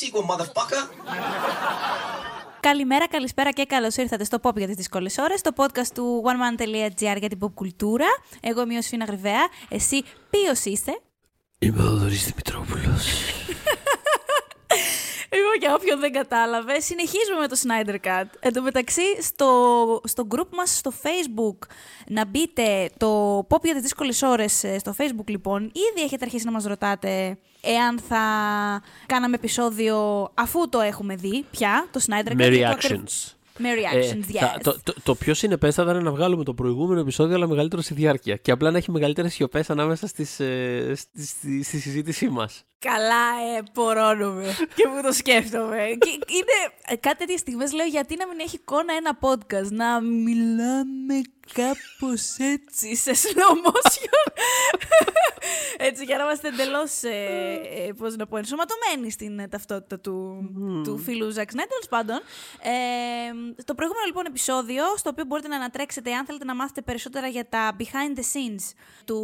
[0.00, 0.82] sequel, motherfucker.
[2.60, 7.16] Καλημέρα, καλησπέρα και καλώς ήρθατε στο Pop για τις δύσκολες ώρες, το podcast του oneman.gr
[7.18, 8.06] για την pop κουλτούρα.
[8.40, 9.48] Εγώ είμαι ο Σφίνα Γρυβαία.
[9.68, 11.00] Εσύ ποιος είσαι;
[11.58, 13.06] Είμαι ο Δωρής Δημητρόπουλος.
[15.28, 18.26] Εγώ για όποιον δεν κατάλαβε, συνεχίζουμε με το Snyder Cut.
[18.40, 21.66] Εν τω μεταξύ, στο, στο group μας στο Facebook,
[22.06, 26.44] να μπείτε το pop για τις δύσκολες ώρες ε, στο Facebook λοιπόν, ήδη έχετε αρχίσει
[26.44, 28.18] να μας ρωτάτε εάν θα
[29.06, 32.34] κάναμε επεισόδιο αφού το έχουμε δει πια, το Snyder Cut.
[32.34, 33.32] Με και το ακρι- reactions.
[33.60, 34.38] Με Ε, reactions, yes.
[34.38, 37.94] θα- το, το, το πιο συνεπέστατα είναι να βγάλουμε το προηγούμενο επεισόδιο, αλλά μεγαλύτερο στη
[37.94, 38.36] διάρκεια.
[38.36, 42.62] Και απλά να έχει μεγαλύτερε σιωπές ανάμεσα στις, ε, στη, στη, στη συζήτησή μας.
[42.80, 45.96] Καλά, ε, πορώνομαι και που το σκέφτομαι.
[45.98, 50.00] και είναι ε, κάτι τέτοιες στιγμές λέω γιατί να μην έχει εικόνα ένα podcast, να
[50.00, 51.20] μιλάμε
[51.52, 54.42] κάπως έτσι σε slow motion.
[55.78, 60.48] έτσι για να είμαστε εντελώς, ε, ε, πώς να πω, ενσωματωμένοι στην ε, ταυτότητα του,
[60.84, 62.16] του φίλου Ζακ Σνάιτερ, τέλος πάντων.
[62.62, 67.26] Ε, το προηγούμενο λοιπόν επεισόδιο, στο οποίο μπορείτε να ανατρέξετε αν θέλετε να μάθετε περισσότερα
[67.26, 68.72] για τα behind the scenes
[69.04, 69.18] του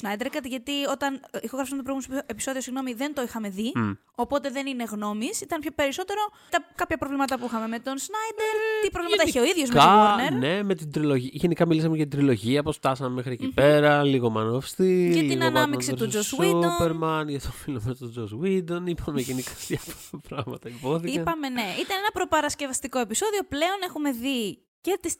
[0.00, 3.72] Snyder Cut, γιατί όταν ε, ηχογραφήσαμε το προηγούμενο επεισόδιο, συγγνώμη, δεν το είχαμε δει,
[4.14, 5.40] οπότε δεν είναι γνώμης.
[5.40, 9.44] Ήταν πιο περισσότερο τα, κάποια προβλήματα που είχαμε με τον Snyder, τι προβλήματα έχει ο
[9.44, 10.38] ίδιος με τη Warner.
[10.38, 11.30] ναι, με την τριλογία.
[11.32, 15.20] Γενικά μιλήσαμε για την τριλογία, πώς φτάσαμε μέχρι εκεί πέρα, λίγο Man of Steel, Για
[15.22, 16.14] την λίγο ανάμειξη Batman του vs.
[16.14, 16.60] Joss Whedon.
[16.60, 18.82] Superman, για το φίλο με τον Joss Whedon.
[18.84, 21.20] Είπαμε γενικά διάφορα πράγματα υπόθηκαν.
[21.22, 21.74] Είπαμε ναι.
[21.80, 23.40] Ήταν ένα προπαρασκευαστικό επεισόδιο.
[23.48, 25.16] Πλέον έχουμε δει και τις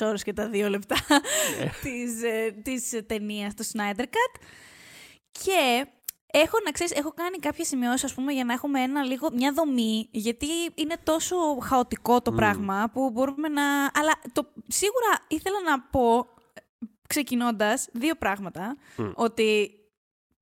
[0.00, 0.96] 4 ώρες και τα 2 λεπτά
[1.82, 4.40] της, ε, της ταινίας του Snyder Cut.
[5.30, 5.86] Και
[6.26, 9.52] έχω να ξέρεις, έχω κάνει κάποιες σημειώσεις ας πούμε για να έχουμε ένα λίγο, μια
[9.52, 13.62] δομή, γιατί είναι τόσο χαοτικό το πράγμα που μπορούμε να...
[13.94, 16.26] Αλλά το, σίγουρα ήθελα να πω,
[17.08, 18.76] ξεκινώντας, δύο πράγματα.
[19.14, 19.70] Ότι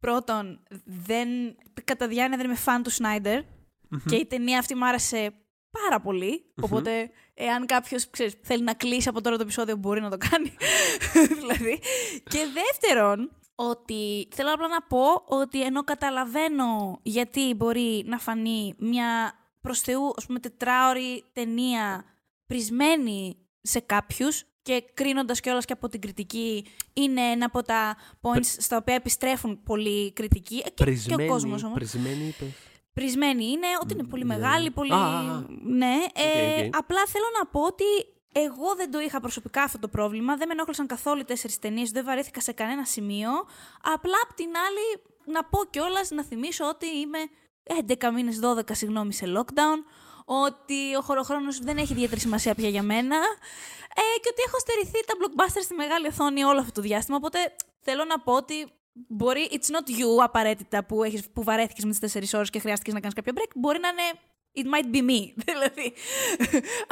[0.00, 1.28] πρώτον, δεν,
[1.84, 3.42] κατά διάνοια δεν είμαι φαν του Σνάιντερ
[4.06, 5.32] και η ταινία αυτή μου άρεσε
[5.70, 6.52] πάρα πολύ.
[6.60, 8.10] Οπότε, εάν κάποιος
[8.42, 10.52] θέλει να κλείσει από τώρα το επεισόδιο, μπορεί να το κάνει.
[11.38, 11.80] δηλαδή.
[12.24, 19.32] Και δεύτερον, ότι θέλω απλά να πω ότι ενώ καταλαβαίνω γιατί μπορεί να φανεί μια
[19.60, 22.04] προς Θεού, ας πούμε, τετράωρη ταινία
[22.46, 28.44] πρισμένη σε κάποιους και κρίνοντας κιόλας και από την κριτική είναι ένα από τα points
[28.44, 31.74] στα οποία επιστρέφουν πολύ κριτική και, και ο Πρισμένη, κόσμος όμως.
[31.76, 32.48] πρισμένη είπες.
[32.92, 34.92] Πρισμένη είναι ότι είναι πολύ μεγάλη, πολύ...
[34.92, 35.44] Α, α, α.
[35.64, 36.76] Ναι, ε, οκ.
[36.76, 37.84] απλά θέλω να πω ότι
[38.36, 41.90] εγώ δεν το είχα προσωπικά αυτό το πρόβλημα, δεν με ενόχλησαν καθόλου οι τέσσερις ταινίες,
[41.90, 43.30] δεν βαρέθηκα σε κανένα σημείο.
[43.82, 47.18] Απλά απ' την άλλη να πω κιόλας να θυμίσω ότι είμαι
[47.88, 49.78] 11 μήνες, 12 συγγνώμη σε lockdown,
[50.24, 53.16] ότι ο χωροχρόνος δεν έχει ιδιαίτερη σημασία πια για μένα
[53.94, 57.38] ε, και ότι έχω στερηθεί τα blockbusters στη μεγάλη οθόνη όλο αυτό το διάστημα, οπότε
[57.80, 62.32] θέλω να πω ότι μπορεί, it's not you απαραίτητα που, έχεις, που βαρέθηκες με τις
[62.32, 64.20] 4 ώρες και χρειάστηκες να κάνεις κάποιο break, μπορεί να είναι
[64.56, 65.92] it might be me, δηλαδή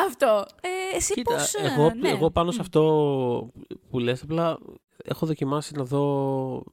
[0.07, 0.47] αυτό.
[0.61, 2.09] Ε, εσύ Κοίτα, πώς, ε, εγώ, ναι.
[2.09, 2.83] εγώ πάνω σε αυτό
[3.91, 4.59] που λες, απλά
[5.05, 6.65] έχω δοκιμάσει να δω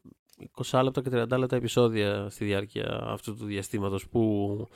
[0.71, 4.67] 20 λεπτά και 30 λεπτά επεισόδια στη διάρκεια αυτού του διαστήματος που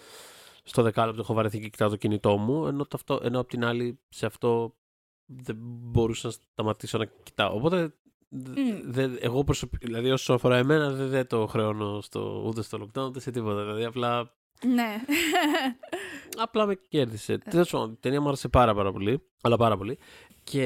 [0.63, 3.99] στο δεκάλεπτο έχω βαρεθεί και κοιτάω το κινητό μου, ενώ, ταυτό, ενώ απ' την άλλη
[4.09, 4.75] σε αυτό
[5.25, 7.55] δεν μπορούσα να σταματήσω να κοιτάω.
[7.55, 7.93] Οπότε
[8.29, 8.79] δε- Μμ.
[8.91, 13.05] δεν- εγώ προσωπικά, δηλαδή όσο αφορά εμένα δεν, δεν το χρεώνω στο, ούτε στο lockdown
[13.05, 13.61] ούτε σε τίποτα.
[13.61, 14.33] Δηλαδή απλά
[14.65, 15.01] Ναι.
[16.37, 16.77] Απλά με Ε.
[16.89, 17.37] κέρδισε.
[17.37, 19.21] Τέλος πάντων, η ταινία μου άρεσε πάρα, πάρα πολύ.
[19.41, 19.97] Αλλά πάρα πολύ.
[20.43, 20.63] Και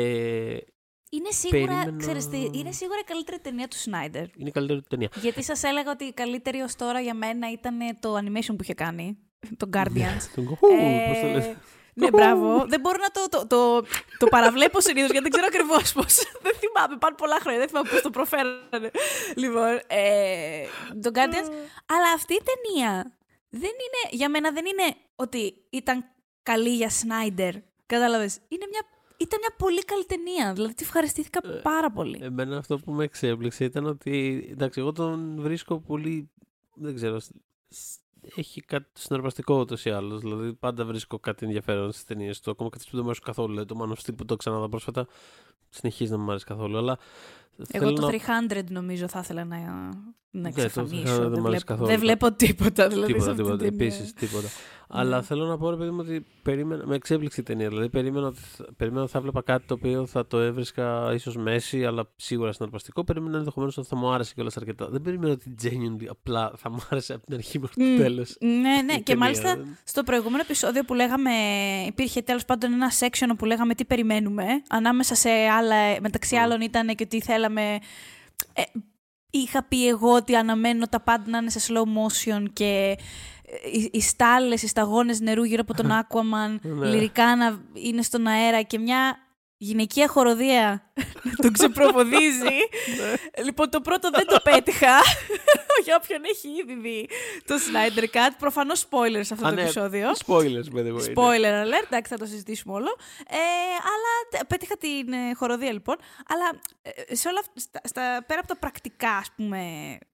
[1.09, 4.21] είναι σίγουρα, Περίμενα- ξέρεις τι, είναι σίγουρα η καλύτερη ταινία του Σνάιντερ.
[4.37, 5.09] είναι η καλύτερη του ταινία.
[5.21, 8.73] Γιατί σας έλεγα ότι η καλύτερη ως τώρα για μένα ήταν το animation που είχε
[8.73, 9.17] κάνει,
[9.57, 10.21] το Guardians.
[10.35, 11.55] Τον κοχού, Ε, πώς το λες.
[11.93, 12.65] Ναι, μπράβο.
[12.67, 13.81] δεν μπορώ να το, το, το,
[14.17, 16.15] το παραβλέπω συνήθως γιατί δεν ξέρω ακριβώς πώς.
[16.43, 16.97] δεν θυμάμαι.
[16.97, 17.59] Πάνε πολλά χρόνια.
[17.59, 18.91] Δεν θυμάμαι πώς το προφέρανε.
[19.35, 20.63] λοιπόν, ε,
[21.01, 21.49] το Guardians.
[21.85, 23.16] Αλλά αυτή η ταινία
[23.57, 26.05] δεν είναι, για μένα δεν είναι ότι ήταν
[26.43, 27.55] καλή για Σνάιντερ.
[27.85, 28.39] Κατάλαβες.
[28.47, 28.81] Είναι μια,
[29.17, 30.53] ήταν μια πολύ καλή ταινία.
[30.53, 32.19] Δηλαδή τη ευχαριστήθηκα πάρα πολύ.
[32.21, 34.47] Εμένα αυτό που με εξέπληξε ήταν ότι.
[34.51, 36.29] Εντάξει, εγώ τον βρίσκω πολύ.
[36.73, 37.19] Δεν ξέρω.
[37.19, 37.31] σ-
[37.69, 37.99] σ-
[38.35, 40.21] Έχει κάτι συναρπαστικό ούτως ή άλλως.
[40.21, 42.51] Δηλαδή, πάντα βρίσκω κάτι ενδιαφέρον στις ταινίες του.
[42.51, 43.47] Ακόμα και αυτέ που δεν μου αρέσουν καθόλου.
[43.49, 45.07] Δηλαδή, το Man of Steel που το ξαναδά πρόσφατα
[45.69, 46.77] συνεχίζει να μου αρέσει καθόλου.
[46.77, 46.97] Αλλά
[47.57, 48.07] Εγώ θέλω το να-
[48.59, 49.91] 300 νομίζω θα ήθελα να, να
[50.31, 51.15] Ναι, το εξαφανίσω.
[51.15, 51.87] 300 δεν δεν, μ' αρέσει βλέπω, καθόλου.
[51.87, 52.87] δεν βλέπω τίποτα.
[52.87, 53.63] Δηλαδή, σε Τίποτα, αυτή τίποτα.
[53.63, 53.85] την ταινία.
[53.95, 54.47] Επίσης, τίποτα.
[54.89, 57.67] Αλλά θέλω να πω, ρε παιδί μου, ότι περίμενα, με εξέπληξε η ταινία.
[57.69, 61.35] Δηλαδή, περίμενα ότι, θα- περίμενα ότι θα έβλεπα κάτι το οποίο θα το έβρισκα ίσως
[61.37, 63.03] μέση, αλλά σίγουρα συναρπαστικό.
[63.03, 64.87] Περίμενα ενδεχομένως ότι θα μου άρεσε κιόλας αρκετά.
[64.89, 68.35] Δεν περίμενα ότι genuinely απλά θα μου άρεσε από την αρχή μέχρι το Μμ, τέλος.
[68.39, 68.49] Ναι,
[68.85, 68.93] ναι.
[68.93, 69.23] η Και ταινία.
[69.23, 71.31] μάλιστα στο προηγούμενο επεισόδιο που λέγαμε,
[71.87, 74.43] υπήρχε τέλος πάντων ένα section που λέγαμε τι περιμένουμε.
[74.69, 77.79] Ανάμεσα σε άλλα, μεταξύ άλλων ήταν και ότι θέλαμε.
[78.53, 78.61] Ε,
[79.29, 82.97] είχα πει εγώ ότι αναμένω τα πάντα να είναι σε slow motion και
[83.73, 86.87] οι, οι στάλες, οι σταγόνες νερού γύρω από τον Aquaman, Ναι.
[86.87, 89.17] λυρικά να είναι στον αέρα και μια
[89.57, 90.91] γυναικεία χοροδία
[91.23, 92.57] να τον ξεπροποδίζει.
[93.45, 94.95] λοιπόν, το πρώτο δεν το πέτυχα.
[95.83, 97.09] Για όποιον έχει ήδη δει
[97.45, 98.31] το Snyder Cut.
[98.39, 100.09] Προφανώς spoilers σε αυτό Α, το ναι, επεισόδιο.
[100.25, 101.05] Spoilers, by the way.
[101.05, 101.13] ναι.
[101.15, 102.95] Spoiler alert, εντάξει, θα το συζητήσουμε όλο.
[103.29, 103.35] Ε,
[103.93, 105.95] αλλά τε- πέτυχα την ε, χοροδία λοιπόν.
[106.27, 106.59] Αλλά
[107.07, 109.59] ε, σε όλα αυτά, στα, στα- πέρα από τα πρακτικά, ας πούμε,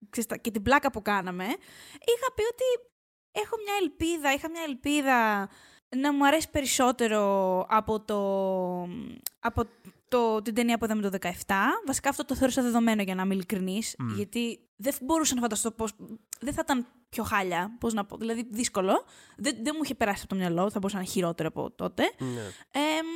[0.10, 1.44] ξέρεις, τα- και την πλάκα που κάναμε,
[2.14, 2.64] είχα πει ότι
[3.32, 5.50] έχω μια ελπίδα, είχα μια ελπίδα
[5.96, 7.22] να μου αρέσει περισσότερο
[7.70, 8.20] από, το,
[9.40, 9.66] από
[10.08, 11.30] το, την ταινία που είδαμε το 17.
[11.86, 14.16] Βασικά αυτό το θεώρησα δεδομένο για να είμαι ειλικρινής, Μμ.
[14.16, 15.92] γιατί δεν μπορούσα να φανταστώ πώς...
[16.40, 19.04] Δεν θα ήταν πιο χάλια, πώς να πω, δηλαδή δύσκολο.
[19.38, 22.04] Δεν, δεν μου είχε περάσει από το μυαλό, θα μπορούσε να είναι χειρότερο από τότε.
[22.20, 22.42] Ναι.
[22.72, 23.08] Εμ,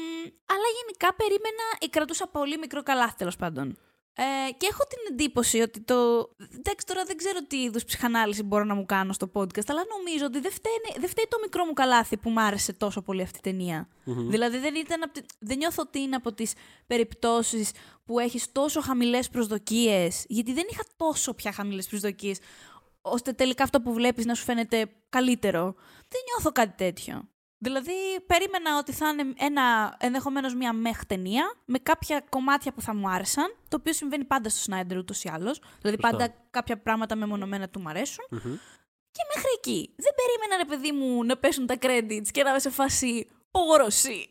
[0.45, 3.77] αλλά γενικά περίμενα, ή κρατούσα πολύ μικρό καλάθι τέλος πάντων.
[4.19, 5.95] Ε, και έχω την εντύπωση ότι το.
[6.37, 10.25] Εντάξει, τώρα δεν ξέρω τι είδους ψυχανάλυση μπορώ να μου κάνω στο podcast, αλλά νομίζω
[10.25, 13.37] ότι δεν, φταίνει, δεν φταίει το μικρό μου καλάθι που μου άρεσε τόσο πολύ αυτή
[13.37, 13.87] η ταινία.
[14.03, 14.29] Μμμ.
[14.29, 16.53] Δηλαδή δεν, ήταν απ' τη- δεν νιώθω ότι είναι από τις
[16.87, 17.71] περιπτώσεις
[18.05, 22.39] που έχεις τόσο χαμηλές προσδοκίες, γιατί δεν είχα τόσο πια χαμηλές προσδοκίες,
[23.01, 25.75] ώστε τελικά αυτό που βλέπεις να σου φαίνεται καλύτερο.
[26.07, 27.29] Δεν νιώθω κάτι τέτοιο.
[27.57, 27.93] Δηλαδή,
[28.27, 33.09] περίμενα ότι θα είναι ένα, ενδεχομένως μια μεχ ταινία, με κάποια κομμάτια που θα μου
[33.09, 35.59] άρεσαν, το οποίο συμβαίνει πάντα στο Σνάιντερ ούτως ή άλλως.
[35.81, 36.17] Δηλαδή, Σωστά.
[36.17, 38.25] πάντα κάποια πράγματα μεμονωμένα του μου αρέσουν.
[38.29, 38.57] Μμμ.
[39.11, 39.93] Και μέχρι εκεί.
[39.95, 44.29] Δεν περίμενα, ρε παιδί μου, να πέσουν τα credits και να είμαι σε φάση πογορωσή.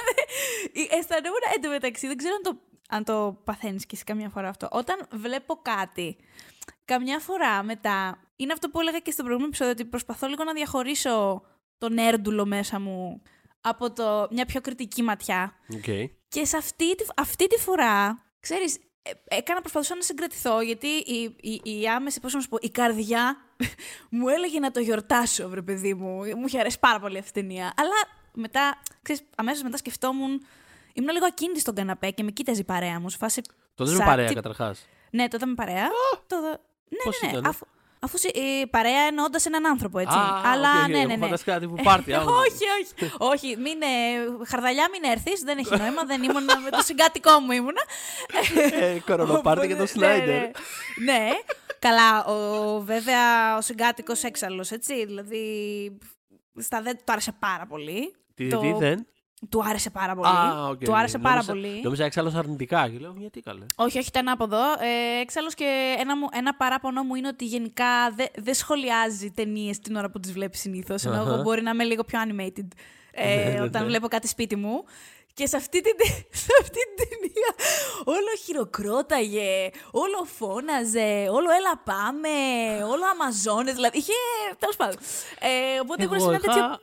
[0.98, 4.68] Αισθανόμουν εντωμεταξύ, δεν ξέρω αν το, αν το παθαίνεις και εσύ καμιά φορά αυτό.
[4.70, 6.16] Όταν βλέπω κάτι,
[6.84, 10.52] καμιά φορά μετά, είναι αυτό που έλεγα και στο προηγούμενο επεισόδιο, ότι προσπαθώ λίγο να
[10.52, 11.42] διαχωρίσω
[11.78, 13.22] τον nerdουλο μέσα μου
[13.60, 15.52] από το, μια πιο κριτική ματιά.
[15.74, 15.84] Οκ.
[16.28, 21.36] Και σε αυτή, τη- αυτή τη φορά, ξέρεις, ε, έκανα, προσπαθούσα να συγκρατηθώ, γιατί η,
[21.40, 23.36] η, η άμεση, πώς να σου πω, η καρδιά
[24.10, 26.16] μου έλεγε να το γιορτάσω, βρε παιδί μου.
[26.36, 27.72] Μου είχε αρέσει πάρα πολύ αυτή η ταινία.
[27.76, 27.94] Αλλά
[28.32, 30.42] μετά, ξέρεις, αμέσως μετά σκεφτόμουν,
[30.92, 33.40] ήμουν λίγο ακίνητη στον καναπέ και με κοίταζε η παρέα μου, σε φάση...
[33.74, 34.86] Τότε είναι «Σα- παρέα τι- καταρχάς.
[35.10, 35.86] Ναι, τότε με παρέα.
[36.26, 36.36] Το...
[36.88, 37.32] Ναι, Πώς ναι, ναι.
[37.38, 37.66] ήταν; Αφού,
[38.00, 40.16] αφού συ- η παρέα εννοώντα έναν άνθρωπο, έτσι.
[40.16, 41.16] Α, Αλλά οκ, οκ, ναι, ναι, ναι.
[41.16, 42.12] Φανταστικά τύπου πάρτι.
[42.14, 42.32] άμα.
[42.32, 43.12] όχι, όχι.
[43.18, 43.86] όχι, μην, ε,
[44.46, 46.04] χαρδαλιά μην έρθεις, δεν έχει νόημα.
[46.04, 47.82] δεν ήμουν με το συγκάτοικό μου ήμουνα.
[48.80, 50.40] Ε, Κορονοπάρτι και το Οπότε, ναι, Σνάιντερ.
[50.40, 50.50] ναι.
[51.12, 51.28] Ναι,
[51.78, 52.24] καλά.
[52.24, 55.06] Ο, βέβαια ο συγκάτοικος έξαλλος, έτσι.
[55.06, 55.42] Δηλαδή.
[56.60, 58.14] Στα δεν του άρεσε πάρα πολύ.
[58.34, 59.06] Τι, Το- τι δεν;
[59.48, 60.28] Του άρεσε πάρα πολύ.
[60.28, 60.84] Α, οκ.
[60.84, 61.80] Του άρεσε πάρα Νόμιζα- πολύ.
[61.82, 62.88] Νόμιζα έξαλλος αρνητικά.
[62.88, 63.66] Και λέω, γιατί καλέ.
[63.74, 64.62] Όχι, όχι, ήταν ανάποδο.
[64.62, 69.78] Ε, εξάλλου και ένα, μου, ένα παράπονο μου είναι ότι γενικά δεν δεν σχολιάζει ταινίες
[69.78, 71.04] την ώρα που τις βλέπεις συνήθως.
[71.04, 71.32] Ενώ Αχα.
[71.32, 72.66] εγώ μπορεί να είμαι λίγο πιο animated
[73.18, 73.88] Ναι, ε, ναι, όταν ναι.
[73.88, 74.84] βλέπω κάτι σπίτι μου.
[75.34, 75.92] Και σε αυτή, την,
[76.44, 77.54] σε αυτή την ταινία
[78.04, 82.28] όλο χειροκρόταγε, όλο φώναζε, όλο έλα πάμε,
[82.84, 84.12] όλο αμαζόνες, δηλαδή είχε,
[84.58, 84.96] τέλος πάντων.
[85.40, 86.58] Ε, οπότε ήμουν σε Εγώ ένα τέτοιο...
[86.64, 86.80] είχα...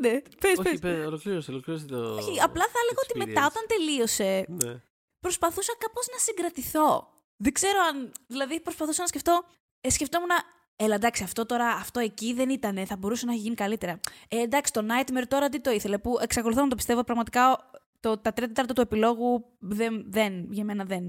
[0.00, 0.78] Ναι, πες, Όχι, πες.
[0.78, 2.14] παι- ολοκλήρωσε, ολοκλήρωσε το...
[2.14, 3.50] Όχι, απλά θα έλεγα ότι μετά experience.
[3.50, 4.80] όταν τελείωσε, Ναι.
[5.20, 7.08] προσπαθούσα κάπως να συγκρατηθώ.
[7.36, 8.12] Δεν ξέρω αν.
[8.26, 9.44] Δηλαδή, προσπαθούσα να σκεφτώ.
[9.80, 10.28] Ε, σκεφτόμουν.
[10.76, 12.86] Έλα, εντάξει, αυτό τώρα, αυτό εκεί δεν ήταν.
[12.86, 14.00] Θα μπορούσε να έχει γίνει καλύτερα.
[14.28, 15.98] Ε, εντάξει, το Nightmare τώρα τι το ήθελε.
[15.98, 17.70] Που εξακολουθώ να το πιστεύω πραγματικά.
[18.00, 21.04] Το, τα τρίτα τέταρτα του επιλόγου δεν, δεν, για μένα δεν,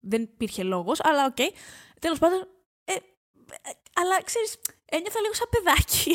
[0.00, 1.00] δεν υπήρχε λόγος.
[1.04, 1.36] Αλλά οκ.
[2.00, 2.48] Τέλος πάντων.
[2.84, 2.98] Ε, ε,
[3.94, 4.58] αλλά ξέρεις,
[4.96, 6.12] ένιωθα λίγο σαν παιδάκι.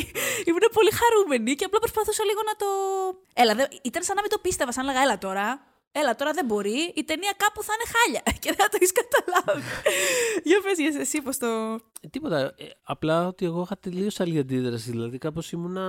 [0.48, 2.66] Ήμουν πολύ χαρούμενη και απλά προσπαθούσα λίγο να το.
[3.42, 4.72] Έλα, δε, ήταν σαν να μην το πίστευα.
[4.72, 5.46] Σαν να λέγα, έλα τώρα.
[5.96, 6.92] Έλα, τώρα δεν μπορεί.
[7.00, 9.62] Η ταινία κάπου θα είναι χάλια και δεν θα το έχεις καταλάβει.
[10.44, 11.46] Για πες για εσύ πώς το...
[12.00, 12.38] Ε, Τίποτα.
[12.38, 14.90] Ε, απλά ότι εγώ είχα τελείως άλλη αντίδραση.
[14.90, 15.84] Δηλαδή κάπως ήμουνα.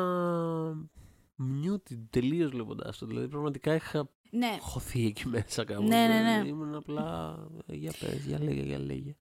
[1.40, 3.06] Muted τελείως βλέποντας το.
[3.06, 5.84] Δηλαδή πραγματικά είχα Ναι, χωθεί εκεί μέσα κάπου.
[5.84, 6.48] Ναι, ναι, ναι.
[6.48, 7.38] Ήμουν απλά.
[7.68, 9.16] ε, Για πες, για λέγε, για λέγε.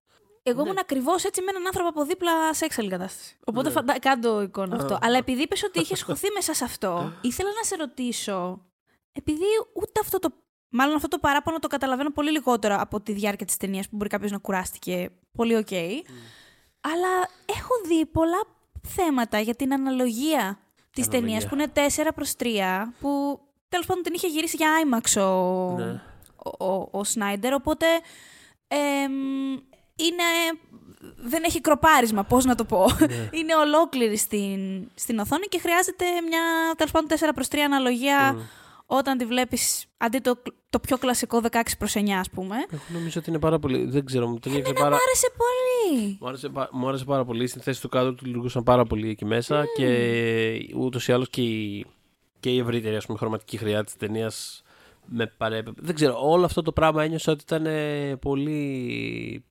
[0.46, 0.68] Εγώ Ναι.
[0.68, 3.36] ήμουν ακριβώς έτσι με έναν άνθρωπο από δίπλα σε έξαλλη κατάσταση.
[3.44, 3.74] Οπότε Ναι.
[3.74, 3.98] φαντα...
[3.98, 4.94] κάντο εικόνα αυτό.
[4.94, 4.98] Α.
[5.02, 8.60] Αλλά επειδή είπες ότι είχες χωθεί μέσα σε αυτό, ήθελα να σε ρωτήσω,
[9.12, 10.28] επειδή ούτε αυτό το...
[10.76, 14.08] Μάλλον αυτό το παράπονο το καταλαβαίνω πολύ λιγότερο από τη διάρκεια της ταινίας που μπορεί
[14.08, 15.10] κάποιος να κουράστηκε.
[15.36, 15.72] Πολύ οκ.
[16.80, 17.08] Αλλά
[17.46, 18.40] έχω δει πολλά
[18.88, 20.58] θέματα για την αναλογία
[20.90, 21.20] της Αναλογία.
[21.20, 21.72] ταινίας που είναι
[22.06, 22.46] 4 προς 3,
[23.00, 26.02] που τέλος πάντων την είχε γυρίσει για IMAX ο, Ναι.
[26.58, 27.86] ο, ο, ο Σνάιντερ, οπότε
[28.68, 29.12] εμ,
[29.96, 30.22] είναι,
[31.16, 32.84] δεν έχει κροπάρισμα, πώς να το πω.
[32.98, 33.06] Ναι.
[33.38, 36.40] είναι ολόκληρη στην, στην οθόνη και χρειάζεται μια,
[36.76, 38.38] τέλος πάντων, 4 προς 3 αναλογία Μμ.
[38.86, 42.56] όταν τη βλέπεις, αντί το, το πιο κλασικό 16 προς 9, ας πούμε.
[42.70, 43.84] Εγώ νομίζω ότι είναι πάρα πολύ.
[43.84, 44.96] Δεν ξέρω, μου ταιριάξε Εμένα πάρα.
[44.96, 46.16] μου άρεσε πολύ.
[46.20, 47.46] Μου άρεσε, πα- μου άρεσε πάρα πολύ.
[47.46, 49.88] Στην θέση του κάδρου του λειτουργούσαν πάρα πολύ εκεί μέσα και
[50.76, 51.86] ούτως ή άλλως και η,
[52.40, 54.62] και η ευρύτερη ας πούμε, χρωματική χρειά της ταινίας
[55.06, 55.80] με παρέπεπε.
[55.84, 59.44] Δεν ξέρω, όλο αυτό το πράγμα ένιωσα ότι ήταν ε, πολύ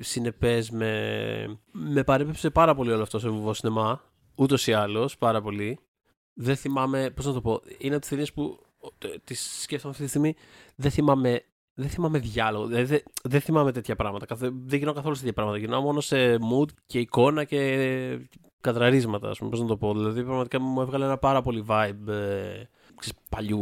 [0.00, 4.02] συνεπές με, με παρέπεψε πάρα πολύ όλο αυτό σε βουβό σινεμά
[4.34, 5.78] ούτως ή άλλως πάρα πολύ.
[6.34, 8.58] Δεν θυμάμαι, πώς να το πω, είναι από τις ταινίες που
[9.24, 10.34] τις σκέφτομαι αυτή τη στιγμή.
[10.76, 11.44] Δεν θυμάμαι,
[11.74, 12.66] δεν θυμάμαι διάλογο.
[12.66, 14.26] Δεν, δεν, δεν θυμάμαι τέτοια πράγματα.
[14.26, 15.58] Καθ, δεν γινώ καθόλου τέτοια πράγματα.
[15.58, 18.28] Γινώ μόνο σε mood και εικόνα και
[18.60, 19.92] κατραρίσματα, ας πούμε, πώς να το πω.
[19.92, 22.62] Δηλαδή, πραγματικά μου έβγαλε ένα πάρα πολύ vibe ε,
[22.96, 23.60] ξέρεις, παλιού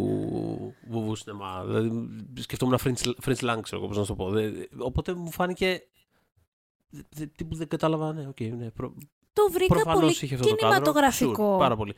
[0.89, 1.65] βουβού σινεμά.
[1.65, 4.31] Δηλαδή, σκεφτόμουν French, French Lang, ξέρω πώς να το πω.
[4.31, 5.83] Δηλαδή, οπότε μου φάνηκε.
[7.37, 8.95] Τι που δεν κατάλαβα, ναι, okay, ναι, προ...
[9.33, 11.57] Το βρήκα πολύ κινηματογραφικό.
[11.57, 11.95] Sure, πάρα πολύ.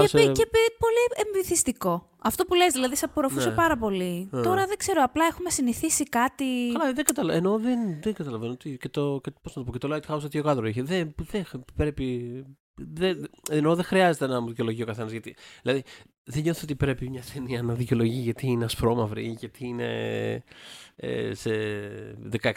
[0.00, 2.10] Και, και, και πολύ εμπιθυστικό.
[2.18, 3.54] Αυτό που λες, δηλαδή, σε απορροφούσε ναι.
[3.54, 4.28] πάρα πολύ.
[4.30, 4.42] Ναι.
[4.42, 6.44] Τώρα δεν ξέρω, απλά έχουμε συνηθίσει κάτι.
[6.72, 7.48] Καλά, δεν καταλαβαίνω.
[7.48, 8.54] Ενώ δεν, δεν καταλαβαίνω.
[8.54, 10.82] Και το, και, πώς να το, πω, και το Lighthouse τέτοιο κάδρο είχε.
[10.82, 12.44] Δεν, δεν πρέπει.
[12.76, 15.12] Δεν, ενώ δεν χρειάζεται να μου δικαιολογεί ο καθένας.
[15.62, 15.82] Δηλαδή,
[16.24, 20.42] δεν νιώθω ότι πρέπει μια ταινία να δικαιολογεί γιατί είναι ασπρόμαυρη, γιατί είναι
[20.96, 21.50] ε, σε
[22.40, 22.50] 16-9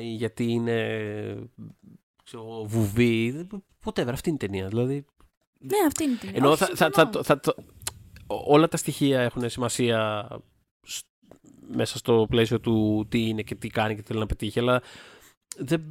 [0.00, 1.50] ή γιατί είναι
[2.24, 3.46] ξέρω, βουβή.
[3.84, 4.68] Whatever, αυτή είναι η ταινία.
[4.68, 5.04] Δηλαδή,
[5.58, 6.36] ναι, αυτή είναι η ταινία.
[6.36, 7.54] Ενώ θα, θα, θα, θα,
[8.26, 10.28] όλα τα στοιχεία έχουν σημασία
[11.66, 14.82] μέσα στο πλαίσιο του τι είναι και τι κάνει και τι θέλει να πετύχει, αλλά
[15.56, 15.82] δεν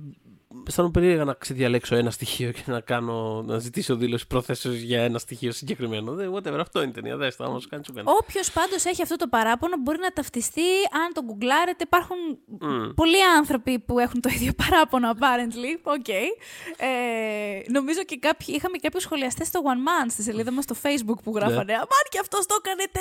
[0.68, 5.20] αισθάνομαι περίεργα να ξεδιαλέξω ένα στοιχείο και να, κάνω, να ζητήσω δήλωση προθέσεως για ένα
[5.20, 6.14] στοιχείο συγκεκριμένο.
[6.14, 7.18] Δεν, whatever, αυτό είναι η ταινία.
[7.18, 8.08] Δεν όμω, κάνει σου κάνει.
[8.22, 10.70] Όποιος πάντως έχει αυτό το παράπονο μπορεί να ταυτιστεί.
[11.04, 12.18] Αν το γκουγκλάρετε, υπάρχουν
[12.62, 12.96] mm.
[12.96, 15.72] πολλοί άνθρωποι που έχουν το ίδιο παράπονο, apparently.
[15.96, 16.28] Okay.
[16.78, 21.20] Ε, νομίζω και κάποιοι, είχαμε κάποιους σχολιαστές στο One Man στη σελίδα μας στο Facebook
[21.24, 21.64] που γράφανε.
[21.64, 21.74] Ναι.
[21.74, 22.98] Αμάν και αυτός το έκανε 4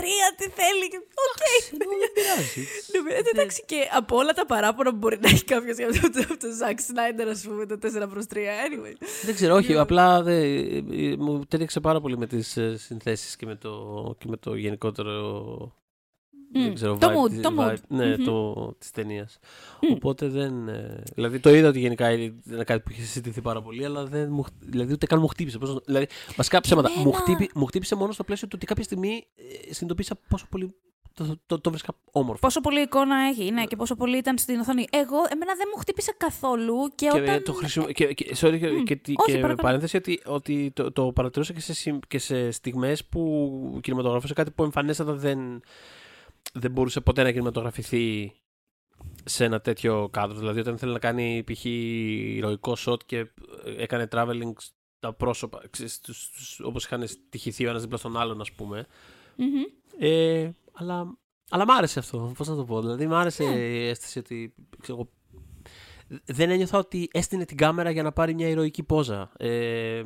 [0.00, 0.02] 3,
[0.36, 0.86] τι θέλει.
[1.26, 1.40] Οκ.
[1.40, 1.76] Okay.
[1.78, 2.62] Δεν πειράζει.
[3.32, 6.78] Εντάξει, και από όλα τα παράπονα που μπορεί να έχει κάποιος για αυτό το Ζακ
[6.90, 8.36] Σνάιντερ, ας πούμε, το 4 προς 3.
[8.36, 8.94] Anyway.
[9.24, 9.76] Δεν ξέρω, όχι.
[9.76, 10.36] απλά δε,
[11.18, 15.72] μου ταίριαξε πάρα πολύ με τις ε, συνθέσεις και, με το, και με το γενικότερο.
[16.54, 16.58] Mm.
[16.58, 18.24] Δεν ξέρω, το vibe, mood, το vibe, Ναι, mm-hmm.
[18.24, 19.38] το, της ταινίας.
[19.80, 19.94] Mm.
[19.94, 20.68] Οπότε δεν...
[20.68, 24.28] Ε, δηλαδή το είδα ότι γενικά είναι κάτι που είχε συζητηθεί πάρα πολύ, αλλά δεν
[24.30, 25.58] μου, δηλαδή ούτε καν μου χτύπησε.
[25.58, 26.06] Πώς, δηλαδή,
[26.36, 30.18] βασικά ψέματα, μου, χτύπη, μου χτύπησε μόνο στο πλαίσιο του ότι κάποια στιγμή ε, συνειδητοποίησα
[30.28, 30.74] πόσο πολύ
[31.14, 32.40] το, το, το βρίσκα όμορφο.
[32.40, 34.86] Πόσο πολύ εικόνα έχει, ναι, και πόσο πολύ ήταν στην οθόνη.
[34.90, 37.42] Εγώ, εμένα δεν μου χτύπησε καθόλου και, και όταν...
[37.42, 37.86] Το χρησιμο...
[37.86, 38.82] και, και, sorry, mm.
[38.84, 43.04] και, και, Όχι, και παρένθεση ότι, ότι το, το παρατηρούσα και σε, και σε στιγμές
[43.04, 45.62] που κινηματογραφούσε κάτι που εμφανέστατα δεν,
[46.52, 48.32] δεν μπορούσε ποτέ να κινηματογραφηθεί
[49.24, 50.38] σε ένα τέτοιο κάδρο.
[50.38, 51.64] Δηλαδή, όταν ήθελε να κάνει π.χ.
[51.64, 53.26] ηρωικό shot και
[53.78, 54.52] έκανε traveling
[54.96, 55.62] στα πρόσωπα,
[56.64, 58.86] όπως είχαν στοιχηθεί ο ένας δίπλα στον άλλον, ας πούμε.
[59.38, 59.72] Mm-hmm.
[59.98, 60.50] Ε,
[60.80, 61.18] αλλά,
[61.50, 62.32] αλλά μ' άρεσε αυτό.
[62.36, 62.80] Πώς να το πω.
[62.80, 63.46] Δηλαδή, μ' άρεσε yeah.
[63.46, 63.58] Ναι.
[63.58, 64.54] η αίσθηση ότι.
[64.80, 65.08] Ξέρω,
[66.24, 69.32] δεν ένιωθα ότι έστεινε την κάμερα για να πάρει μια ηρωική πόζα.
[69.36, 70.02] Ε,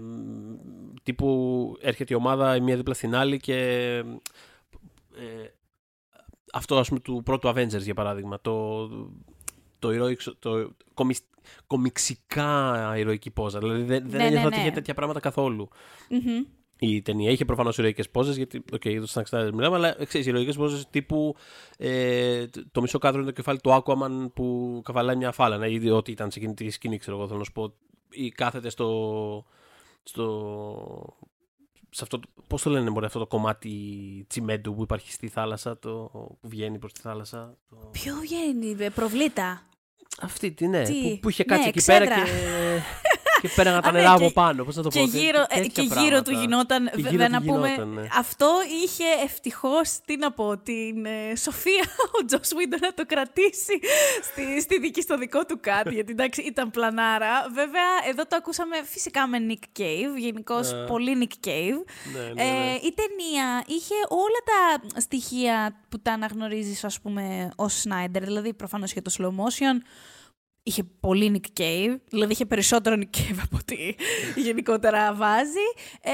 [1.03, 3.57] τύπου έρχεται η ομάδα η μία δίπλα στην άλλη και.
[5.17, 5.49] Ε,
[6.53, 8.41] αυτό ας πούμε του πρώτου Avengers για παράδειγμα.
[8.41, 8.89] Το,
[9.79, 11.15] το, ηρωικό, το κομι,
[11.67, 13.59] κομιξικά ηρωική πόζα.
[13.59, 15.69] Δηλαδή δεν, δεν ναι, ένιωθα ναι, ότι είχε τέτοια πράγματα καθόλου.
[16.11, 17.31] Mm-hmm η ταινία.
[17.31, 20.87] Είχε προφανώς ηρωικές πόζες, γιατί οκ, okay, το Snyder Cut μιλάμε, αλλά ξέρεις, ηρωικές πόζες
[20.91, 21.37] τύπου
[21.77, 26.13] ε, το μισό κάδρο είναι το κεφάλι του Aquaman που καβαλάει μια φάλαινα ή ό,τι
[26.13, 27.75] ήταν σε εκείνη τη σκηνή, ξέρω εγώ, θέλω να σου πω.
[28.11, 29.47] Ή κάθεται στο.
[30.03, 31.17] στο
[31.91, 33.71] σε αυτό, πώς το λένε μωρέ, αυτό το κομμάτι
[34.29, 37.57] τσιμέντου που υπάρχει στη θάλασσα, το, που βγαίνει προς τη θάλασσα.
[37.69, 37.77] Το...
[37.93, 39.63] Ποιο βγαίνει, προβλήτα;
[40.21, 42.21] Αυτή τη, ναι, που, που, είχε κάτσει ναι, εκεί πέρα και
[43.45, 44.65] και πέραγαν τα νερά από πάνω.
[44.65, 44.99] Πώς να το πω.
[44.99, 46.91] Και γύρω, ε, και γύρω του γινόταν.
[46.95, 47.77] Βέβαια, να πούμε.
[47.95, 48.07] Ναι.
[48.19, 48.49] Αυτό
[48.85, 51.85] είχε ευτυχώς, τι να πω, την ε, Σοφία
[52.21, 53.81] ο Τζος Βίντο να το κρατήσει
[54.23, 55.95] στη, στη δική, στο δικό του κάτι.
[55.95, 57.49] γιατί εντάξει, ήταν πλανάρα.
[57.55, 60.19] Βέβαια, εδώ το ακούσαμε φυσικά με Nick Cave.
[60.19, 60.87] Γενικώς ναι.
[60.87, 61.81] πολύ Nick Cave.
[62.15, 68.21] Ναι, ε, η ταινία είχε όλα τα στοιχεία που τα αναγνωρίζεις, ας πούμε, ως Snyder.
[68.23, 69.83] Δηλαδή, προφανώς είχε το slow motion
[70.67, 73.95] είχε πολύ Nick Cave, δηλαδή είχε περισσότερο Nick Cave από ό,τι
[74.41, 75.67] γενικότερα βάζει.
[76.01, 76.13] Ε,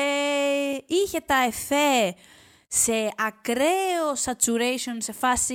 [0.86, 2.14] είχε τα εφέ
[2.66, 5.54] σε ακραίο saturation, σε φάση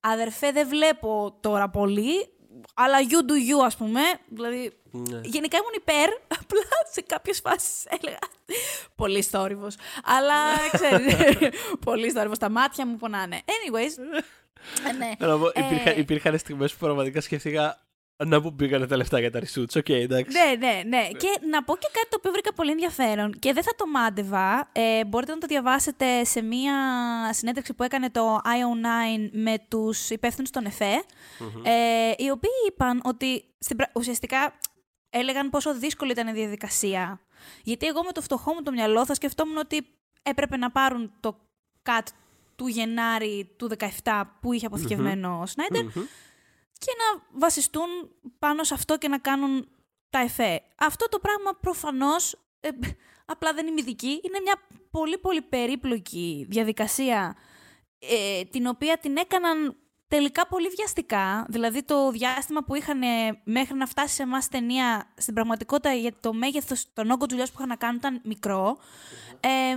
[0.00, 2.28] αδερφέ δεν βλέπω τώρα πολύ,
[2.74, 5.20] αλλά you do you ας πούμε, δηλαδή ναι.
[5.22, 6.08] γενικά ήμουν υπέρ,
[6.40, 6.60] απλά
[6.92, 8.18] σε κάποιες φάσεις έλεγα
[8.94, 10.34] πολύ θόρυβος, αλλά
[10.72, 11.14] ξέρεις,
[11.86, 13.40] πολύ θόρυβος, τα μάτια μου πονάνε.
[13.44, 14.02] Anyways,
[14.88, 15.10] ε, ναι.
[15.54, 17.83] Υπήρχαν, ε, υπήρχαν στιγμές που πραγματικά σκέφτηκα
[18.16, 20.36] να που πήγανε τα λεφτά για τα reshoots, οκ, okay, εντάξει.
[20.38, 21.08] Ναι, ναι, ναι.
[21.16, 24.70] Και να πω και κάτι το οποίο βρήκα πολύ ενδιαφέρον και δεν θα το μάντευα.
[24.72, 26.74] Ε, μπορείτε να το διαβάσετε σε μία
[27.32, 31.04] συνέντευξη που έκανε το IO9 με τους υπεύθυνους των εφέ,
[31.62, 34.58] ε, οι οποίοι είπαν ότι στην, ουσιαστικά
[35.10, 37.20] έλεγαν πόσο δύσκολη ήταν η διαδικασία.
[37.62, 39.86] Γιατί εγώ με το φτωχό μου το μυαλό θα σκεφτόμουν ότι
[40.22, 41.36] έπρεπε να πάρουν το
[41.82, 42.06] cut
[42.56, 43.70] του Γενάρη του
[44.02, 45.84] 17 που είχε αποθηκευμένο ο Σνάιντερ
[46.78, 47.86] και να βασιστούν
[48.38, 49.68] πάνω σε αυτό και να κάνουν
[50.10, 50.62] τα εφέ.
[50.76, 52.68] Αυτό το πράγμα προφανώς, ε,
[53.24, 57.36] απλά δεν είμαι ειδική, είναι μια πολύ πολύ περίπλοκη διαδικασία
[57.98, 59.76] ε, την οποία την έκαναν
[60.08, 61.46] τελικά πολύ βιαστικά.
[61.48, 63.00] Δηλαδή το διάστημα που είχαν
[63.44, 67.56] μέχρι να φτάσει σε εμάς ταινία στην πραγματικότητα για το μέγεθος, των όγκο δουλειάς που
[67.56, 68.78] είχαν να κάνουν ήταν μικρό.
[69.40, 69.76] Ε,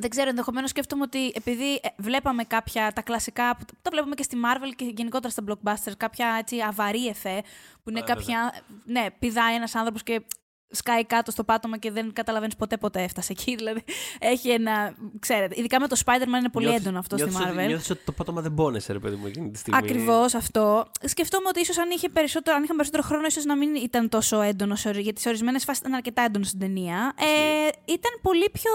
[0.00, 4.22] δεν ξέρω, ενδεχομένως σκέφτομαι ότι επειδή ε, βλέπαμε κάποια τα κλασικά, που τα βλέπουμε και
[4.22, 7.42] στη Marvel και γενικότερα στα blockbusters, κάποια έτσι αβαρή εφέ,
[7.82, 8.54] που είναι κάποια.
[8.84, 10.22] Ναι, πηδάει ένας άνθρωπος και
[10.70, 13.54] σκάει κάτω στο πάτωμα και δεν καταλαβαίνεις ποτέ ποτέ έφτασε εκεί.
[13.60, 13.82] Δηλαδή
[14.18, 14.94] έχει ένα.
[15.18, 17.66] Ξέρετε, ειδικά με το Spider-Man είναι πολύ έντονο αυτό στη Marvel.
[17.66, 19.78] Νιώθεις ότι το πάτωμα δεν πόνεσαι, ρε παιδί μου, εκείνη τη στιγμή.
[19.78, 20.86] Ακριβώς αυτό.
[21.02, 24.40] Σκεφτόμαι ότι ίσως αν, είχε περισσότερο, αν είχαν περισσότερο χρόνο, ίσως να μην ήταν τόσο
[24.40, 27.14] έντονο, γιατί σε ορισμένες φάσεις ήταν αρκετά έντονο στην ταινία.
[27.18, 28.70] Ε, ήταν πολύ πιο.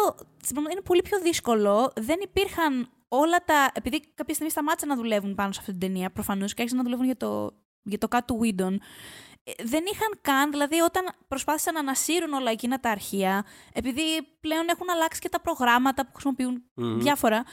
[0.71, 1.93] Είναι πολύ πιο δύσκολο.
[1.95, 3.71] Δεν υπήρχαν όλα τα.
[3.73, 6.83] Επειδή κάποια στιγμή σταμάτησαν να δουλεύουν πάνω σε αυτή την ταινία, προφανώς και άρχισαν να
[6.83, 7.51] δουλεύουν για το,
[7.83, 8.75] για το κάτω Whedon.
[9.47, 14.01] Ε, δεν είχαν καν, δηλαδή όταν προσπάθησαν να ανασύρουν όλα εκείνα τα αρχεία, επειδή
[14.39, 17.45] πλέον έχουν αλλάξει και τα προγράμματα που χρησιμοποιούν διάφορα,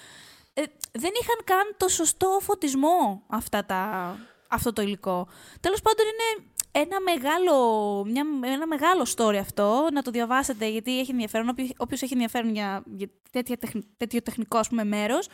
[0.55, 4.15] ε, δεν είχαν καν το σωστό φωτισμό αυτά τα,
[4.49, 5.29] αυτό το υλικό.
[5.61, 7.57] Τέλος πάντων είναι ένα μεγάλο,
[8.05, 12.83] μια, ένα μεγάλο story αυτό, να το διαβάσετε γιατί έχει ενδιαφέρον, όποιος έχει ενδιαφέρον για,
[12.87, 13.59] για τέτοια,
[13.97, 15.27] τέτοιο τεχνικό ας πούμε μέρος.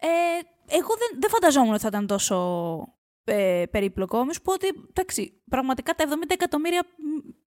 [0.00, 0.08] Ε,
[0.66, 2.36] εγώ δεν, δεν φανταζόμουν ότι θα ήταν τόσο
[3.26, 4.18] ε, περίπλοκο.
[4.18, 6.82] Όμως πω ότι εντάξει, πραγματικά τα 70 εκατομμύρια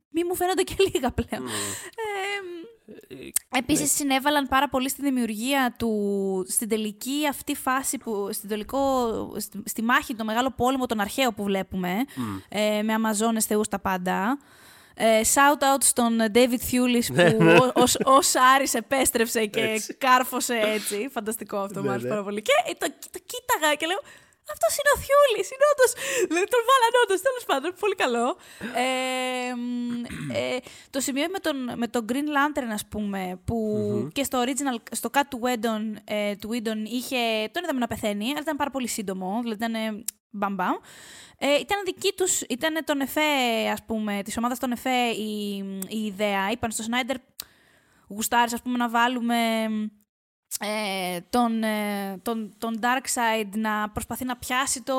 [0.10, 1.48] μη μου φαίνονται και λίγα πλέον.
[1.48, 1.52] Ε,
[3.58, 3.88] Επίσης ναι.
[3.88, 9.08] συνέβαλαν πάρα πολύ στη δημιουργία του, στην τελική αυτή φάση, που, στην τελικό,
[9.66, 12.06] στη, μάχη, το μεγάλο πόλεμο, τον αρχαίο που βλέπουμε,
[12.50, 14.40] ε, με Αμαζόνες, θεούς, τα πάντα.
[15.02, 17.58] Ε, shout out στον David Thewlis ναι, που ναι.
[17.74, 21.10] ως, ως Άρης επέστρεψε και κάρφωσε έτσι.
[21.12, 22.42] Φανταστικό αυτό, μου άρεσε πάρα πολύ.
[22.42, 24.00] Και το, το κοίταγα και λέω,
[24.56, 25.48] αυτό είναι ο Θιούλης.
[25.54, 25.92] Είναι όντως.
[26.30, 27.20] Δηλαδή τον βάλανε όντως.
[27.28, 28.28] Τέλος πάντων, πολύ καλό.
[28.86, 29.52] Ε,
[30.40, 30.58] ε,
[30.90, 34.12] το σημείο με τον, με τον Green Lantern, ας πούμε, που mm-hmm.
[34.14, 37.18] και στο original, στο cut του Whedon, ε, του Whedon είχε.
[37.52, 39.40] Τον είδαμε να πεθαίνει, αλλά ήταν πάρα πολύ σύντομο.
[39.42, 40.76] Δηλαδή ήταν μπαμ μπαμ.
[41.38, 43.22] Ε, ήταν δική τους, ήταν τον εφέ,
[43.72, 45.58] ας πούμε, της ομάδας των εφέ η,
[45.88, 46.52] η ιδέα.
[46.52, 47.16] Είπαν στο Σνάιντερ,
[48.08, 49.36] γουστάρεις, ας πούμε, να βάλουμε
[50.60, 54.96] ε, τον, ε, τον, τον Darkseid να προσπαθεί να πιάσει το,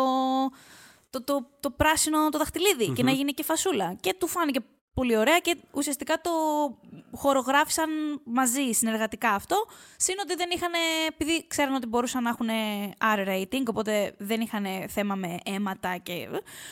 [1.10, 3.94] το, το, το πράσινο το δαχτυλιδι και να γίνει και φασούλα.
[4.00, 4.60] Και του φάνηκε
[4.94, 6.30] πολύ ωραία και ουσιαστικά το
[7.12, 7.90] χορογράφησαν
[8.24, 9.66] μαζί, συνεργατικά αυτό.
[9.96, 10.72] Συν ότι δεν είχαν,
[11.08, 12.48] επειδή ξέραν ότι μπορούσαν να έχουν
[13.16, 16.28] R rating, οπότε δεν είχαν θέμα με αίματα και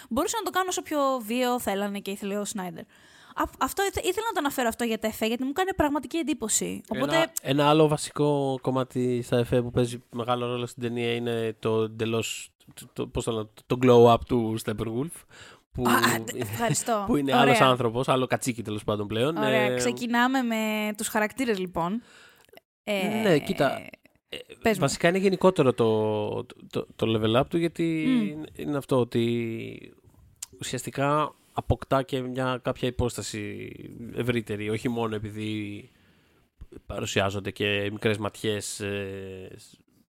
[0.08, 2.84] μπορούσαν να το κάνουν όσο πιο βίο θέλανε και ήθελε ο Σνάιντερ
[3.58, 6.80] αυτό ήθελα να το αναφέρω αυτό για τα εφέ, γιατί μου κάνει πραγματική εντύπωση.
[6.88, 7.16] Οπότε...
[7.16, 11.82] Ένα, ένα άλλο βασικό κομμάτι στα εφέ που παίζει μεγάλο ρόλο στην ταινία είναι το
[11.82, 12.50] εντελώς.
[12.92, 15.22] Το, πώς το, το glow up του Steppenwolf.
[15.72, 15.84] Που,
[16.36, 17.02] ευχαριστώ.
[17.06, 19.36] που είναι άλλος άνθρωπος, άλλο κατσίκι τέλος πάντων πλέον.
[19.36, 19.60] Ωραία.
[19.60, 22.02] Ε, Ξεκινάμε με τους χαρακτήρες λοιπόν.
[22.84, 23.80] Ε, ναι, κοίτα.
[24.62, 28.06] Ε, βασικά είναι γενικότερο το, το, το, level up του γιατί
[28.56, 29.92] είναι αυτό ότι
[30.60, 33.72] ουσιαστικά αποκτά και μια κάποια υπόσταση
[34.14, 35.90] ευρύτερη, όχι μόνο επειδή
[36.86, 39.56] παρουσιάζονται και μικρές ματιές ε,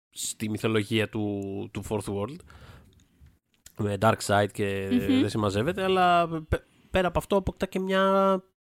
[0.09, 2.35] στη μυθολογία του, του Fourth World
[3.77, 6.29] με Dark Side και δεν συμμαζεύεται, αλλά
[6.89, 8.03] πέρα από αυτό αποκτά και μια,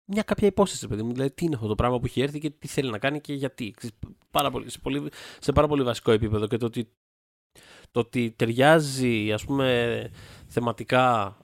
[0.05, 1.13] μια κάποια υπόσταση, παιδί μου.
[1.13, 3.35] Δηλαδή, τι είναι αυτό το πράγμα που έχει έρθει και τι θέλει να κάνει και
[3.35, 3.75] γιατί.
[4.31, 6.93] Πάρα πολύ, σε, πολύ, σε πάρα πολύ βασικό επίπεδο και το ότι,
[7.91, 10.11] το ότι ταιριάζει, ας πούμε,
[10.47, 11.37] θεματικά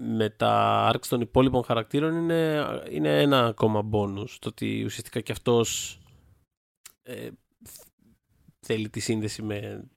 [0.00, 4.28] με τα arcs των υπόλοιπων χαρακτήρων είναι, είναι ένα ακόμα bonus.
[4.38, 5.98] Το ότι ουσιαστικά και αυτός
[7.02, 7.28] ε,
[8.60, 9.88] θέλει τη σύνδεση με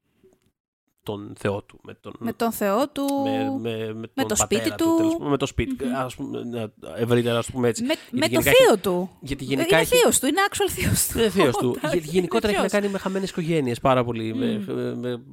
[1.04, 1.80] τον Θεό του.
[1.84, 5.18] Με τον, με τον Θεό του, με, με, με, τον το σπίτι του.
[5.20, 7.84] του με το σπίτι του, ας πούμε, ευρύτερα ας πούμε έτσι.
[7.84, 9.10] Με, με το θείο του.
[9.22, 11.20] Γιατί γενικά είναι θείος του, είναι actual θείος του.
[11.20, 11.78] Είναι θείος του.
[11.94, 14.34] γιατί γενικότερα έχει να κάνει με χαμένες οικογένειες πάρα πολύ.
[14.34, 14.64] Με,
[14.96, 15.24] με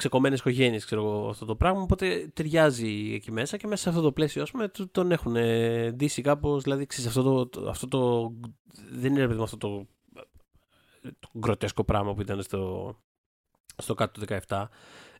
[0.00, 1.80] ξεκομμένες οικογένειες, ξέρω εγώ, αυτό το πράγμα.
[1.80, 5.36] Οπότε ταιριάζει εκεί μέσα και μέσα σε αυτό το πλαίσιο, ας πούμε, τον έχουν
[5.94, 6.62] ντύσει κάπως.
[6.62, 8.32] Δηλαδή, ξέρεις, αυτό το, αυτό το.
[8.90, 9.86] Δεν είναι παιδί αυτό το,
[11.18, 12.94] το γκροτέσκο πράγμα που ήταν στο,
[13.76, 14.64] στο κάτω του 17.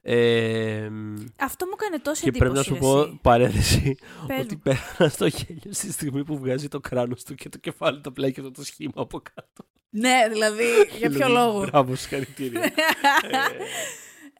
[0.03, 0.90] Ε,
[1.37, 2.33] Αυτό μου έκανε τόσο και εντύπωση.
[2.33, 3.97] Και πρέπει να σου πω παρένθεση
[4.40, 8.11] ότι πέρανα στο γέλιο στη στιγμή που βγάζει το κράνος του και το κεφάλι το
[8.11, 9.64] πλέει και το, το σχήμα από κάτω.
[9.90, 10.64] Ναι, δηλαδή
[10.99, 12.73] για ποιο λόγο; Μπράβο, συγχαρητήρια.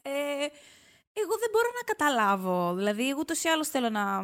[0.03, 0.51] ε, ε,
[1.13, 2.75] εγώ δεν μπορώ να καταλάβω.
[2.75, 4.23] Δηλαδή, εγώ ούτως ή άλλως θέλω να.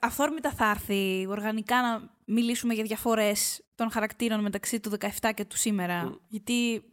[0.00, 5.56] Αθόρμητα θα έρθει οργανικά να μιλήσουμε για διαφορές των χαρακτήρων μεταξύ του 17 και του
[5.56, 6.18] σήμερα.
[6.28, 6.84] Γιατί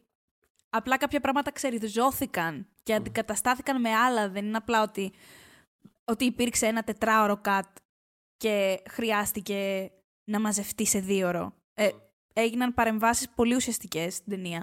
[0.70, 4.30] απλά κάποια πράγματα ξεριζώθηκαν και αντικαταστάθηκαν με άλλα.
[4.30, 5.14] Δεν είναι απλά ότι,
[6.04, 7.66] ότι υπήρξε ένα τετράωρο κατ
[8.38, 9.92] και χρειάστηκε
[10.24, 11.54] να μαζευτεί σε δύο ώρο.
[11.74, 11.90] Ε,
[12.34, 14.58] έγιναν παρεμβάσεις πολύ ουσιαστικές στην ταινία.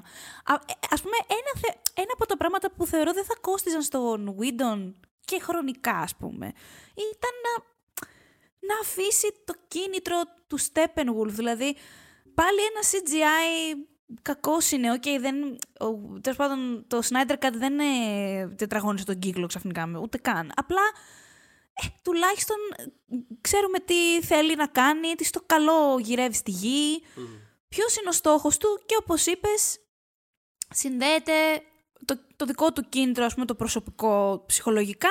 [0.44, 3.82] Α, ε, ας πούμε, ένα, θε- ένα από τα πράγματα που θεωρώ δεν θα κόστιζαν
[3.82, 4.92] στον Whedon
[5.24, 6.46] και χρονικά, ας πούμε,
[6.94, 7.64] ήταν να,
[8.74, 11.28] να αφήσει το κίνητρο του Steppenwolf.
[11.28, 11.76] Δηλαδή,
[12.34, 13.76] πάλι ένα CGI
[14.22, 14.92] κακός είναι.
[14.92, 15.58] Οκ, δεν.
[15.80, 20.52] Ο, τέλος πάντων, το Snyder Cut δεν ε, τετραγώνησε τον κύκλο ξαφνικά, με- ούτε καν.
[20.56, 20.82] Απλά
[21.84, 22.84] ε, τουλάχιστον ε,
[23.40, 27.02] ξέρουμε τι θέλει να κάνει, τι στο καλό γυρεύει στη γη,
[27.76, 29.78] ποιος είναι ο στόχος του και όπως είπες
[30.74, 31.32] συνδέεται
[32.04, 35.08] το, το δικό του κίνητρο, ας πούμε, το προσωπικό ψυχολογικά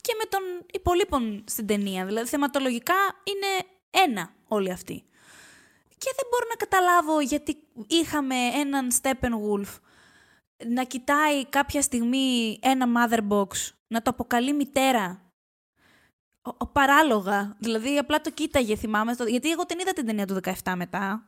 [0.00, 0.40] και με των
[0.72, 2.04] υπολείπων στην ταινία.
[2.06, 3.66] Δηλαδή θεματολογικά είναι
[4.04, 5.04] ένα όλοι αυτοί.
[5.98, 9.78] Και δεν μπορώ να καταλάβω γιατί είχαμε έναν Steppenwolf
[10.66, 13.48] να κοιτάει κάποια στιγμή ένα mother box,
[13.86, 15.32] να το αποκαλεί μητέρα.
[16.42, 17.56] Ο, ο- παράλογα.
[17.58, 19.12] Δηλαδή απλά το κοίταγε, θυμάμαι.
[19.12, 21.24] στο- γιατί εγώ την είδα την ταινία του 17 μετά.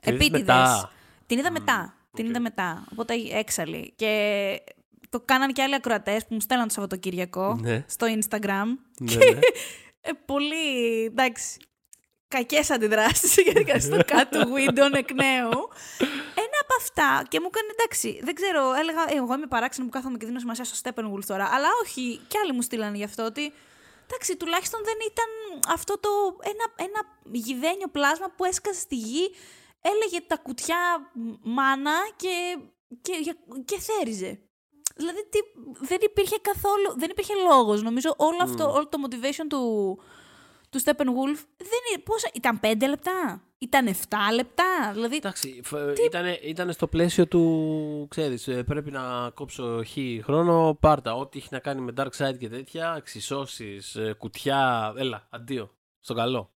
[0.00, 0.40] Την είδες Επίτηδες.
[0.46, 0.92] μετά;
[1.26, 1.94] Την είδα μετά.
[2.14, 2.30] Την οκ.
[2.30, 2.84] είδα μετά.
[2.92, 3.92] Οπότε έξαλλη.
[3.96, 4.12] Και
[5.08, 7.84] το κάναν και άλλοι ακροατές που μου στέλναν το Σαββατοκύριακο Ναι.
[7.88, 8.66] στο Instagram.
[9.00, 9.38] Ναι, ναι.
[10.00, 11.60] Ε, πολύ, εντάξει,
[12.28, 15.50] κακές αντιδράσεις γενικά στο κάτω Windon εκ νέου.
[16.44, 19.92] Ένα από αυτά και μου έκανε εντάξει, δεν ξέρω, έλεγα «Ε, εγώ είμαι παράξενο που
[19.92, 23.24] κάθομαι και δίνω σημασία στο Steppenwolf τώρα, αλλά όχι, κι άλλοι μου στείλανε γι' αυτό
[23.24, 23.52] ότι
[24.08, 25.28] εντάξει, τουλάχιστον δεν ήταν
[25.74, 26.08] αυτό το
[26.42, 27.00] ένα, ένα
[27.32, 29.30] γιδένιο πλάσμα που έσκασε στη γη,
[29.92, 32.58] έλεγε τα κουτιά μάνα και,
[33.02, 34.40] και, και θέριζε.
[34.96, 35.38] Δηλαδή τι,
[35.80, 37.82] δεν υπήρχε καθόλου, δεν υπήρχε λόγος.
[37.82, 39.98] Νομίζω όλο αυτό, όλο το motivation του,
[40.70, 43.92] του Steppenwolf δεν είναι, πόσα, ήταν 5 λεπτά, ήταν 7
[44.34, 45.62] λεπτά, δηλαδή Εντάξει,
[46.06, 51.48] ήταν, ήταν στο πλαίσιο του, ξέρεις, ε, πρέπει να κόψω χ χρόνο, πάρτα, ό,τι έχει
[51.50, 55.70] να κάνει με Dark Side και τέτοια, εξισώσεις, ε, κουτιά, έλα, αντίο,
[56.00, 56.50] στο καλό.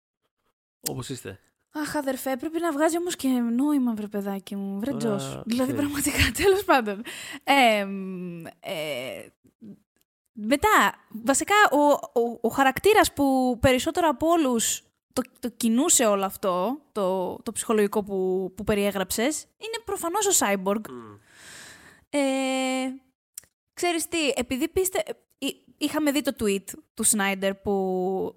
[0.81, 1.41] Όπως είστε.
[1.73, 4.79] Αχ, αδερφέ, πρέπει να βγάζει όμως και νόημα, βρε παιδάκι μου.
[4.79, 5.43] Βρε Τώρα, Τζος.
[5.47, 5.91] Δηλαδή, ξέρεις.
[5.91, 7.03] πραγματικά, τέλος πάντων.
[7.45, 9.27] Ε, μ, ε,
[10.33, 11.79] μετά, βασικά, ο,
[12.21, 18.03] ο, ο χαρακτήρας που περισσότερο από όλους το, το κινούσε όλο αυτό, το, το ψυχολογικό
[18.03, 20.81] που, που περιέγραψες, είναι προφανώς ο Cyborg.
[22.11, 22.21] Ε,
[23.75, 25.03] ξέρεις τι, επειδή πίστε...
[25.39, 28.35] εί- Είχαμε δει το tweet του Σνάιντερ που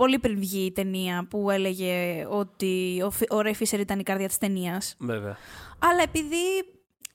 [0.00, 4.02] πολύ πριν βγει η ταινία που έλεγε ότι ο, Φι- ο Ray Fisher ήταν η
[4.02, 4.96] καρδιά της ταινίας.
[4.98, 5.36] Βέβαια.
[5.78, 6.36] Αλλά επειδή,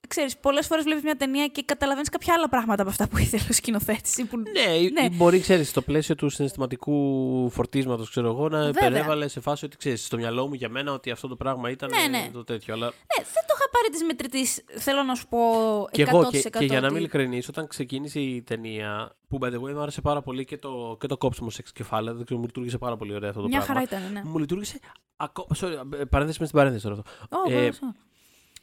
[0.07, 3.43] ξέρεις, πολλές φορές βλέπεις μια ταινία και καταλαβαίνεις κάποια άλλα πράγματα από αυτά που ήθελε
[3.49, 4.17] ο σκηνοθέτης.
[4.17, 4.37] ή Που...
[4.37, 5.05] Ναι, ή- Ναι.
[5.05, 8.87] ή μπορεί, ξέρεις, στο πλαίσιο του συναισθηματικού φορτίσματος, ξέρω εγώ, να Βέβαια.
[8.87, 11.89] υπερέβαλε σε φάση ότι, ξέρεις, στο μυαλό μου για μένα ότι αυτό το πράγμα ήταν
[11.89, 12.29] Ναι, ναι.
[12.33, 12.73] το τέτοιο.
[12.73, 15.39] Αλλά Ναι, δεν το είχα πάρει της μετρητής, θέλω να σου πω
[15.83, 15.91] 100%.
[15.91, 19.45] Και εγώ, και, και για να είμαι ότι- ειλικρινή, όταν ξεκίνησε η ταινία, που by
[19.47, 22.39] the way μου άρεσε πάρα πολύ και το, και το κόψιμο σε κεφάλαια, δεν ξέρω,
[22.39, 23.81] μου λειτουργήσε πάρα πολύ ωραία αυτό το Μια πράγμα.
[23.87, 24.21] χαρά ήταν, ναι.
[24.29, 24.79] Μου λειτουργήσε.
[25.17, 25.47] Ακό...
[25.59, 27.37] Sorry, ε, παρένθεση μες στην παρένθεση τώρα αυτό.
[27.37, 27.95] Ω, Ε, μπορείς, ω.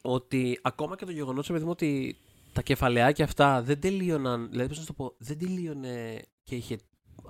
[0.02, 2.16] Ότι ακόμα και το γεγονός, παιδί μου, ότι
[2.52, 4.48] τα κεφαλαιάκια αυτά δεν τελείωναν.
[4.50, 6.78] Δηλαδή, πώς να σου το πω, δεν τελείωνε και είχε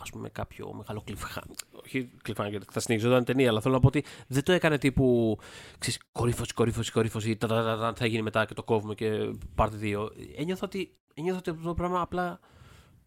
[0.00, 1.80] ας πούμε κάποιο μεγάλο cliffhanger.
[1.84, 5.38] Όχι cliffhanger, θα συνεχιζόταν ταινία, αλλά θέλω να πω ότι δεν το έκανε τύπου
[5.78, 9.34] ξέρεις, κορύφωση, κορύφωση, κορύφωση, τα, τα, τα, τα, θα γίνει μετά και το κόβουμε και
[9.54, 10.10] πάρτε δύο.
[10.36, 12.40] Ένιωθα ότι, ένιωθα ότι αυτό το πράγμα απλά,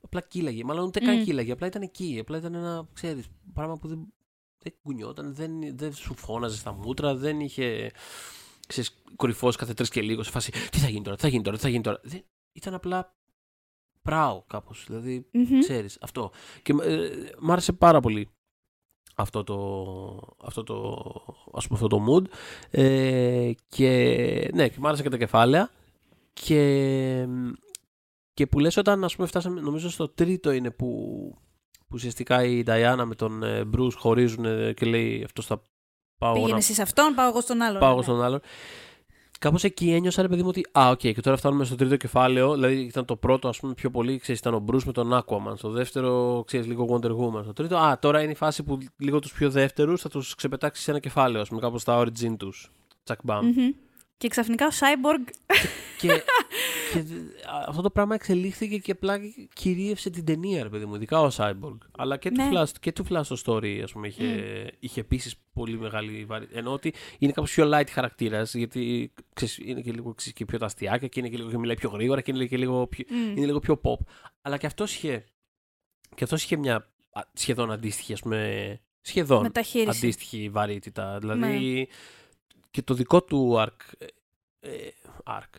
[0.01, 0.63] απλά κύλαγε.
[0.63, 1.23] Μάλλον ούτε καν Μμ.
[1.23, 2.17] κύλαγε, απλά ήταν εκεί.
[2.21, 4.13] Απλά ήταν ένα, ξέρεις, πράγμα που δεν,
[4.57, 7.91] δεν κουνιόταν, δεν, δεν σου φώναζε στα μούτρα, δεν είχε
[8.67, 11.43] ξέρεις, κορυφώσει κάθε τρεις και λίγο σε φάση τι θα γίνει τώρα, τι θα γίνει
[11.43, 11.99] τώρα, τι θα γίνει τώρα.
[12.03, 13.15] Δεν, ήταν απλά
[14.01, 15.59] πράω κάπως, δηλαδή Μμμ.
[15.59, 16.31] ξέρεις αυτό.
[16.61, 18.29] Και ε, μ' άρεσε πάρα πολύ
[19.15, 21.03] αυτό το, αυτό το,
[21.53, 22.25] ας πούμε, αυτό το mood.
[22.69, 23.89] Ε, και
[24.53, 25.69] ναι, και μ' άρεσε και τα κεφάλαια.
[26.33, 27.27] Και,
[28.33, 30.87] και που λες όταν ας πούμε φτάσαμε, νομίζω στο τρίτο είναι που,
[31.77, 35.61] που ουσιαστικά η Diana με τον ε, Bruce χωρίζουν ε, και λέει αυτός θα
[36.17, 37.79] πάω εγώ Πήγαινες να εσύ σε αυτόν, πάω εγώ στον άλλον.
[37.79, 38.41] πάω ναι, εγώ στον άλλον.
[39.39, 40.65] Κάπως εκεί ένιωσα ρε παιδί μου ότι.
[40.71, 42.53] Α, οκέι, και τώρα φτάνουμε στο τρίτο κεφάλαιο.
[42.53, 44.17] Δηλαδή ήταν το πρώτο, ας πούμε, πιο πολύ.
[44.19, 45.53] Ξέρεις, ήταν ο Bruce με τον Aquaman.
[45.57, 47.43] Στο δεύτερο, ξέρεις, λίγο Wonder Woman.
[47.43, 50.81] Στο τρίτο, α, τώρα είναι η φάση που λίγο τους πιο δεύτερους θα τους ξεπετάξει
[50.81, 52.71] σε ένα κεφάλαιο, ας πούμε, κάπως στα origin τους.
[53.03, 53.45] Τσακ μπαμ.
[53.45, 53.69] Μμμ.
[54.17, 55.29] Και ξαφνικά ο Cyborg.
[55.97, 56.07] και,
[56.93, 59.19] και δ- α, αυτό το πράγμα εξελίχθηκε και απλά
[59.53, 61.77] κυρίευσε την ταινία, ρε παιδί μου, ειδικά ο Cyborg.
[61.97, 62.49] Αλλά και, Ναι.
[62.49, 64.25] του, Flash, και του Flash το story, ας πούμε, είχε,
[64.79, 66.59] είχε επίσης πολύ μεγάλη βαρύτητα.
[66.59, 70.57] Ενώ ότι είναι κάπως πιο light χαρακτήρας, γιατί ξέρεις, είναι και λίγο ξέρεις, και πιο
[70.57, 73.05] τα αστιάκια και είναι και λίγο και μιλάει πιο γρήγορα και είναι και λίγο πιο,
[73.09, 73.15] Μμ.
[73.37, 74.05] είναι λίγο πιο pop.
[74.41, 75.25] Αλλά και αυτός είχε,
[76.15, 76.75] και αυτός είχε μια
[77.11, 79.97] α, σχεδόν αντίστοιχη, ας πούμε, σχεδόν Μεταχείριση.
[79.97, 81.17] αντίστοιχη βαρύτητα.
[81.19, 81.87] Δηλαδή
[82.71, 84.05] και το δικό του arc, ε,
[84.59, 84.89] ε,
[85.25, 85.49] arc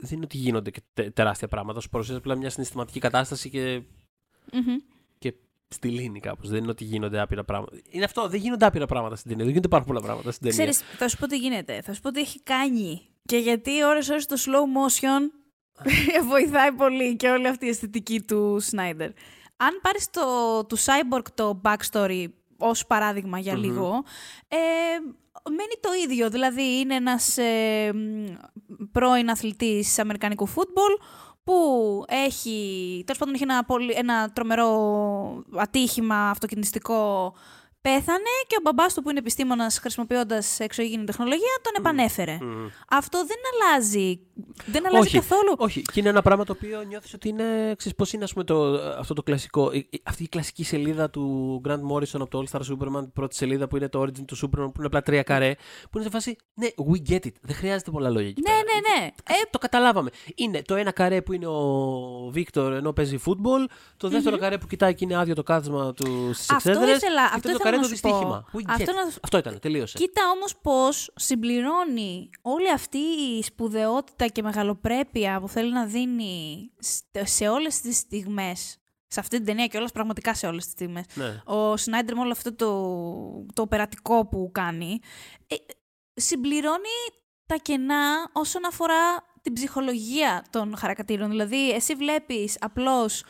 [0.00, 1.80] δεν είναι ότι γίνονται και τε- τεράστια πράγματα.
[1.80, 3.82] Σου παρουσιάζει απλά μια συναισθηματική κατάσταση και
[4.52, 4.76] Μμμ.
[5.68, 6.48] στη λύνει κάπως.
[6.48, 7.76] Δεν είναι ότι γίνονται άπειρα πράγματα.
[7.90, 9.44] Είναι αυτό, δεν γίνονται άπειρα πράγματα στην ταινία.
[9.44, 10.70] Δεν γίνονται πάρα πολλά πράγματα στην ταινία.
[10.72, 11.80] Ξέρεις, θα σου πω τι γίνεται.
[11.82, 13.00] Θα σου πω τι έχει κάνει.
[13.24, 15.30] Και γιατί ώρες-ώρες το slow motion
[16.30, 19.08] βοηθάει πολύ και όλη αυτή η αισθητική του Σνάιντερ.
[19.56, 20.20] Αν πάρεις το,
[20.68, 22.26] του Cyborg το backstory
[22.60, 24.02] ως παράδειγμα για λίγο,
[24.48, 24.56] ε,
[25.48, 26.30] μένει το ίδιο.
[26.30, 28.26] Δηλαδή είναι ένας ε, μ,
[28.92, 30.92] πρώην αθλητής αμερικανικού φούτμπολ
[31.44, 31.54] που
[32.08, 37.34] έχει, τέλος πάντων έχει ένα, πολύ, ένα τρομερό ατύχημα αυτοκινηστικό
[37.82, 42.38] Πέθανε και ο μπαμπάς του που είναι επιστήμονας χρησιμοποιώντας εξωγήινη τεχνολογία τον επανέφερε.
[42.40, 42.66] Μμμ.
[42.90, 44.20] Αυτό δεν αλλάζει.
[44.66, 45.54] Δεν αλλάζει όχι, καθόλου.
[45.58, 47.44] Όχι, και είναι ένα πράγμα το οποίο νιώθεις ότι είναι.
[47.76, 48.62] Ξέρεις, πώς είναι ας πούμε, το,
[48.98, 49.72] αυτό το κλασικό.
[49.72, 53.10] η- η- Αυτή η κλασική σελίδα του Grant Morrison από το All Star Superman, η
[53.14, 55.54] πρώτη σελίδα που είναι το Origin του Superman, που είναι απλά τρία καρέ,
[55.90, 56.36] που είναι σε φάση.
[56.54, 57.32] Ναι, we get it.
[57.40, 58.62] Δεν χρειάζεται πολλά λόγια εκεί Ναι, πέρα.
[58.62, 59.06] ναι, ναι.
[59.06, 60.10] Ε, Το καταλάβαμε.
[60.34, 64.66] Είναι το ένα καρέ που είναι ο Βίκτορ ενώ παίζει φούτμπολ, το δεύτερο καρέ που
[64.66, 67.69] κοιτάει και είναι άδειο το κάθισμα του στις Αυτό εξέδρες, ήθελα- και αυτό το ήθελα
[67.70, 68.08] καρέ να το σου πω.
[68.08, 68.44] δυστύχημα.
[68.52, 68.94] We get Αυτό it.
[68.94, 69.98] να- Αυτό ήταν, τελείωσε.
[69.98, 72.98] Κοίτα όμως πώς συμπληρώνει όλη αυτή
[73.38, 79.36] η σπουδαιότητα και μεγαλοπρέπεια που θέλει να δίνει στε- σε όλες τις στιγμές, σε αυτή
[79.36, 81.42] την ταινία και όλες πραγματικά σε όλες τις στιγμές, Ναι.
[81.44, 82.66] ο Σνάιντερ με όλο αυτό το,
[83.54, 84.98] το οπερατικό που κάνει,
[85.46, 85.54] ε,
[86.14, 86.98] συμπληρώνει
[87.46, 91.30] τα κενά όσον αφορά την ψυχολογία των χαρακτήρων.
[91.30, 93.24] Δηλαδή, εσύ βλέπεις απλώς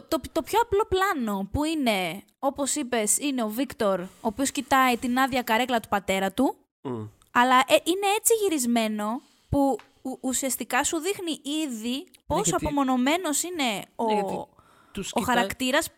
[0.00, 4.50] το, το, το πιο απλό πλάνο που είναι, όπως είπες, είναι ο Βίκτορ, ο οποίος
[4.50, 7.04] κοιτάει την άδεια καρέκλα του πατέρα του, Μμ.
[7.30, 13.84] αλλά ε, είναι έτσι γυρισμένο που ου- ουσιαστικά σου δείχνει ήδη πόσο γιατί- απομονωμένος είναι
[13.96, 14.44] ο, Ναι, γιατί
[14.92, 15.88] Τους ο κοιτάει- χαρακτήρας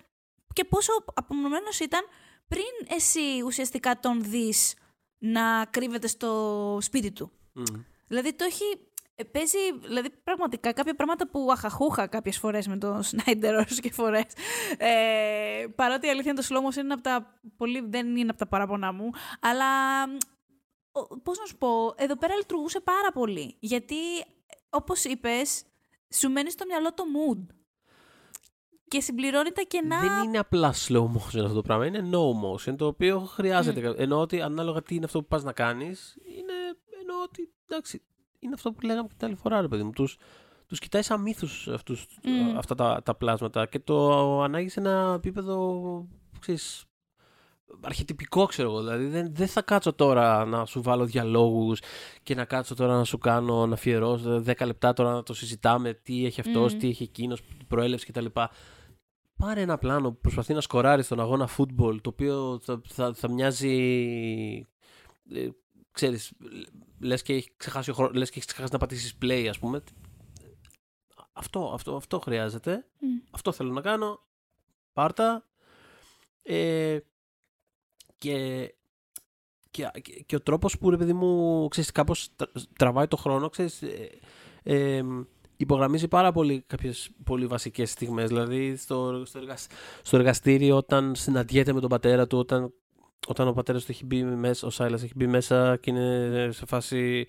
[0.53, 2.01] και πόσο απομονωμένος ήταν
[2.49, 4.75] πριν εσύ ουσιαστικά τον δεις
[5.19, 7.31] να κρύβεται στο σπίτι του.
[7.53, 7.63] Μμ.
[8.07, 8.65] Δηλαδή το έχει.
[9.21, 13.93] Ε, Παίζει δηλαδή, πραγματικά κάποια πράγματα που αχαχούχα κάποιες φορές με τον Σνάιντερ ώρες και
[13.93, 14.25] φορές.
[14.79, 17.41] Ε, παρότι η αλήθεια είναι το slow motion είναι από τα.
[17.57, 19.11] Πολύ, δεν είναι από τα παραπονά μου.
[19.41, 19.67] Αλλά.
[21.23, 23.57] Πώς να σου πω, εδώ πέρα λειτουργούσε πάρα πολύ.
[23.61, 23.97] Γιατί,
[24.71, 25.63] όπως είπες,
[26.15, 27.47] σου μένει στο μυαλό το mood.
[28.89, 30.01] Και συμπληρώνει τα κενά.
[30.01, 31.87] Δεν είναι απλά slow motion αυτό το πράγμα.
[31.87, 33.81] Είναι no motion το οποίο χρειάζεται.
[33.81, 36.53] κα- Εννοώ ότι ανάλογα τι είναι αυτό που πας να κάνεις, είναι.
[37.01, 37.53] Εννοώ ότι.
[37.69, 38.03] Εντάξει,
[38.39, 39.91] είναι αυτό που λέγαμε και την άλλη φορά, ρε παιδί μου.
[39.91, 40.17] Τους
[40.69, 41.69] τους κοιτάει σαν μύθους
[42.23, 42.59] Μμ.
[42.59, 46.07] αυτά τα, τα πλάσματα και το ανάγεις σε ένα επίπεδο.
[46.39, 46.85] Ξέρεις,
[47.81, 48.81] αρχιτυπικό ξέρω εγώ.
[48.81, 51.81] Δηλαδή δεν, δεν θα κάτσω τώρα να σου βάλω διαλόγους
[52.23, 55.93] και να κάτσω τώρα να σου κάνω να αφιερώσω 10 λεπτά τώρα να το συζητάμε
[55.93, 56.79] τι έχει αυτός, Μμ.
[56.79, 58.27] τι έχει εκείνος, προέλευση κτλ.
[59.37, 63.31] Πάρε ένα πλάνο που προσπαθεί να σκοράρεις στον αγώνα φούτμπολ το οποίο θα, θα, θα
[63.31, 63.77] μοιάζει
[65.33, 65.49] ε,
[65.99, 66.33] ξέρεις
[67.01, 69.83] λες και έχει ξεχάσει, ο χρόνο, λες και έχει ξεχάσει να πατήσεις play ας πούμε
[71.33, 73.07] αυτό, αυτό, αυτό χρειάζεται Μμ.
[73.31, 74.21] αυτό θέλω να κάνω.
[74.93, 75.45] Πάρτα.
[76.43, 76.99] Ε,
[78.19, 78.69] και,
[79.71, 83.49] και, και, και ο τρόπος που, ρε παιδί μου, ξέρεις, κάπως τρα- τραβάει το χρόνο,
[83.49, 84.11] ξέρεις, ε,
[84.63, 85.03] ε,
[85.57, 88.29] υπογραμμίζει πάρα πολύ κάποιες πολύ βασικές στιγμές.
[88.29, 92.73] Δηλαδή, στο, στο, εργασ- στο εργαστήριο, όταν συναντιέται με τον πατέρα του, όταν,
[93.27, 96.67] όταν ο πατέρας του έχει μπει μέσα, ο Σάιλας έχει μπει μέσα και είναι σε
[96.67, 97.27] φάση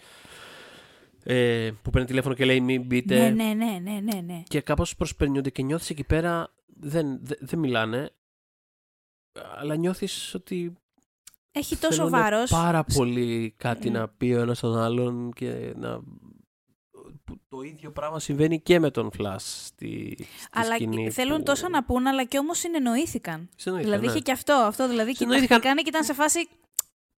[1.24, 4.44] ε, που παίρνει τηλέφωνο και λέει μην μπείτε Ναι, ναι, ναι, ναι, ναι, ναι.
[4.48, 8.10] και κάπως προσπερνιούνται και νιώθεις εκεί πέρα δεν, δεν, δεν μιλάνε
[9.58, 10.74] αλλά νιώθεις ότι
[11.52, 12.50] Έχει τόσο θέλουν βάρος.
[12.50, 13.92] πάρα πολύ κάτι Mm.
[13.92, 16.00] να πει ο ένας στον άλλον και να...
[17.30, 21.44] που το ίδιο πράγμα συμβαίνει και με τον Flash στη, στη Αλλά σκηνή θέλουν που...
[21.44, 23.50] τόσο να πούν, αλλά και όμως συνεννοήθηκαν.
[23.56, 24.12] Συνεννοήθηκαν, δηλαδή ναι.
[24.12, 24.54] είχε και αυτό.
[24.54, 25.60] αυτό δηλαδή Συνεννοήθηκαν.
[25.60, 26.50] κοιτάχτηκαν και ήταν σε φάση.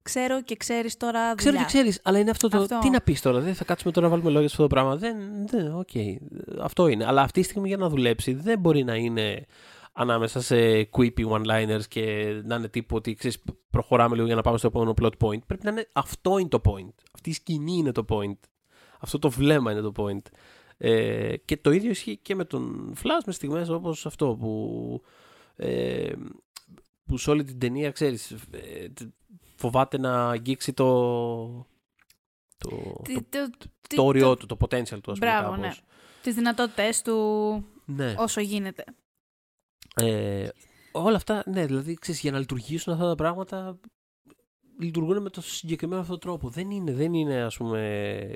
[0.04, 1.36] Ξέρω και ξέρεις τώρα.
[1.36, 1.67] Ξέρω δουλειά.
[1.67, 2.58] και ξέρεις, αλλά είναι αυτό το.
[2.58, 2.80] Αυτό.
[2.82, 4.95] Τι να πεις τώρα, δεν θα κάτσουμε τώρα να βάλουμε λόγια σε αυτό το πράγμα.
[4.95, 5.47] Δεν.
[5.47, 5.90] δεν οκέι.
[6.62, 7.06] Αυτό είναι.
[7.06, 9.45] Αλλά αυτή τη στιγμή για να δουλέψει δεν μπορεί να είναι
[9.93, 14.58] ανάμεσα σε quippy one-liners και να είναι τύπου ότι ξέρεις, προχωράμε λίγο για να πάμε
[14.58, 15.45] στο επόμενο plot point.
[15.47, 16.93] Πρέπει να είναι αυτό είναι το point.
[17.13, 18.38] Αυτή η σκηνή είναι το point.
[19.02, 20.22] Αυτό το βλέμμα είναι το point.
[20.78, 25.02] Ε, και το ίδιο ισχύει και με τον Flash μες στιγμές όπως αυτό που,
[25.56, 26.12] ε,
[27.06, 28.88] που σε όλη την ταινία ξέρεις ε,
[29.56, 30.88] φοβάται να αγγίξει το,
[32.58, 32.70] το,
[33.04, 35.60] Τι- το, το- τι- το όριό το- του, το potential του ας πούμε Μπράβο, κάπως.
[35.60, 35.72] ναι.
[36.22, 37.16] Τις δυνατότητές του
[37.86, 38.16] ναι.
[38.18, 38.84] όσο γίνεται.
[39.96, 40.50] Ε,
[40.92, 43.80] όλα αυτά, ναι, δηλαδή ξέρεις, για να λειτουργήσουν αυτά τα πράγματα
[44.82, 46.50] λειτουργούν με τον συγκεκριμένο αυτόν τρόπο.
[46.50, 48.32] Δεν είναι, δεν είναι ας πούμε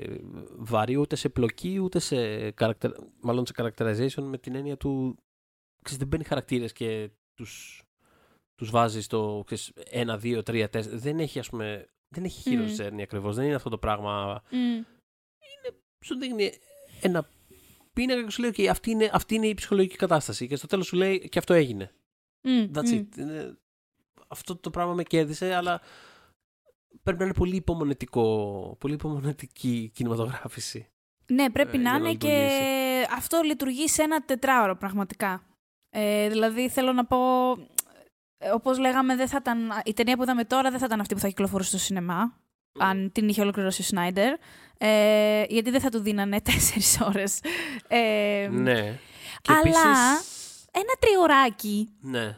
[0.56, 5.16] βαρύ ούτε σε πλοκή ούτε σε character, μάλλον σε characterization με την έννοια του
[5.82, 7.82] ξέρεις, δεν παίρνει χαρακτήρες και τους,
[8.54, 10.80] τους βάζει στο ξέρεις, 1, 2, 3, 4.
[10.98, 12.74] Δεν έχει ας πούμε δεν έχει hero Μμμ.
[12.78, 13.36] journey ακριβώς.
[13.36, 14.82] Δεν είναι αυτό το πράγμα Μμ.
[16.04, 16.52] σου δείχνει
[17.00, 17.28] ένα
[17.92, 20.46] πίνακα και σου λέει: «Οκέι, αυτή, είναι, αυτή είναι η ψυχολογική κατάσταση.
[20.46, 21.92] Και στο τέλος σου λέει: Και αυτό έγινε.
[22.44, 22.94] Mm, That's mm.
[23.00, 23.06] it.
[23.18, 23.58] Είναι-
[24.28, 25.80] Αυτό το πράγμα με κέρδισε, αλλά
[27.02, 30.88] πρέπει να είναι πολύ υπομονετικό, πολύ υπομονετική κινηματογράφηση.
[31.26, 33.06] Ναι, πρέπει ε, να για να είναι και λειτουργήσει.
[33.16, 35.42] αυτό λειτουργεί σε ένα τετράωρο πραγματικά.
[35.90, 37.16] Ε, δηλαδή θέλω να πω,
[38.38, 41.14] ε, όπως λέγαμε, δεν θα ήταν, η ταινία που είδαμε τώρα δεν θα ήταν αυτή
[41.14, 42.38] που θα κυκλοφορούσε στο σινεμά,
[42.78, 44.32] αν την είχε ολοκληρώσει ο Σνάιντερ,
[44.78, 47.40] ε, γιατί δεν θα του δίνανε τέσσερις ώρες.
[47.88, 48.98] Ε, ναι.
[49.42, 50.34] Και αλλά- επίσης,
[50.70, 52.36] Ένα τριωράκι, ναι.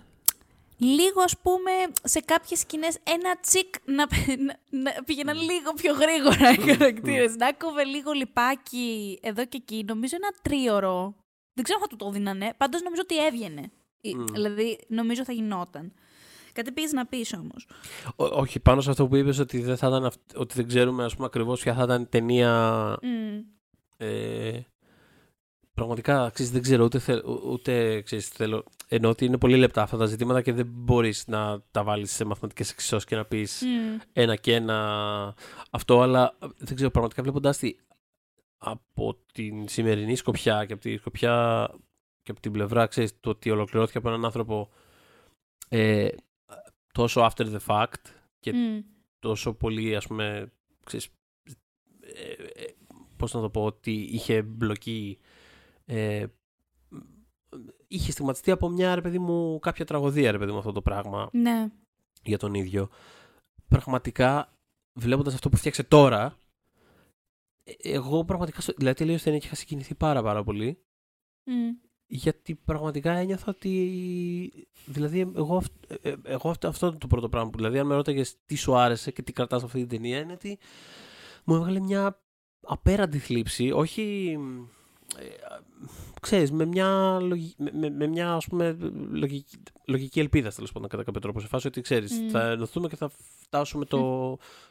[0.78, 1.70] Λίγο ας πούμε
[2.02, 3.94] σε κάποιες σκηνές ένα τσικ να,
[4.38, 7.36] να, να πήγαιναν λίγο πιο γρήγορα οι χαρακτήρες.
[7.36, 9.84] να κόβε λίγο λιπάκι εδώ και εκεί.
[9.86, 11.14] Νομίζω ένα τρίωρο.
[11.54, 12.54] Δεν ξέρω αν θα του το δίνανε.
[12.56, 13.70] Πάντως νομίζω ότι έβγαινε.
[14.00, 14.24] Ε, Μμ.
[14.24, 15.92] Δηλαδή νομίζω θα γινόταν.
[16.52, 17.68] Κάτι πήγες να πεις όμως.
[18.16, 21.04] Ό- όχι, πάνω σε αυτό που είπες ότι δεν, θα ήταν, αυ- ότι δεν ξέρουμε
[21.04, 22.52] ας πούμε, ακριβώς ποια θα ήταν η ταινία
[23.02, 23.38] Μμ.
[23.96, 24.60] Ε,
[25.78, 28.64] πραγματικά ξέρεις, δεν ξέρω ούτε, θε, ού- ούτε ξέρεις, θέλω.
[28.88, 32.24] Ενώ ότι είναι πολύ λεπτά αυτά τα ζητήματα και δεν μπορείς να τα βάλεις σε
[32.24, 33.98] μαθηματικές εξισώσεις και να πεις Μμ.
[34.12, 35.34] ένα και ένα
[35.70, 36.00] αυτό.
[36.00, 37.76] Αλλά δεν ξέρω, πραγματικά βλέποντά τη
[38.58, 41.68] από την σημερινή σκοπιά και από τη σκοπιά
[42.22, 44.68] και από την πλευρά, ξέρεις, το ότι ολοκληρώθηκε από έναν άνθρωπο
[45.68, 46.08] ε,
[46.92, 48.02] τόσο after the fact
[48.40, 48.80] και Μμ.
[49.18, 50.52] τόσο πολύ, ας πούμε,
[50.84, 51.08] ξέρεις,
[52.00, 52.66] ε, ε,
[53.16, 55.18] πώς να το πω, ότι είχε μπλοκή,
[55.90, 56.26] ε,
[57.88, 61.28] είχε στιγματιστεί από μια, ρε παιδί μου, κάποια τραγωδία, ρε παιδί μου, αυτό το πράγμα
[61.32, 61.68] Ναι.
[62.22, 62.88] για τον ίδιο.
[63.68, 64.52] Πραγματικά,
[64.92, 66.36] βλέποντας αυτό που φτιάξε τώρα,
[67.64, 70.78] ε, εγώ πραγματικά, στο- δηλαδή τελείως ταινία και είχα συγκινηθεί πάρα πάρα πολύ,
[71.44, 71.70] Μμ.
[72.06, 74.68] γιατί πραγματικά ένιωθα ότι.
[74.86, 77.50] Δηλαδή, εγώ, αυ- ε, ε, εγώ αυτό, αυτό είναι το πρώτο πράγμα.
[77.50, 80.32] που- Δηλαδή, αν με ρώταγες τι σου άρεσε και τι κρατάς αυτή την ταινία, είναι
[80.32, 80.58] ότι
[81.44, 82.20] μου έβγαλε μια
[82.60, 83.70] απέραντη θλίψη.
[83.70, 84.38] Όχι.
[85.16, 85.26] Ε,
[86.20, 88.72] ξέρεις, με μια, λογι- με, με, με μια ας πούμε,
[89.10, 91.40] λογική, λογική ελπίδα, τέλος πάντων, κατά κάποιο τρόπο.
[91.40, 92.28] Σε φάση ότι ξέρεις, Μμ.
[92.28, 93.08] θα ενωθούμε και θα
[93.40, 93.98] φτάσουμε το,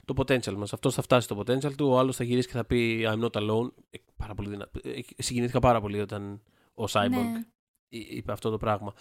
[0.05, 0.73] το potential μας.
[0.73, 3.31] Αυτός θα φτάσει το potential του, ο άλλος θα γυρίσει και θα πει I'm not
[3.31, 3.69] alone.
[3.89, 4.69] Ε, πάρα πολύ δυνα...
[4.83, 6.41] ε, Συγκινήθηκα πάρα πολύ όταν
[6.73, 7.45] ο Cyborg Ναι.
[7.87, 8.93] εί- είπε αυτό το πράγμα.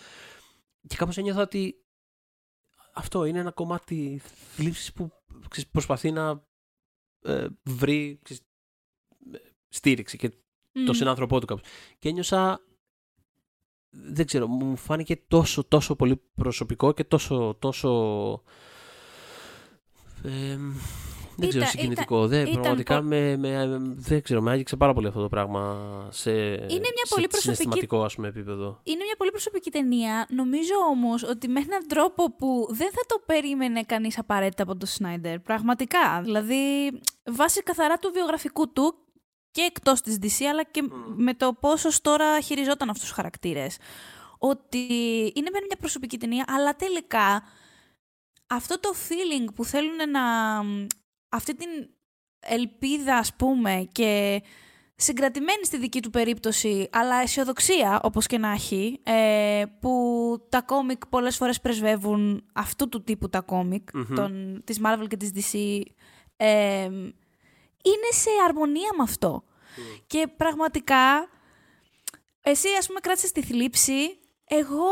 [0.87, 1.85] Και κάπως ένιωθα ότι
[2.95, 4.21] αυτό είναι ένα κομμάτι
[4.55, 5.13] θλίψης που
[5.49, 6.45] ξέρεις, προσπαθεί να
[7.21, 8.43] ε, βρει ξέρεις,
[9.33, 10.33] ε, στήριξη και
[10.85, 10.97] το Μμ.
[10.97, 11.65] συνάνθρωπό του κάπως.
[11.99, 12.61] Και ένιωσα,
[13.91, 17.91] δεν ξέρω, μου φάνηκε τόσο, τόσο πολύ προσωπικό και τόσο, τόσο...
[20.25, 20.57] Ε,
[21.39, 22.27] δεν ξέρω, Ήταν- συγκινητικό.
[22.27, 25.79] δεν, ήταν πραγματικά πο- με, με, δεν ξέρω, με άγγιξε πάρα πολύ αυτό το πράγμα
[26.11, 28.81] σε, μια σε πολύ προσωπική- συναισθηματικό ας πούμε, επίπεδο.
[28.83, 30.27] Είναι μια πολύ προσωπική ταινία.
[30.31, 34.89] Νομίζω όμως ότι με έναν τρόπο που δεν θα το περίμενε κανείς απαραίτητα από τον
[34.89, 35.39] Σνάιντερ.
[35.41, 36.21] Πραγματικά.
[36.23, 36.57] Δηλαδή,
[37.25, 38.95] βάσει καθαρά του βιογραφικού του
[39.57, 40.83] και εκτός της DC, αλλά και
[41.17, 43.77] με το πόσος τώρα χειριζόταν αυτούς τους χαρακτήρες.
[44.39, 44.79] Ότι
[45.35, 47.43] είναι μεν μια προσωπική ταινία, αλλά τελικά
[48.47, 50.21] αυτό το feeling που θέλουν να.
[51.29, 51.69] αυτή την
[52.41, 54.43] ελπίδα, ας πούμε, και
[54.97, 59.93] συγκρατημένη στη δική του περίπτωση, αλλά αισιοδοξία, όπως και να έχει, ε, που
[60.49, 64.15] τα κόμικ πολλές φορές πρεσβεύουν αυτού του τύπου τα κόμικ, Μμμ.
[64.15, 65.81] των, της Marvel και της DC,
[66.37, 66.89] ε,
[67.91, 69.43] είναι σε αρμονία με αυτό.
[70.07, 71.29] Και πραγματικά,
[72.43, 74.89] εσύ ας πούμε κράτησες τη θλίψη, εγώ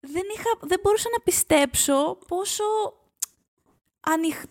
[0.00, 2.64] δεν, είχα, δεν μπορούσα να πιστέψω πόσο
[4.00, 4.42] ανοιχ,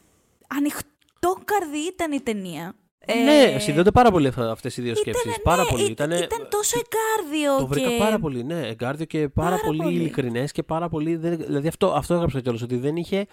[0.47, 2.75] ανοιχτό καρδί ήταν η ταινία.
[3.23, 5.37] ναι, Ε, συνδέονται πάρα πολύ αυτά- αυτές οι δύο Ήτανε, σκέψεις.
[5.37, 5.83] ναι, πάρα πολύ.
[5.83, 7.97] ή- Ήτανε- ήταν τόσο εγκάρδιο Το βρήκα και...
[7.97, 8.67] πάρα πολύ, ναι.
[8.67, 9.95] Εγκάρδιο και πάρα, Πάρα πολύ, πολύ.
[9.95, 11.15] ειλικρινές και πάρα πολύ.
[11.15, 13.27] δεν- δηλαδή αυτό, αυτό έγραψα κιόλας, ότι δεν είχε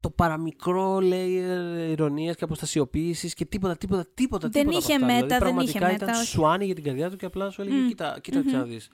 [0.00, 4.48] το παραμικρό layer ηρωνίας και αποστασιοποίησης και τίποτα, τίποτα, τίποτα.
[4.48, 5.06] Δεν τίποτα από είχε αυτά.
[5.06, 6.26] μέτα, δηλαδή, δεν είχε πραγματικά μέτα, Ήταν όχι.
[6.30, 7.88] σου άνοιγε την καρδιά του και απλά σου έλεγε: Μμ.
[7.88, 8.50] Κοίτα, κοίτα Μμμ.
[8.52, 8.90] να δεις.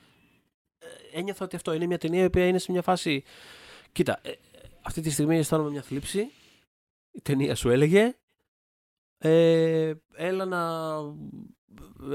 [1.12, 3.22] Ε, ένιωθα ότι αυτό είναι μια ταινία η οποία είναι σε μια φάση.
[3.92, 4.32] Κοίτα, ε,
[4.82, 6.30] αυτή τη στιγμή αισθάνομαι μια θλίψη.
[7.10, 8.16] Η ταινία σου έλεγε.
[9.18, 10.92] Ε, έλα να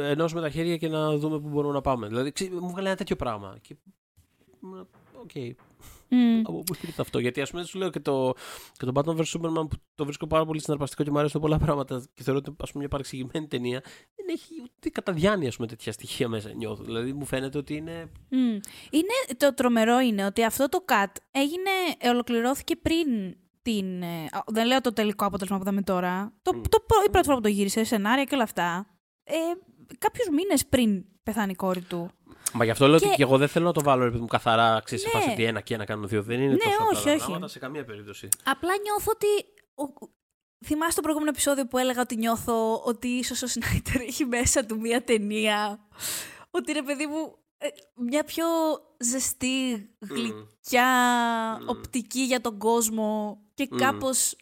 [0.01, 2.07] ενώσουμε τα χέρια και να δούμε πού μπορούμε να πάμε.
[2.07, 3.57] Δηλαδή, ξέ, μου 'βγαλε ένα τέτοιο πράγμα.
[3.61, 3.75] Και...
[4.63, 4.87] ήμουνα,
[5.21, 5.49] Οκέι, Μμ.
[6.43, 7.19] Από πού ήρθε αυτό.
[7.19, 8.33] Γιατί, ας πούμε, σου λέω και το,
[8.77, 11.57] και το Batman vs Superman που το βρίσκω πάρα πολύ συναρπαστικό και μου αρέσουν πολλά
[11.57, 13.81] πράγματα και θεωρώ ότι ας πούμε, μια παρεξηγημένη ταινία
[14.15, 16.53] δεν έχει ούτε κατά διάνοια ας πούμε, τέτοια στοιχεία μέσα.
[16.53, 16.83] Νιώθω.
[16.83, 18.11] Δηλαδή, μου φαίνεται ότι είναι.
[18.29, 18.37] Μμ.
[18.89, 24.01] Είναι, το τρομερό είναι ότι αυτό το cut έγινε, ε, ολοκληρώθηκε πριν την...
[24.01, 26.33] ε, α, δεν λέω το τελικό αποτέλεσμα που είδαμε τώρα.
[26.41, 26.61] Το, Μμ.
[26.61, 28.87] το, πρω- η πρώτη φορά που το γύρισε, σενάρια και όλα αυτά.
[29.23, 29.35] Ε,
[29.97, 32.09] κάποιους μήνες πριν πεθάνει η κόρη του.
[32.53, 34.27] Μα γι' αυτό λέω Και- ότι και εγώ δεν θέλω να το βάλω επειδή μου
[34.27, 35.13] καθαρά ξέρει σε Ναι.
[35.13, 36.23] φάση ότι ένα και ένα κάνουν δύο.
[36.23, 37.19] Δεν είναι Ναι, τόσο απλά όχι, τα όχι.
[37.19, 38.29] πράγματα σε καμία περίπτωση.
[38.43, 39.27] Απλά νιώθω ότι...
[39.75, 40.09] Ο...
[40.65, 44.79] Θυμάσαι το προηγούμενο επεισόδιο που έλεγα ότι νιώθω ότι ίσως ο Σνάιτερ έχει μέσα του
[44.79, 45.79] μία ταινία.
[46.51, 48.45] Ότι ρε παιδί μου, ε, μια πιο
[48.99, 50.87] ζεστή, γλυκιά
[51.65, 54.35] οπτική για τον κόσμο και κάπως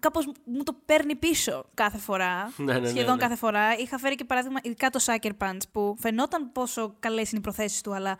[0.00, 2.52] κάπως μου το παίρνει πίσω κάθε φορά.
[2.56, 3.20] Ναι, ναι, ναι, σχεδόν ναι.
[3.20, 3.76] κάθε φορά.
[3.78, 7.80] Είχα φέρει και παράδειγμα, ειδικά το Sucker Punch, που φαινόταν πόσο καλές είναι οι προθέσεις
[7.80, 8.18] του, αλλά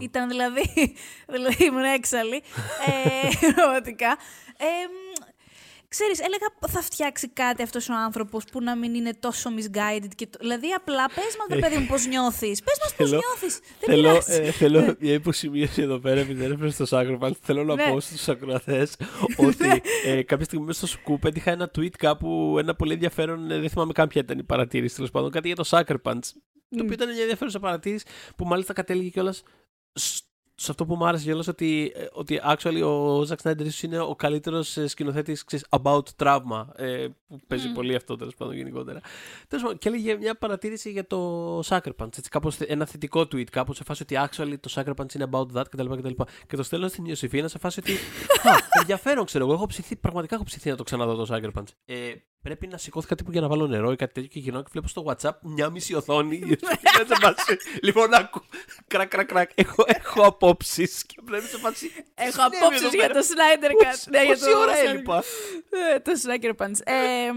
[0.00, 0.94] ήταν δηλαδή.
[1.34, 2.42] δηλαδή ήμουν έξαλλη.
[2.86, 4.16] ε, πραγματικά.
[4.56, 5.23] Ε, μ,
[5.96, 10.08] Ξέρεις, έλεγα θα φτιάξει κάτι αυτός ο άνθρωπος που να μην είναι τόσο misguided.
[10.14, 10.38] Και το...
[10.40, 12.62] Δηλαδή απλά πες μας, ρε παιδί μου, πώς νιώθεις.
[12.62, 13.58] Πες μας πώς Θέλω- νιώθεις.
[13.80, 14.32] Δεν Θέλω, πειράζει.
[14.42, 17.36] ε, θέλω μια υποσημείωση εδώ πέρα, επειδή έφερε στο Sacrifice.
[17.40, 17.90] Θέλω να Ναι.
[17.90, 18.96] πω στους ακροατές
[19.48, 23.50] ότι ε, κάποια στιγμή μέσα στο Scoop έτυχα ένα tweet κάπου, ένα πολύ ενδιαφέρον.
[23.50, 25.30] ε, δεν θυμάμαι καν ποια ήταν η παρατήρηση τέλος πάντων.
[25.30, 26.20] Κάτι για το Sucker Punch.
[26.76, 28.04] Το οποίο ήταν μια ενδιαφέρουσα παρατήρηση
[28.36, 29.42] που μάλιστα κατέληγε κιόλας
[30.56, 33.98] σε αυτό που μου άρεσε κιόλας ότι, ε, ότι actually ο Zack Snyder ίσως είναι
[34.00, 36.66] ο καλύτερος σκηνοθέτης about trauma.
[36.76, 39.00] Ε, που παίζει πολύ αυτό τέλος πάντων γενικότερα.
[39.48, 42.18] Τέλος πάντων, και έλεγε μια παρατήρηση για το Sucker Punch.
[42.18, 45.26] Έτσι, κάπως θε- ένα θετικό tweet, κάπως σε φάση ότι actually το Sucker Punch είναι
[45.30, 45.92] about that κτλ.
[45.94, 46.22] κτλ.
[46.46, 47.92] Και το στέλνω στην Ιωσήφίνα σε φάση ότι.
[48.48, 49.52] Α, ενδιαφέρον ξέρω εγώ.
[49.54, 51.68] Έχω ψηθεί, πραγματικά έχω ψηθεί να το ξαναδώ το Sucker Punch.
[51.84, 52.12] Ε,
[52.44, 54.88] πρέπει να σηκώθηκα τύπου για να βάλω νερό ή κάτι τέτοιο και γυρνάω και βλέπω
[54.88, 56.34] στο WhatsApp μια μισή οθόνη.
[56.36, 57.56] η Ιωσήφινα σε φάση.
[57.82, 58.42] Λοιπόν, άκου.
[58.86, 59.50] Κρακ, κρακ, κρακ.
[59.54, 61.90] Έχω, έχω απόψεις και πρέπει σε φάση.
[62.14, 63.20] Έχω συνέβη απόψεις εδώ για πέρα.
[63.20, 63.86] το Snyder Cut.
[63.90, 65.22] Πόση- Ναι, για πόση το ώρα Snyder- έλειπα;
[65.94, 66.78] Ε, το Sucker Punch.
[66.84, 67.30] Ε,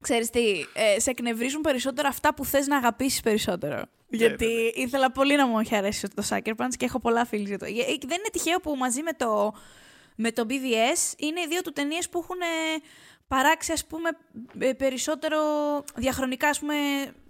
[0.00, 3.82] ξέρεις τι, ε, σε εκνευρίζουν περισσότερο αυτά που θες να αγαπήσεις περισσότερο.
[4.08, 7.58] Γιατί ήθελα πολύ να μου έχει αρέσει το Sucker Punch και έχω πολλά φίλους για
[7.58, 7.64] το.
[7.64, 9.54] Ε, Δεν είναι τυχαίο που μαζί με το,
[10.16, 12.80] με το BVS είναι οι δύο του ταινίες που έχουν ε,
[13.36, 14.08] παράξει ας πούμε
[14.58, 15.38] ε, περισσότερο
[15.94, 16.74] διαχρονικά ας πούμε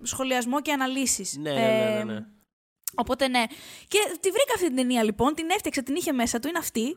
[0.03, 1.37] σχολιασμό και αναλύσεις.
[1.37, 2.15] Ναι, ναι, ναι, ναι, ναι.
[2.15, 2.27] Ε,
[2.97, 3.43] Οπότε ναι.
[3.89, 6.97] Και τη βρήκα αυτή την ταινία λοιπόν, την έφτιαξα, την είχε μέσα του, είναι αυτή.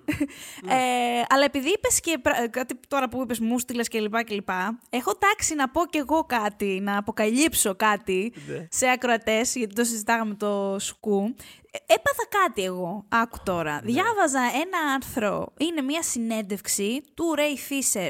[0.63, 0.73] Ναι.
[0.73, 4.33] Ε, αλλά επειδή είπες και πρα- κάτι τώρα που είπες, μου στείλε και λοιπά και
[4.33, 8.67] λοιπά, έχω τάξει να πω κι εγώ κάτι, να αποκαλύψω κάτι Ναι.
[8.71, 11.35] σε ακροατές, γιατί το συζητάγαμε το σκου.
[11.71, 13.05] Ε, έπαθα κάτι εγώ.
[13.09, 13.73] Άκου τώρα.
[13.73, 13.91] Ναι.
[13.91, 15.53] Διάβαζα ένα άρθρο.
[15.57, 18.09] Είναι μια συνέντευξη του Ray Fisher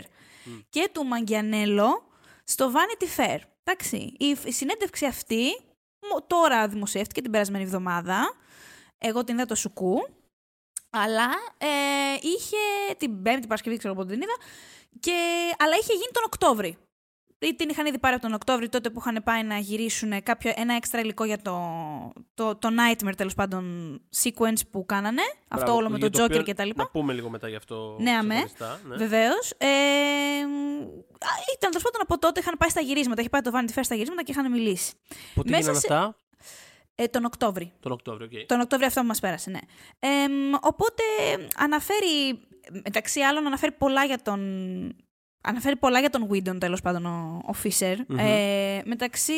[0.69, 2.03] και του Μαγκιανέλο
[2.43, 3.37] στο Vanity Fair.
[3.63, 3.97] Εντάξει.
[4.19, 5.43] Η, η συνέντευξη αυτή
[6.11, 8.33] μο- τώρα δημοσιεύτηκε την περασμένη εβδομάδα.
[8.97, 10.07] Εγώ την είδα το σουκού.
[10.89, 11.67] Αλλά ε,
[12.21, 12.57] είχε
[12.97, 14.35] την Πέμπτη Παρασκευή, ξέρω πότε την είδα.
[14.99, 15.11] Και,
[15.57, 16.77] αλλά είχε γίνει τον Οκτώβρη.
[17.39, 20.53] Ή Την είχαν ήδη πάρει από τον Οκτώβρη τότε που είχαν πάει να γυρίσουν κάποιο,
[20.55, 21.59] ένα έξτρα υλικό για το,
[22.33, 23.63] το, το Nightmare τέλος πάντων
[24.23, 25.21] sequence που κάνανε.
[25.47, 26.83] αυτό Μπράβο, όλο με για τον το Joker οποίο και τα λοιπά.
[26.83, 27.95] Να πούμε λίγο μετά γι' αυτό.
[27.99, 28.33] Ναι, αμέ.
[28.33, 28.95] ξεχωριστά, ναι.
[28.95, 29.51] Βεβαίως.
[29.57, 33.19] Ε, α, ήταν τέλος πάντων από τότε είχαν πάει στα γυρίσματα.
[33.21, 34.93] Είχε πάει το Vanity Fair στα γυρίσματα και είχαν μιλήσει.
[35.35, 36.17] Πότε Μέσα γίνανε σε- αυτά,
[36.95, 37.71] Ε, τον Οκτώβρη.
[37.79, 38.45] τον Οκτώβριο, οκέι.
[38.47, 39.59] Τον Οκτώβριο αυτό που μας πέρασε, ναι.
[39.99, 41.03] Ε, μ, οπότε
[41.57, 42.39] αναφέρει,
[42.83, 44.39] μεταξύ άλλων αναφέρει πολλά για τον...
[45.41, 47.95] Αναφέρει πολλά για τον Whedon, τέλος πάντων, ο, ο Fisher.
[48.07, 48.17] Μμμ.
[48.19, 49.33] Ε, μεταξύ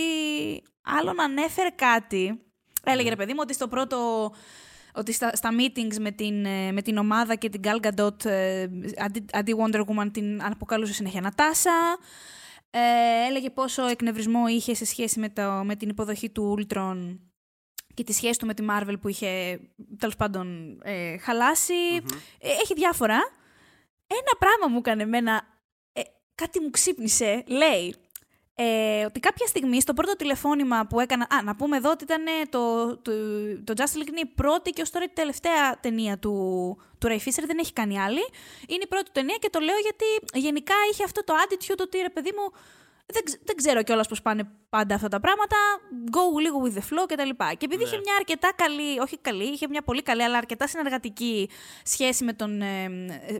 [0.81, 2.41] άλλων ανέφερε κάτι.
[2.83, 4.31] Έλεγε, ρε παιδί μου, ότι στο πρώτο...
[4.93, 8.67] Ότι στα, στα meetings με την, ε, με την ομάδα και την Gal Gadot, ε,
[8.97, 11.97] αντί, αντί Wonder Woman την αποκαλούσε συνέχεια Νατάσα.
[12.69, 12.79] Ε,
[13.27, 17.17] έλεγε πόσο εκνευρισμό είχε σε σχέση με, το, με την υποδοχή του Ultron
[17.93, 19.59] και τη σχέση του με τη Marvel που είχε
[19.97, 21.73] τέλος πάντων ε, χαλάσει.
[22.39, 23.17] Ε, έχει διάφορα.
[24.07, 25.39] Ένα πράγμα μου έκανε εμένα, ε,
[26.39, 27.95] κάτι μου ξύπνησε, λέει,
[28.61, 32.25] ε, ότι κάποια στιγμή στο πρώτο τηλεφώνημα που έκανα, α, να πούμε εδώ ότι ήταν
[32.27, 33.11] ε, το, το,
[33.63, 36.33] το Justice League είναι η πρώτη και ως τώρα η τελευταία ταινία του,
[36.97, 38.25] του Ray Fisher, δεν έχει κάνει άλλη.
[38.67, 41.97] Είναι η πρώτη του ταινία και το λέω γιατί γενικά είχε αυτό το attitude ότι
[41.97, 42.51] ρε παιδί μου,
[43.13, 45.55] δεν, ξ- δεν ξέρω κιόλας πώς πάνε πάντα αυτά τα πράγματα.
[46.11, 47.29] Go λίγο with the flow κτλ.
[47.57, 51.49] Και επειδή είχε μια αρκετά καλή, όχι καλή, είχε μια πολύ καλή, αλλά αρκετά συνεργατική
[51.83, 52.87] σχέση με τον, ε,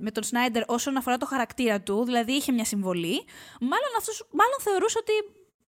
[0.02, 3.24] με τον Σνάιντερ όσον αφορά το χαρακτήρα του, δηλαδή είχε μια συμβολή,
[3.60, 5.12] μάλλον, αυτός, μάλλον θεωρούσε ότι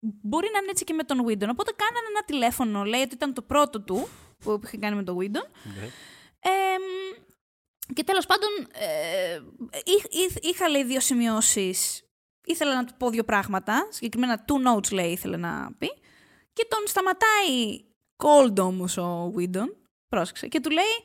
[0.02, 1.48] μπορεί να είναι έτσι και με τον Whedon.
[1.50, 4.08] Οπότε κάνανε ένα τηλέφωνο, λέει ότι ήταν το πρώτο του
[4.40, 5.46] που είχε κάνει με τον Whedon.
[5.64, 5.84] Ναι.
[6.42, 6.84] Εμ,
[7.94, 9.40] και τέλος πάντων, ε,
[9.86, 12.04] είχ- είχ- είχα λέει δύο σημειώσεις.
[12.52, 13.88] Ήθελα να του πω δύο πράγματα.
[13.90, 15.88] Συγκεκριμένα two notes λέει ήθελε να πει.
[16.54, 17.84] Και τον σταματάει
[18.18, 19.70] cold όμως ο Whedon.
[20.10, 20.48] Πρόσεξε.
[20.48, 20.96] Και του λέει,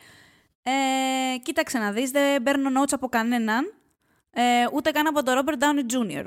[0.62, 3.74] ε, κοίταξε να δεις, δεν παίρνω notes από κανέναν.
[4.30, 6.26] Ε, ούτε καν από τον Robert Downey Jr.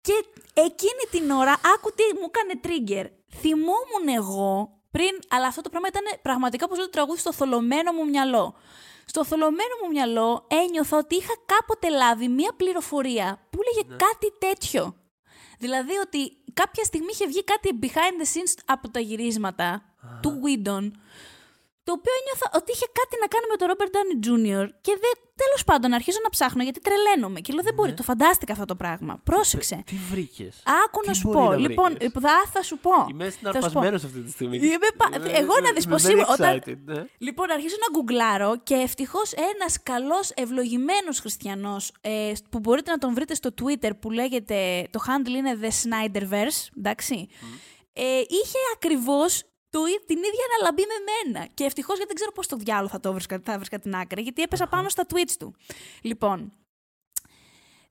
[0.00, 0.24] Και
[0.54, 3.06] εκείνη την ώρα, άκου τι μου έκανε trigger.
[3.40, 7.92] Θυμόμουν εγώ πριν, αλλά αυτό το πράγμα ήταν πραγματικά όπως λέω το τραγούδι στο θολωμένο
[7.92, 8.54] μου μυαλό.
[9.14, 14.96] Στο θολωμένο μου μυαλό ένιωθα ότι είχα κάποτε λάβει μία πληροφορία που έλεγε κάτι τέτοιο.
[15.58, 19.82] Δηλαδή ότι κάποια στιγμή είχε βγει κάτι behind the scenes από τα γυρίσματα
[20.22, 20.90] του Whedon
[21.84, 24.66] το οποίο ένιωθα ότι είχε κάτι να κάνει με τον Robert Downey Jr.
[24.80, 24.92] και
[25.42, 27.40] τέλος πάντων αρχίζω να ψάχνω γιατί τρελαίνομαι.
[27.40, 27.96] Και λέω δεν μπορεί, ναι.
[27.96, 29.20] το φαντάστηκα αυτό το πράγμα.
[29.24, 29.82] Πρόσεξε.
[29.86, 31.52] Τι βρήκες; Άκου να σου πω.
[31.52, 33.06] λοιπόν, θα, θα σου πω.
[33.10, 34.58] Είμαι συναρπασμένος αυτή τη στιγμή.
[35.32, 36.24] Εγώ να δεις πως είμαι.
[36.28, 36.62] Όταν...
[36.84, 37.04] Ναι.
[37.18, 43.14] Λοιπόν, αρχίζω να γκουγκλάρω και ευτυχώς ένας καλός ευλογημένος χριστιανός ε, που μπορείτε να τον
[43.14, 44.88] βρείτε στο Twitter που λέγεται.
[44.90, 47.28] Το handle είναι The Snyderverse, εντάξει.
[47.92, 49.42] Ε, είχε ακριβώς
[49.72, 51.46] το, την ίδια αναλαμπή με μένα.
[51.54, 54.22] Και ευτυχώς γιατί δεν ξέρω πώς το διάλογο θα το βρίσκα, θα βρίσκα την άκρη,
[54.22, 55.54] γιατί έπεσα πάνω στα tweets του.
[56.02, 56.52] Λοιπόν,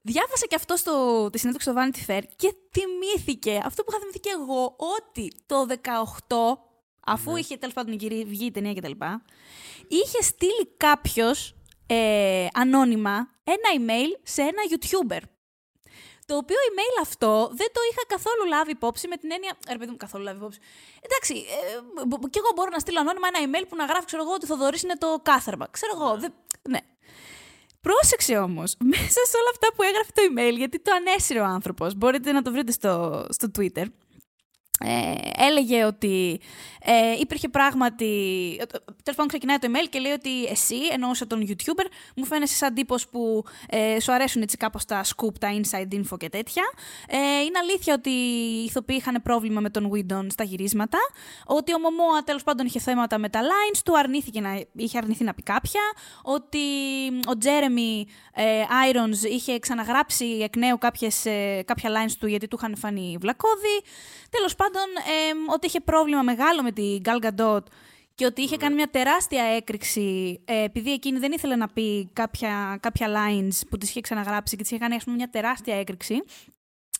[0.02, 4.20] διάβασα και αυτό στο, τη συνέντευξη στο Vanity Fair και θυμήθηκε αυτό που είχα θυμηθεί
[4.20, 5.66] και εγώ, ότι το
[6.28, 6.58] 18,
[7.06, 7.38] αφού ναι.
[7.38, 8.90] είχε τέλος πάντων βγει η ταινία κτλ.,
[9.88, 11.54] είχε στείλει κάποιος
[11.86, 15.20] ε, ανώνυμα ένα email σε ένα YouTuber
[16.26, 19.52] το οποίο email αυτό δεν το είχα καθόλου λάβει υπόψη με την έννοια.
[19.68, 20.58] Ρε παιδί μου, καθόλου λάβει υπόψη.
[21.00, 24.32] Εντάξει, ε, και εγώ μπορώ να στείλω ανώνυμα ένα email που να γράφει, ξέρω εγώ,
[24.32, 25.66] ότι ο Θοδωρής είναι το κάθαρμα.
[25.70, 26.16] Ξέρω εγώ.
[26.16, 26.28] Ναι.
[26.68, 26.80] ναι.
[27.80, 31.94] Πρόσεξε όμως, μέσα σε όλα αυτά που έγραφε το email, γιατί το ανέσυρε ο άνθρωπος,
[31.94, 33.86] μπορείτε να το βρείτε στο, στο Twitter.
[34.84, 35.14] Ε,
[35.46, 36.40] έλεγε ότι
[36.84, 38.06] ε, υπήρχε πράγματι.
[38.60, 38.64] Ε,
[39.02, 41.84] Τέλος πάντων, ξεκινάει το email και λέει ότι εσύ, εννοούσε τον YouTuber,
[42.16, 46.16] μου φαίνεσαι σαν τύπος που ε, σου αρέσουν έτσι κάπως τα scoop, τα inside info
[46.18, 46.62] και τέτοια.
[47.08, 50.98] Ε, είναι αλήθεια ότι οι ηθοποιοί είχαν πρόβλημα με τον Windon στα γυρίσματα.
[51.46, 55.24] Ότι ο Μωμόα τέλος πάντων είχε θέματα με τα lines του, αρνήθηκε να, είχε αρνηθεί
[55.24, 55.80] να πει κάποια.
[56.22, 56.58] Ότι
[57.08, 62.56] ο Jeremy ε, Irons είχε ξαναγράψει εκ νέου κάποιες, ε, κάποια lines του γιατί του
[62.60, 63.82] είχαν φανεί βλακώδη.
[64.30, 67.62] Τέλος πάντων, ε, ότι είχε πρόβλημα μεγάλο με την Gal Gadot
[68.14, 72.78] και ότι είχε κάνει μια τεράστια έκρηξη ε, επειδή εκείνη δεν ήθελε να πει κάποια,
[72.80, 76.22] κάποια lines που τις είχε ξαναγράψει και της είχε κάνει ας πούμε, μια τεράστια έκρηξη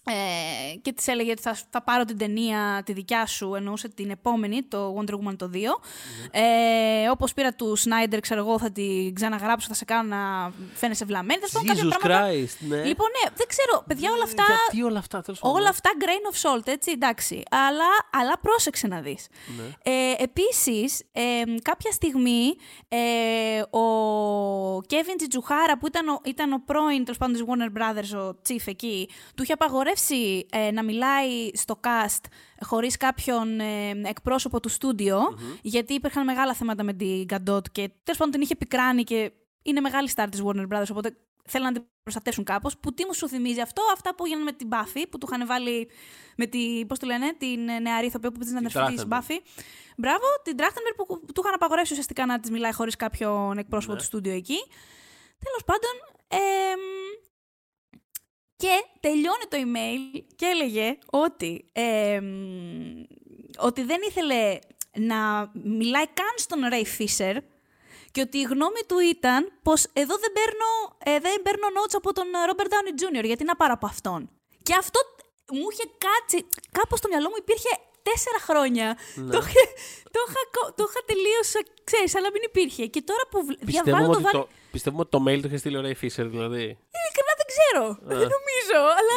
[0.04, 4.10] ε, και της έλεγε ότι θα, θα πάρω την ταινία τη δικιά σου, εννοούσε την
[4.10, 5.56] επόμενη, το Wonder Woman το 2.
[5.56, 6.28] Mm-hmm.
[6.30, 11.04] Ε, Όπως πήρα του Snyder, ξέρω εγώ, θα την ξαναγράψω, θα σε κάνω να φαίνεσαι
[11.04, 11.40] βλαμμένη.
[11.52, 12.84] Jesus Christ, ναι.
[12.84, 14.44] Λοιπόν, ναι, δεν ξέρω, παιδιά, όλα αυτά.
[14.46, 17.42] Γιατί όλα αυτά, τέλος Όλα αυτά grain of salt, έτσι, εντάξει.
[17.50, 19.26] Αλλά, αλλά πρόσεξε να δεις.
[19.56, 19.92] Ναι.
[19.92, 21.22] Ε, Επίσης, ε,
[21.62, 22.54] κάποια στιγμή
[22.88, 28.20] ε, ο Kevin Τζιτζουχάρα, που ήταν ο, ήταν ο πρώην τέλος πάντων της Warner Brothers,
[28.20, 29.90] ο Chief εκεί, του είχε απαγορεύσει
[30.50, 32.24] ε, να μιλάει στο cast
[32.60, 35.20] χωρίς κάποιον ε, εκπρόσωπο του στουντιο
[35.62, 39.32] γιατί υπήρχαν μεγάλα θέματα με την Γκαντότ και τέλος πάντων την είχε πικράνει και
[39.62, 42.78] είναι μεγάλη star της Warner Brothers, οπότε θέλουν να την προστατεύσουν κάπως.
[42.78, 45.46] Που τι μου σου θυμίζει αυτό, αυτά που έγιναν με την Buffy, που του είχαν
[45.46, 45.90] βάλει
[46.36, 49.38] με τη, πώς το λένε, την νεαρή ηθοποιό που πήγε να αδερφή της Buffy.
[49.96, 53.92] Μπράβο, την Τράχτενμπερ που, που του είχαν απαγορεύσει ουσιαστικά να της μιλάει χωρίς κάποιον εκπρόσωπο
[53.92, 53.98] ναι.
[53.98, 54.58] του στούντιο εκεί.
[55.44, 55.94] Τέλος πάντων,
[56.28, 56.74] ε,
[58.62, 61.52] και τελειώνει το email και έλεγε ότι,
[63.68, 64.58] ότι δεν ήθελε
[65.10, 67.36] να μιλάει καν στον Ray Fisher
[68.12, 72.12] και ότι η γνώμη του ήταν πως εδώ δεν παίρνω, ε, δεν παίρνω notes από
[72.12, 73.24] τον Robert Downey Jr.
[73.24, 74.30] γιατί να πάρω από αυτόν.
[74.62, 75.00] Και αυτό
[75.56, 76.38] μου είχε κάτσει,
[76.72, 77.72] κάπως στο μυαλό μου υπήρχε
[78.08, 78.86] τέσσερα χρόνια.
[79.14, 79.32] Ναι.
[79.34, 79.38] Το,
[80.14, 80.42] το, είχα,
[80.76, 81.48] το είχα τελείως,
[81.84, 82.86] ξέρεις, αλλά μην υπήρχε.
[82.86, 83.38] Και τώρα που
[83.70, 84.20] διαβάζω το...
[84.38, 84.48] το...
[84.76, 86.64] Πιστεύουμε ότι το mail του είχε στείλει ο Ray Fisher, δηλαδή.
[86.96, 87.84] Ειλικρινά δεν ξέρω.
[88.02, 88.78] Δεν νομίζω.
[88.98, 89.16] Αλλά.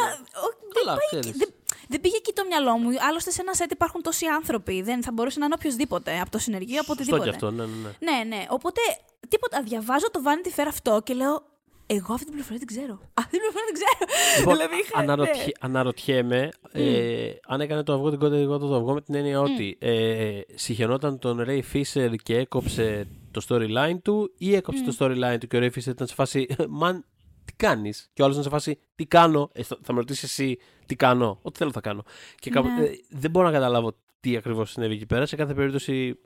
[1.12, 1.32] Ναι.
[1.32, 1.50] Δεν,
[1.88, 2.90] δεν πήγε εκεί το μυαλό μου.
[3.10, 4.82] Άλλωστε σε ένα σετ υπάρχουν τόσοι άνθρωποι.
[4.82, 7.24] Δεν θα μπορούσε να είναι οποιοδήποτε από το συνεργείο, από οτιδήποτε.
[7.24, 8.12] και αυτό, ναι, ναι, ναι.
[8.12, 8.46] Ναι, ναι.
[8.50, 8.82] Οπότε
[9.28, 9.62] τίποτα.
[9.64, 11.54] Διαβάζω το Vanity Fair αυτό και λέω.
[11.88, 13.00] Εγώ αυτή την πληροφορία δεν ξέρω.
[13.22, 14.12] Αυτή την πληροφορία δεν ξέρω.
[14.40, 15.52] Λοιπόν, δηλαδή, είχα, αναρωτιέ, ναι.
[15.60, 16.70] Αναρωτιέμαι mm.
[16.72, 19.44] ε, αν έκανε το αυγό την κότα εγώ το αυγό με την έννοια mm.
[19.44, 24.94] ότι ε, συγχαινόταν τον Ray Fisher και έκοψε το storyline του ή έκοψε mm.
[24.94, 27.06] το storyline του και ο Ray Fisher ήταν σε φάση «Μαν,
[27.46, 28.10] τι κάνεις.
[28.14, 29.50] Και ο άλλος ήταν σε φάση τι κάνω.
[29.54, 31.40] Ε, θα με ρωτήσεις εσύ τι κάνω.
[31.42, 32.04] Ό,τι θέλω θα κάνω.
[32.36, 32.84] Και ναι.
[32.84, 35.26] ε, δεν μπορώ να καταλάβω τι ακριβώς συνέβη εκεί πέρα.
[35.26, 36.20] Σε κάθε περίπτωση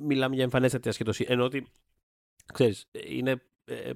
[0.00, 1.24] μιλάμε για εμφανέστατη ασχετοσύνη.
[1.28, 1.66] Ενώ ότι,
[2.52, 3.42] ξέρεις, είναι...
[3.64, 3.90] Ε,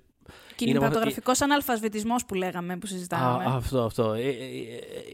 [0.56, 1.44] Κινηματογραφικό είναι...
[1.44, 3.44] αναλφασβητισμό που λέγαμε, που συζητάμε.
[3.44, 4.12] Α, αυτό, αυτό.
[4.12, 4.36] Ε, ε,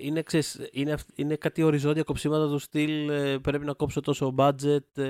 [0.02, 3.10] είναι, ξέρεις, είναι, είναι κάτι οριζόντια κοψίματα του στυλ.
[3.40, 5.04] πρέπει να κόψω τόσο budget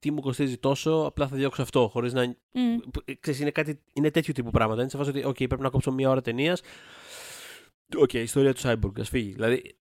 [0.00, 1.88] τι μου κοστίζει τόσο, απλά θα διώξω αυτό.
[1.88, 2.36] Χωρίς να.
[2.54, 3.14] Mm.
[3.20, 4.80] Ξέρεις, είναι, κάτι, είναι τέτοιο τύπου πράγματα.
[4.80, 6.62] Είναι σε φάση ότι okay, πρέπει να κόψω μία ώρα ταινίας.
[7.96, 9.32] Οκέι, okay, ιστορία του Cyborg, ας φύγει.
[9.32, 9.76] Δηλαδή,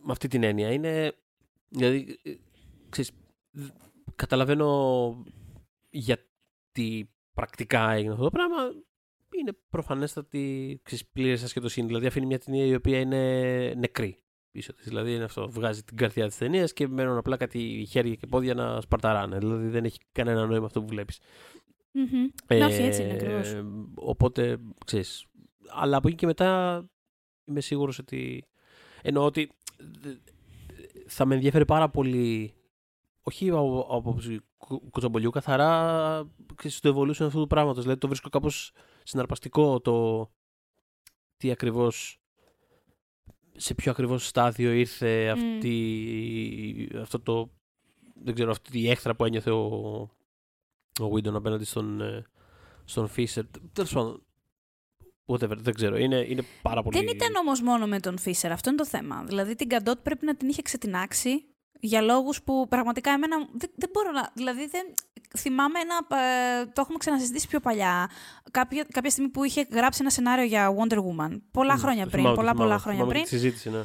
[0.00, 1.12] με αυτή την έννοια είναι.
[1.68, 2.18] Δηλαδή,
[2.88, 3.10] ξέρεις,
[4.14, 5.24] καταλαβαίνω
[5.90, 8.56] γιατί πρακτικά έγινε αυτό το πράγμα.
[9.38, 10.80] Είναι προφανέστατη
[11.12, 11.86] πλήρη ασχετοσύνη.
[11.86, 14.18] Δηλαδή, αφήνει μια ταινία η οποία είναι νεκρή
[14.50, 14.84] πίσω της.
[14.84, 15.50] Δηλαδή είναι αυτό.
[15.50, 19.38] Βγάζει την καρδιά της ταινίας και μένουν απλά κάτι χέρια και πόδια να σπαρταράνε.
[19.38, 21.18] Δηλαδή δεν έχει κανένα νόημα αυτό που βλέπεις.
[21.94, 22.42] Mm-hmm.
[22.46, 23.62] Ε, όχι, έτσι είναι ακριβώς.
[23.94, 25.26] Οπότε ξέρεις.
[25.68, 26.82] Αλλά από εκεί και μετά
[27.44, 28.44] είμαι σίγουρος ότι.
[29.02, 29.50] Εννοώ ότι
[31.06, 32.54] θα με ενδιαφέρει πάρα πολύ
[33.22, 34.40] όχι από άποψη
[34.90, 36.30] κοτσομπολιού, καθαρά
[36.64, 37.82] στο evolution αυτού του πράγματος.
[37.82, 38.72] Δηλαδή το βρίσκω κάπως
[39.02, 40.28] συναρπαστικό το
[41.36, 42.19] τι ακριβώς
[43.60, 47.50] σε ποιο ακριβώς στάδιο ήρθε αυτή, αυτό το
[48.22, 49.64] δεν ξέρω, αυτή η έχθρα που ένιωθε ο,
[51.00, 52.24] ο Windon απέναντι στον, ε,
[52.84, 53.42] στον Fisher.
[53.72, 54.22] Τέλος πάντων,
[55.26, 55.96] whatever, δεν ξέρω.
[55.96, 56.98] Είναι, είναι πάρα πολύ.
[56.98, 59.24] Δεν ήταν όμως μόνο με τον Fisher, αυτό είναι το θέμα.
[59.24, 61.44] Δηλαδή την Καντότ πρέπει να την είχε ξετινάξει
[61.80, 64.30] για λόγους που πραγματικά εμένα δεν, δεν μπορώ να...
[64.34, 64.82] Δηλαδή δεν,
[65.38, 66.22] θυμάμαι ένα...
[66.22, 68.10] Ε, το έχουμε ξανασυζητήσει πιο παλιά.
[68.50, 71.40] Κάποια, κάποια στιγμή που είχε γράψει ένα σενάριο για Wonder Woman.
[71.50, 72.18] Πολλά χρόνια πριν.
[72.18, 73.22] Θυμάμαι, πολλά, θυμάμαι, πολλά χρόνια θυμάμαι πριν.
[73.22, 73.78] τη συζήτηση, ναι.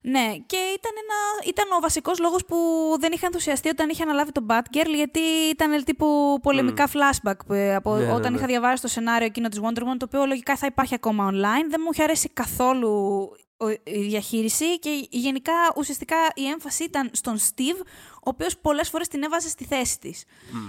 [0.00, 2.56] Ναι, και ήταν, ένα, ήταν ο βασικός λόγος που
[3.00, 5.20] δεν είχα ενθουσιαστεί όταν είχε αναλάβει τον Batgirl, γιατί
[5.50, 8.38] ήταν τύπου πολεμικά flashback που, ε, από, Ναι, ναι, όταν ναι.
[8.38, 11.66] είχα διαβάσει το σενάριο εκείνο της Wonder Woman, το οποίο λογικά θα υπάρχει ακόμα online.
[11.68, 13.36] Δεν μου είχε αρέσει καθόλου ο-
[13.84, 17.80] η διαχείριση και γενικά ουσιαστικά η έμφαση ήταν στον Steve,
[18.14, 20.24] ο οποίος πολλές φορές την έβαζε στη θέση της.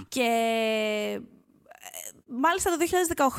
[0.08, 0.22] Και
[1.14, 1.20] ε,
[2.26, 2.84] μάλιστα το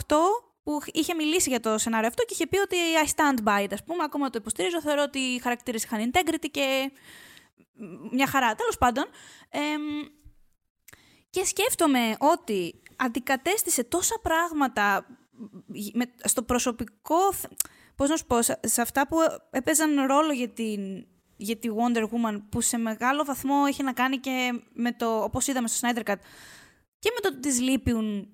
[0.08, 0.16] 2018
[0.64, 2.76] που είχε μιλήσει για το σενάριο αυτό και είχε πει ότι
[3.06, 6.48] I stand by it, ας πούμε, ακόμα το υποστηρίζω, θεωρώ ότι οι χαρακτήρες είχαν integrity
[6.52, 6.92] και
[8.12, 8.56] μια χαρά.
[8.56, 9.06] Τέλος πάντων,
[9.50, 9.82] εμ,
[11.30, 15.06] και σκέφτομαι ότι αντικατέστησε τόσα πράγματα
[15.94, 17.52] με- στο προσωπικό, θ-
[18.00, 19.18] πώς να σου πω, σε σε αυτά που
[19.50, 21.06] έπαιζαν ρόλο για, την,
[21.38, 25.48] για τη Wonder Woman, που σε μεγάλο βαθμό έχει να κάνει και με το, όπως
[25.48, 26.16] είδαμε στο Snyder Cut,
[27.00, 28.28] και με το ότι της λείπουν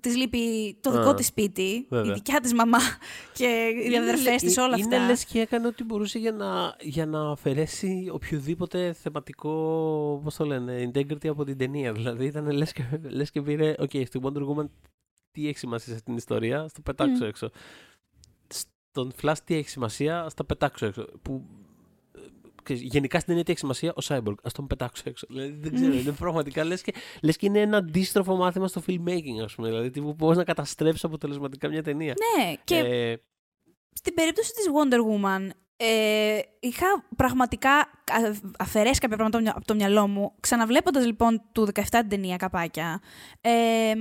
[0.00, 2.10] της λείπει το δικό Α, της σπίτι, βέβαια.
[2.10, 2.78] η δικιά της μαμά
[3.38, 5.06] και οι αδερφές της, όλα είναι αυτά.
[5.06, 10.90] λες και έκανε ό,τι μπορούσε για να, για να αφαιρέσει οποιοδήποτε θεματικό, πώς το λένε,
[10.94, 11.92] integrity από την ταινία.
[11.92, 14.66] Δηλαδή ήταν λες και, λες και πήρε, οκέι, στη Wonder Woman
[15.32, 17.28] τι έχει σημασία σε αυτήν την ιστορία, θα το πετάξω Μμ.
[17.28, 17.50] έξω.
[18.94, 21.04] Στον Flash τι έχει σημασία, θα τα πετάξω έξω.
[21.22, 21.44] Που,
[22.16, 22.20] ε,
[22.62, 24.34] ξέρεις, γενικά στην ταινία τι έχει σημασία, ο Cyborg.
[24.42, 25.26] Θα τον πετάξω έξω.
[25.30, 29.44] Δηλαδή, δεν ξέρω, είναι πραγματικά λες και, λες και είναι ένα αντίστροφο μάθημα στο filmmaking,
[29.44, 29.68] ας πούμε.
[29.68, 32.14] Δηλαδή, πώς να καταστρέψεις αποτελεσματικά μια ταινία.
[32.36, 33.16] Ναι, και Ε,
[33.94, 36.86] Στην περίπτωση της Wonder Woman, ε, είχα
[37.16, 40.32] πραγματικά α- αφαιρέσεις κάποια πράγματα από το μυα- από το μυαλό μου.
[40.40, 43.00] Ξαναβλέποντας λοιπόν του 17 την ταινία καπάκια,
[43.40, 43.92] ε,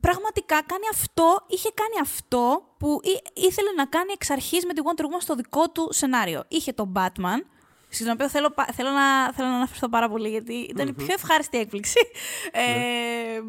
[0.00, 4.80] πραγματικά κάνει αυτό, είχε κάνει αυτό που ή- ήθελε να κάνει εξ αρχής με τη
[4.84, 6.44] Wonder Woman στο δικό του σενάριο.
[6.48, 7.38] Είχε τον Batman,
[7.88, 11.06] στον οποίο θέλω, πα- θέλω, να, θέλω να αναφερθώ πάρα πολύ, γιατί ήταν η πιο
[11.14, 11.98] ευχάριστη έκπληξη.
[12.52, 13.40] Ε,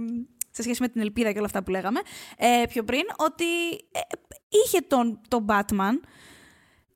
[0.51, 1.99] σε σχέση με την ελπίδα και όλα αυτά που λέγαμε
[2.37, 3.99] ε, πιο πριν, ότι ε,
[4.49, 5.99] είχε τον, τον Batman,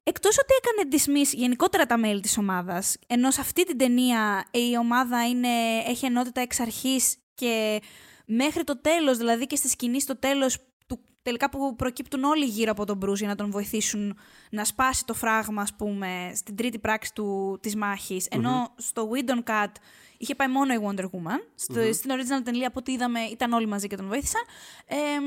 [0.04, 4.78] εκτός ότι έκανε dismiss γενικότερα τα μέλη της ομάδας, ενώ σε αυτή την ταινία η
[4.78, 7.82] ομάδα είναι, έχει ενότητα εξ αρχής και
[8.26, 10.57] μέχρι το τέλος, δηλαδή και στη σκηνή στο τέλος,
[10.88, 14.17] του, τελικά που προκύπτουν όλοι γύρω από τον Bruce για να τον βοηθήσουν
[14.49, 19.43] να σπάσει το φράγμα, ας πούμε, στην τρίτη πράξη του, της μάχης, ενώ στο Windon
[19.49, 19.71] Cut
[20.17, 23.67] είχε πάει μόνο η Wonder Woman, στο, στην original ταινία από ό,τι είδαμε ήταν όλοι
[23.67, 24.41] μαζί και τον βοήθησαν.
[24.86, 25.24] Εμ,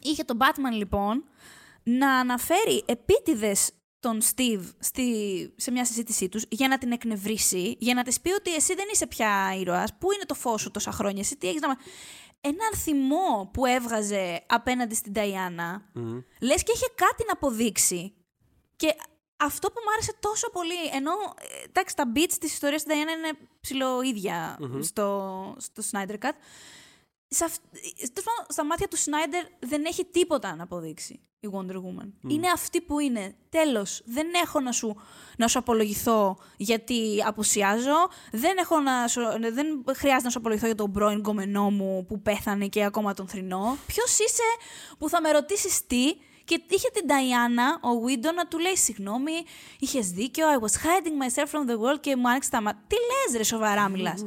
[0.00, 1.24] είχε τον Batman λοιπόν
[1.82, 3.70] να αναφέρει επίτηδες
[4.02, 5.06] τον Steve στη,
[5.56, 8.86] σε μια συζήτησή τους για να την εκνευρίσει, για να της πει ότι εσύ δεν
[8.92, 11.68] είσαι πια ήρωας, πού είναι το φως σου τόσα χρόνια, εσύ τι έχεις να...
[11.68, 11.76] μα-»
[12.40, 16.18] Έναν θυμό που έβγαζε απέναντι στην Ταϊάννα, μμ.
[16.40, 18.14] λες και είχε κάτι να αποδείξει.
[18.76, 18.94] Και
[19.36, 23.18] αυτό που μου άρεσε τόσο πολύ, ενώ ε, εντάξει, τα beats της ιστορίας της Diana
[23.18, 26.36] είναι ψηλοίδια στο, στο Snyder Cut,
[27.34, 27.62] σε αυ-
[28.12, 32.08] τέλος πάντων, στα μάτια του Σνάιντερ δεν έχει τίποτα να αποδείξει η Wonder Woman.
[32.28, 33.34] Είναι αυτή που είναι.
[33.48, 34.02] Τέλος.
[34.04, 34.96] Δεν έχω να σου,
[35.38, 38.08] να σου απολογηθώ γιατί απουσιάζω.
[38.32, 39.20] Δεν, έχω να σου,
[39.52, 39.66] δεν
[39.96, 43.76] χρειάζεται να σου απολογηθώ για τον πρώην γκομενό μου που πέθανε και ακόμα τον θρυνώ.
[43.86, 44.42] Ποιος είσαι
[44.98, 46.12] που θα με ρωτήσεις τι;
[46.44, 49.32] Και είχε την Νταϊάννα, ο Βίντο, να του λέει συγγνώμη,
[49.78, 52.82] είχες δίκιο, I was hiding myself from the world και μου άνοιξε τα μάτια.
[52.86, 54.24] Τι λες ρε, σοβαρά μιλάς.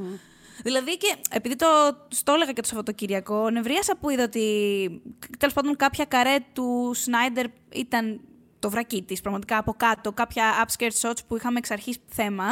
[0.64, 1.68] Δηλαδή και επειδή το
[2.08, 5.02] στο έλεγα και το Σαββατοκύριακο, νευρίασα που είδα ότι
[5.40, 8.22] τέλος πάντων κάποια καρέ του Σνάιντερ ήταν
[8.60, 10.12] το βρακί της, πραγματικά από κάτω.
[10.12, 12.46] Κάποια upskirt shots που είχαμε εξ αρχής θέμα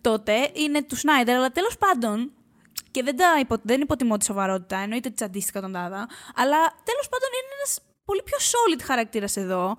[0.00, 2.32] τότε είναι του Σνάιντερ, αλλά τέλος πάντων.
[2.90, 6.08] Και δεν, τα υπο, δεν υποτιμώ τη σοβαρότητα, εννοείται ότι τσαντίστηκα τον Τάδα.
[6.34, 9.76] Αλλά τέλος πάντων είναι ένας πολύ πιο solid χαρακτήρας εδώ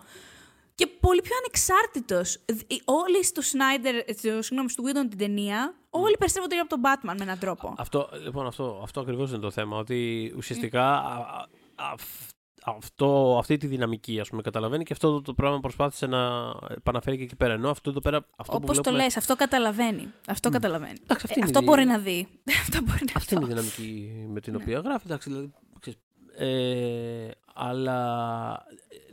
[0.76, 2.46] και πολύ πιο ανεξάρτητος.
[2.86, 3.96] Όλοι στο Σνάιντερ,
[4.40, 7.74] συγγνώμη, στο Whedon την ταινία, όλοι περισσεύονται από τον Batman με έναν τρόπο.
[7.78, 9.78] Αυτό, λοιπόν, αυτό, αυτό ακριβώς είναι το θέμα.
[9.78, 12.34] Ότι ουσιαστικά α, α, αυ-
[12.68, 17.18] αυτό, αυτή τη δυναμική ας πούμε, καταλαβαίνει και αυτό το, το πράγμα προσπάθησε να επαναφέρει
[17.18, 17.54] και εκεί πέρα.
[17.54, 18.26] Ενώ αυτό εδώ πέρα.
[18.38, 20.14] Αυτό που Όπως το βλέπουμε, λες, αυτό καταλαβαίνει.
[20.28, 20.98] Αυτό καταλαβαίνει.
[21.04, 22.28] Εντάξει, αυτή Ε, είναι αυτό η- μπορεί να δει.
[22.66, 25.04] αυτό μπορεί να Αυτή είναι η δυναμική με την οποία γράφει.
[25.06, 26.00] Εντάξει, δηλαδή, ξέρεις,
[26.38, 27.98] ε, αλλά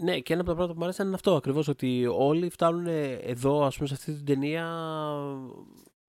[0.03, 1.69] ναι, και ένα από τα πράγματα που μου άρεσαν είναι αυτό ακριβώς.
[1.69, 2.87] Ότι όλοι φτάνουν
[3.23, 4.67] εδώ, ας πούμε, σε αυτή την ταινία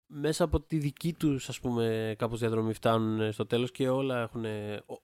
[0.07, 4.45] μέσα από τη δική τους ας πούμε κάπως διαδρομή φτάνουν στο τέλος και όλα έχουν,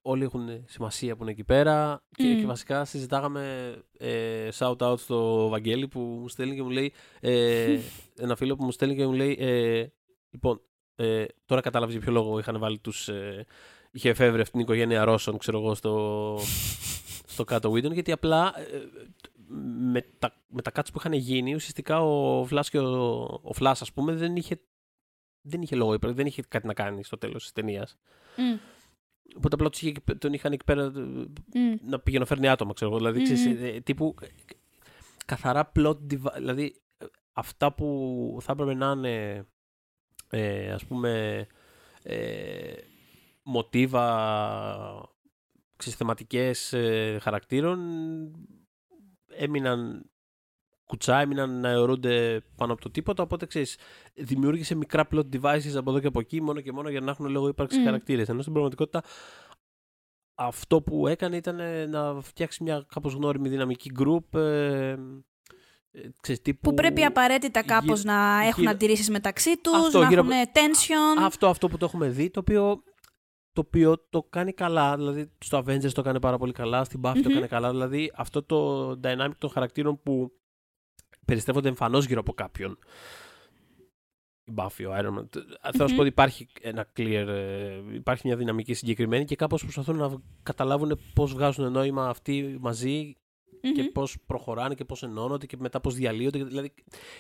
[0.02, 2.04] όλοι έχουν σημασία που είναι εκεί πέρα.
[2.16, 6.93] Και, και βασικά συζητάγαμε ε, shout out στο Βαγγέλη που μου στέλνει και μου λέει
[7.20, 7.80] ε,
[8.24, 9.86] ένα φίλο που μου στέλνει και μου λέει ε,
[10.30, 10.62] λοιπόν
[10.95, 13.45] ε, τώρα κατάλαβες για ποιο λόγο είχαν βάλει τους ε,
[13.91, 16.38] είχε εφεύρει αυτήν την οικογένεια Ρώσων ξέρω εγώ στο,
[17.34, 18.80] στο κάτω Whedon γιατί απλά ε,
[19.91, 23.82] με τα, με τα cuts που είχαν γίνει ουσιαστικά ο Φλάς και ο, ο Φλάς
[23.82, 24.60] ας πούμε δεν είχε
[25.42, 27.98] δεν είχε λόγο, δεν είχε κάτι να κάνει στο τέλος της ταινίας.
[28.38, 28.60] Mm.
[29.36, 29.70] Οπότε απλά
[30.18, 31.76] τον είχαν εκεί πέρα mm.
[31.82, 33.00] να πηγαίνει να φέρνει άτομα, ξέρω εγώ.
[33.00, 33.80] Δηλαδή, mm-hmm.
[33.84, 34.16] τύπου
[35.26, 35.98] καθαρά plot
[36.38, 36.76] Δηλαδή,
[37.34, 39.46] αυτά που θα έπρεπε να είναι,
[40.30, 41.46] ε, ας πούμε,
[42.04, 42.74] ε,
[43.44, 45.10] μοτίβα
[45.78, 47.80] θεματικές ε, χαρακτήρων
[49.28, 50.10] έμειναν
[50.90, 53.24] κουτσά, έμειναν να αιωρούνται πάνω από το τίποτα.
[53.24, 53.78] Οπότε ξέρεις,
[54.14, 57.30] δημιούργησε μικρά plot devices από εδώ και από εκεί, μόνο και μόνο για να έχουν
[57.30, 57.86] λόγο ύπαρξης mm.
[57.86, 58.30] χαρακτήρες.
[58.30, 59.04] Ενώ στην πραγματικότητα
[60.36, 64.40] αυτό που έκανε ήταν να φτιάξει μια κάπως γνώριμη δυναμική group.
[64.40, 64.98] Ε, ε
[66.22, 66.70] ξέρεις, τύπου...
[66.70, 68.72] Που πρέπει απαραίτητα κάπως να έχουν γύρω...
[68.72, 71.24] αντιρρήσεις μεταξύ τους, να έχουν tension.
[71.24, 72.84] Αυτό, αυτό που το έχουμε δει, το οποίο
[73.52, 74.98] το οποίο το κάνει καλά.
[74.98, 77.70] Δηλαδή στο Avengers το κάνει πάρα πολύ καλά, στην Buffy το κάνει καλά.
[77.70, 80.32] Δηλαδή αυτό το dynamic των χαρακτήρων που
[81.30, 82.77] περιστρέφονται εμφανώς γύρω από κάποιον.
[84.43, 85.27] Η Buffy, ο Iron Man.
[85.32, 89.61] Θέλω να σου πω ότι υπάρχει ένα clear, ε, υπάρχει μια δυναμική συγκεκριμένη και κάπως
[89.61, 93.15] προσπαθούν να καταλάβουν πώς βγάζουν νόημα αυτοί μαζί
[93.75, 96.43] και πώς προχωράνε και πώς ενώνονται και μετά πώς διαλύονται.
[96.43, 96.73] Δηλαδή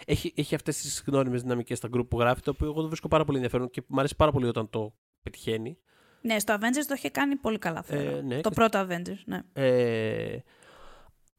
[0.05, 3.07] έχει, έχει αυτές τις γνώριμες δυναμικές στα group που γράφει, το οποίο εγώ το βρίσκω
[3.07, 4.93] πάρα πολύ ενδιαφέρον και μου αρέσει πάρα πολύ όταν το
[5.23, 5.77] πετυχαίνει.
[6.21, 7.83] Ναι, στο Avengers το είχε κάνει πολύ καλά.
[7.87, 9.41] Ε, ναι, το πρώτο Avengers, ναι.
[9.53, 10.37] Ε,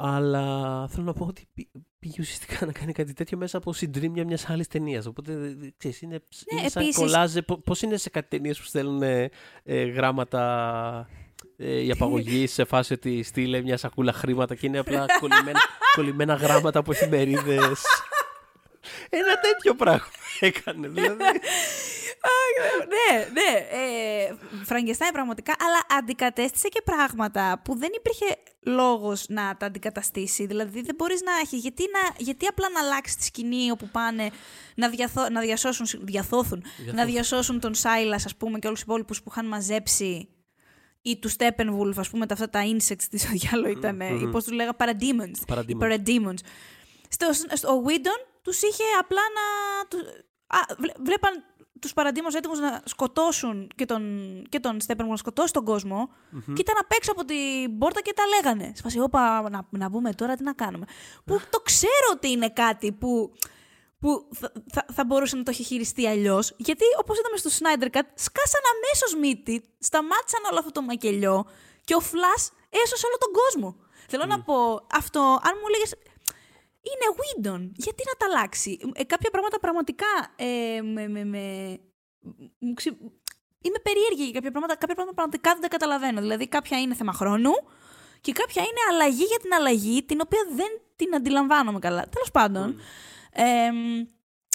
[0.03, 1.49] αλλά θέλω να πω ότι
[1.99, 5.07] πήγε ουσιαστικά να κάνει κάτι τέτοιο μέσα από συντρίμια μιας άλλης ταινίας.
[5.07, 6.23] Οπότε ξέρεις, είναι,
[6.53, 7.43] ναι, είναι σαν κολλάζε.
[7.43, 9.31] Πώς είναι σε κάτι ταινίες που στέλνουν ε,
[9.85, 11.09] γράμματα
[11.57, 15.61] ε, η απαγωγή σε φάση ότι στείλε μια σακούλα χρήματα και είναι απλά κολλημένα,
[15.95, 17.83] κολλημένα γράμματα από εφημερίδες.
[19.11, 20.07] Ένα τέτοιο πράγμα
[20.41, 20.89] έκανε.
[20.89, 21.25] Δηλαδή
[22.89, 23.59] ναι, ναι.
[23.71, 30.47] Ε, Φραγκεστάιν πραγματικά, αλλά αντικατέστησε και πράγματα που δεν υπήρχε λόγος να τα αντικαταστήσει.
[30.47, 31.57] Δηλαδή δεν μπορείς να έχει.
[31.57, 34.31] Γιατί, να, γιατί απλά να αλλάξει τη σκηνή όπου πάνε
[34.75, 39.23] να, διαθώ, να διασώσουν, διαθώθουν, να διασώσουν τον Σάιλας, ας πούμε, και όλους τους υπόλοιπους
[39.23, 40.29] που είχαν μαζέψει
[41.03, 43.99] ή τους Steppenwolf, ας πούμε, τα αυτά τα insects της ο διάλο ήταν.
[44.03, 44.23] Mm-hmm.
[44.23, 45.55] ή πώς τους λέγα, parademons.
[45.81, 46.39] Parademons.
[47.09, 49.43] Στο, στο Widon τους είχε απλά να.
[50.59, 50.61] Α,
[50.99, 51.45] βλέπαν
[51.81, 54.03] τους παραντήμου έτοιμους να σκοτώσουν και τον,
[54.49, 56.53] και τον Στέπερμ να σκοτώσει τον κόσμο mm-hmm.
[56.55, 58.73] και ήταν απ' έξω από την πόρτα και τα λέγανε.
[58.77, 60.87] Σπασί, όπα, να, να μπούμε τώρα, τι να κάνουμε.
[61.25, 63.33] που το ξέρω ότι είναι κάτι που,
[63.99, 66.55] που θα, θα, θα μπορούσε να το έχει χειριστεί αλλιώς.
[66.57, 71.47] Γιατί όπως είδαμε στο Snyder Cut, σκάσαν αμέσως μύτη, σταμάτησαν όλο αυτό το μακελιό
[71.85, 73.77] και ο Flash έσωσε όλο τον κόσμο.
[74.09, 75.87] Θέλω να πω, αυτό, αν μου έλεγε
[76.89, 77.71] είναι Windon.
[77.75, 80.07] Γιατί να τα αλλάξει; Ε, κάποια πράγματα πραγματικά
[80.37, 81.39] ε, με, με, με,
[83.61, 84.77] είμαι περίεργη για κάποια πράγματα.
[84.77, 86.21] Κάποια πράγματα πραγματικά δεν τα καταλαβαίνω.
[86.21, 87.53] Δηλαδή, κάποια είναι θέμα χρόνου
[88.21, 92.09] και κάποια είναι αλλαγή για την αλλαγή, την οποία δεν την αντιλαμβάνομαι καλά.
[92.09, 92.81] Τέλος πάντων.
[93.33, 93.71] Ε,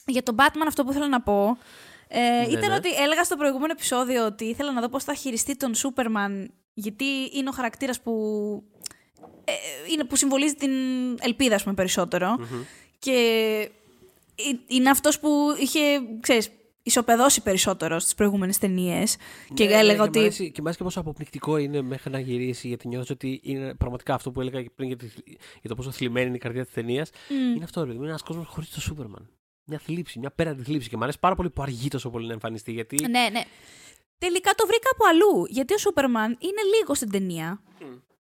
[0.06, 1.58] για τον Batman, αυτό που ήθελα να πω.
[2.08, 2.76] Ε, ναι, ήταν ναι.
[2.76, 7.06] ότι έλεγα στο προηγούμενο επεισόδιο ότι ήθελα να δω πώς θα χειριστεί τον Σούπερμαν γιατί
[7.34, 8.14] είναι ο χαρακτήρας που
[8.74, 8.75] ε,
[9.92, 10.72] είναι που συμβολίζει την
[11.20, 12.40] ελπίδα, ας πούμε, περισσότερο.
[13.00, 13.70] Και
[14.68, 15.80] είναι αυτός που είχε,
[16.20, 16.50] ξέρεις,
[16.84, 19.18] ισοπεδώσει περισσότερο στις προηγούμενες ταινίες.
[19.54, 20.20] και ναι, ναι έλεγα ότι.
[20.30, 24.32] Και μάλιστα και πόσο αποπνικτικό είναι μέχρι να γυρίσει, γιατί νιώθω ότι είναι πραγματικά αυτό
[24.32, 24.98] που έλεγα πριν για,
[25.62, 27.10] για το πόσο θλιμμένη είναι η καρδιά της ταινίας.
[27.30, 28.00] Είναι αυτό, δηλαδή.
[28.00, 29.30] Είναι ένας κόσμος χωρίς το Σούπερμαν.
[29.66, 30.90] Μια θλίψη, μια πέραντη θλίψη.
[30.90, 32.72] Και μου αρέσει πάρα πολύ που αργεί τόσο πολύ να εμφανιστεί.
[32.72, 32.96] Γιατί...
[33.10, 33.42] Ναι, ναι.
[34.18, 35.46] Τελικά το βρήκα από αλλού.
[35.50, 37.62] Γιατί ο Σούπερμαν είναι λίγο στην ταινία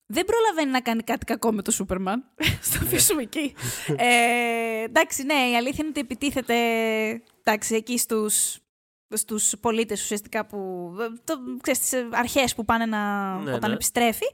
[0.05, 2.23] δεν προλαβαίνει να κάνει κάτι κακό με το Σούπερμαν.
[2.61, 2.85] Στο ναι.
[2.85, 3.55] αφήσουμε εκεί.
[3.95, 6.55] ε, εντάξει, ναι, η αλήθεια είναι ότι επιτίθεται
[7.43, 8.59] εντάξει, εκεί στους,
[9.13, 10.91] στους πολίτες ουσιαστικά που,
[11.23, 13.75] το, ξέρεις, τις αρχές που πάνε να, ναι, όταν ναι.
[13.75, 14.25] επιστρέφει.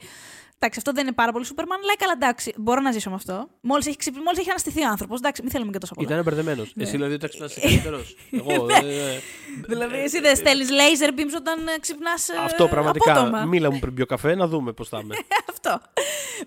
[0.64, 3.50] Εντάξει, αυτό δεν είναι πάρα πολύ Σούπερμαν, αλλά καλά, εντάξει, μπορώ να ζήσω με αυτό.
[3.62, 4.16] Μόλις έχει, ξυπ...
[4.16, 6.08] μόλις έχει αναστηθεί ο άνθρωπος, εντάξει, μην θέλουμε και τόσο πολύ.
[6.08, 6.72] Ήταν μπερδεμένος.
[6.76, 6.84] Ναι.
[6.84, 8.16] Εσύ δηλαδή όταν ξυπνάς καλύτερος.
[8.32, 8.66] Εγώ.
[8.66, 8.74] Ναι.
[8.74, 9.20] Ε, ε,
[9.68, 12.30] δηλαδή, εσύ δεν στέλνεις laser beams όταν ε, ξυπνάς.
[12.46, 13.12] Αυτό πραγματικά.
[13.12, 13.46] Απότομα.
[13.46, 15.16] Μίλα μου πριν πιω καφέ, να δούμε πώς θα είμαι.
[15.54, 15.82] αυτό.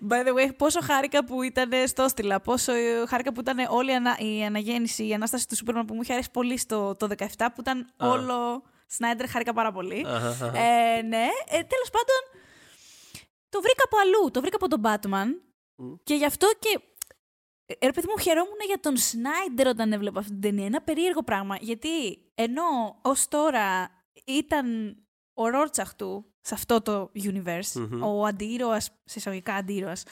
[0.08, 2.72] By the way, πόσο χάρηκα που ήταν στο στυλα, πόσο
[3.08, 6.58] χάρηκα που ήταν όλη η αναγέννηση, η ανάσταση του Σούπερμαν που μου είχε αρέσει πολύ
[6.58, 8.62] στο το 17, που ήταν όλο.
[8.86, 10.06] Σνάιντερ, χάρηκα πάρα πολύ.
[10.40, 12.42] Ε, ναι, τέλος πάντων.
[13.54, 14.30] Το βρήκα από αλλού.
[14.30, 15.28] Το βρήκα από τον Batman.
[16.04, 16.80] Και γι' αυτό και.
[17.66, 20.66] Ε, ρε παιδί μου, χαιρόμουν για τον Σνάιντερ όταν έβλεπα αυτή την ταινία.
[20.66, 21.56] Ένα περίεργο πράγμα.
[21.60, 23.90] Γιατί ενώ ως τώρα
[24.24, 24.96] ήταν
[25.34, 30.02] ο Ρόρτσαχ του σε αυτό το universe, ο αντίρωας, σε εισαγωγικά αντίρωας,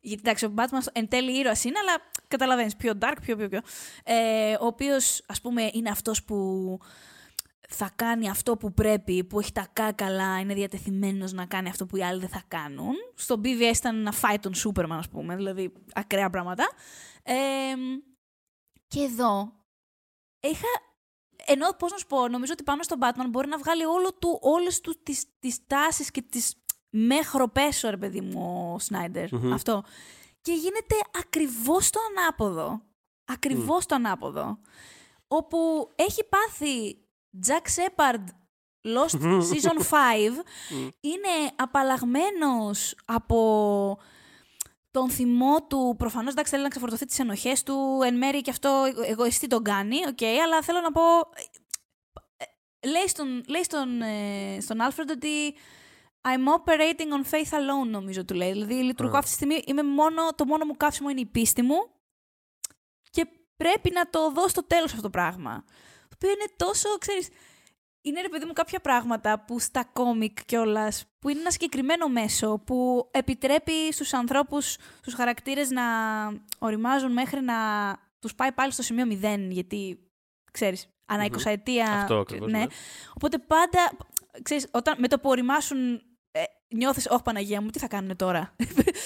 [0.00, 3.60] γιατί εντάξει, ο Batman εν τέλει ήρωας είναι, αλλά καταλαβαίνεις, πιο dark, πιο πιο πιο.
[4.04, 6.78] Ε, ο οποίος, ας πούμε, είναι αυτός που
[7.68, 11.96] θα κάνει αυτό που πρέπει, που έχει τα κάκαλα, είναι διατεθειμένος να κάνει αυτό που
[11.96, 12.94] οι άλλοι δεν θα κάνουν.
[13.14, 16.68] Στο BVS ήταν να φάει τον Σούπερμαν, ας πούμε, δηλαδή ακραία πράγματα.
[17.22, 17.34] Ε,
[18.86, 19.52] και εδώ
[20.40, 20.68] είχα...
[21.46, 24.38] Ενώ, πώς να σου πω, νομίζω ότι πάνω στον Batman μπορεί να βγάλει όλο του,
[24.42, 26.54] όλες του τις, τις τάσεις και τις
[26.90, 29.82] μέχρι πέσω, ρε παιδί μου, ο σναιντερ Αυτό.
[30.40, 32.80] Και γίνεται ακριβώς το ανάποδο.
[33.24, 34.58] Ακριβώς το ανάποδο.
[35.28, 37.05] Όπου έχει πάθει
[37.46, 38.24] Jack Shepard
[38.86, 39.20] Lost
[39.50, 39.92] Season 5
[41.00, 43.98] είναι απαλλαγμένος από
[44.90, 45.94] τον θυμό του.
[45.98, 49.96] Προφανώς εντάξει θέλει να ξεφορτωθεί τις ενοχές του, εν μέρει και αυτό εγωιστή τον κάνει,
[50.06, 51.02] οκέι, αλλά θέλω να πω...
[52.36, 55.54] Ε, λέει στον, λέει στον, ε, στον Alfred ότι
[56.28, 58.52] I'm operating on faith alone, νομίζω του λέει.
[58.52, 61.76] Δηλαδή, λειτουργώ αυτή τη στιγμή, είμαι μόνο, το μόνο μου καύσιμο είναι η πίστη μου
[63.10, 63.26] και
[63.56, 65.64] πρέπει να το δω στο τέλος αυτό το πράγμα.
[66.18, 67.28] Το οποίο είναι τόσο, ξέρεις,
[68.00, 72.58] είναι ρε παιδί μου κάποια πράγματα που στα κόμικ κιόλας, που είναι ένα συγκεκριμένο μέσο
[72.58, 75.82] που επιτρέπει στους ανθρώπους, στους χαρακτήρες να
[76.58, 77.54] οριμάζουν μέχρι να
[78.18, 79.98] τους πάει πάλι στο σημείο 0, γιατί,
[80.52, 81.92] ξέρεις, ανά 20 ετία...
[81.92, 82.58] Αυτό ακριβώς, ναι.
[82.58, 82.66] ναι.
[83.14, 83.92] Οπότε πάντα,
[84.42, 86.02] ξέρεις, όταν, με το που οριμάσουν
[86.74, 88.54] νιώθεις, Όχι, Παναγία μου, τι θα κάνουν τώρα;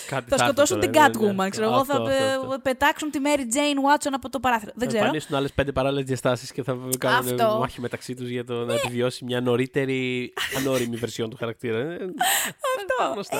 [0.09, 1.33] Κάτι θα σκοτώσουν την τώρα, ναι, ναι.
[1.45, 1.75] Catwoman, ξέρω εγώ.
[1.75, 2.59] Αυτό, Θα αυτό, πε- αυτό.
[2.63, 4.71] πετάξουν τη Mary Jane Watson από το παράθυρο.
[4.75, 5.03] Δεν Θα ξέρω.
[5.05, 7.59] εμφανίσουν άλλες πέντε παράλληλες διαστάσεις και θα κάνουν Αυτό.
[7.59, 11.79] μάχη μεταξύ τους για το να επιβιώσει μια νωρίτερη ανώριμη βερσιόν του χαρακτήρα.
[11.79, 13.13] Ε, Αυτό.
[13.13, 13.37] γνωστά.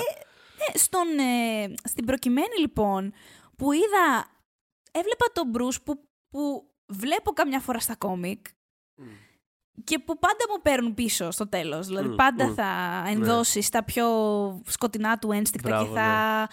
[0.73, 3.13] Ε, στον, ε, στην προκειμένη λοιπόν
[3.57, 4.25] που είδα,
[4.91, 8.45] έβλεπα τον Bruce που, που βλέπω καμιά φορά στα κόμικ
[9.83, 11.87] και που πάντα μου παίρνουν πίσω στο τέλος.
[11.87, 12.53] Δηλαδή Μμ, πάντα μμ.
[12.53, 14.05] θα ενδώσεις στα πιο
[14.67, 16.49] σκοτεινά του ένστικτα Μπράβο, και θα,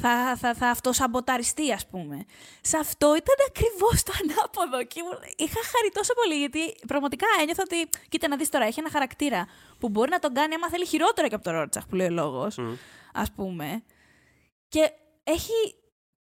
[0.00, 2.24] θα, θα, θα αυτοσαμποταριστεί ας πούμε.
[2.60, 7.62] Σε αυτό ήταν ακριβώς το ανάποδο και ήμουν- είχα χαρεί τόσο πολύ γιατί πραγματικά ένιωθα
[7.64, 9.46] ότι κοίτα να δεις τώρα έχει ένα χαρακτήρα
[9.78, 12.10] που μπορεί να τον κάνει άμα θέλει χειρότερο και από τον Ρότσαχ που λέει ο
[12.10, 12.72] λόγος Μμ.
[13.14, 13.82] ας πούμε.
[14.68, 14.90] Και
[15.24, 15.52] έχει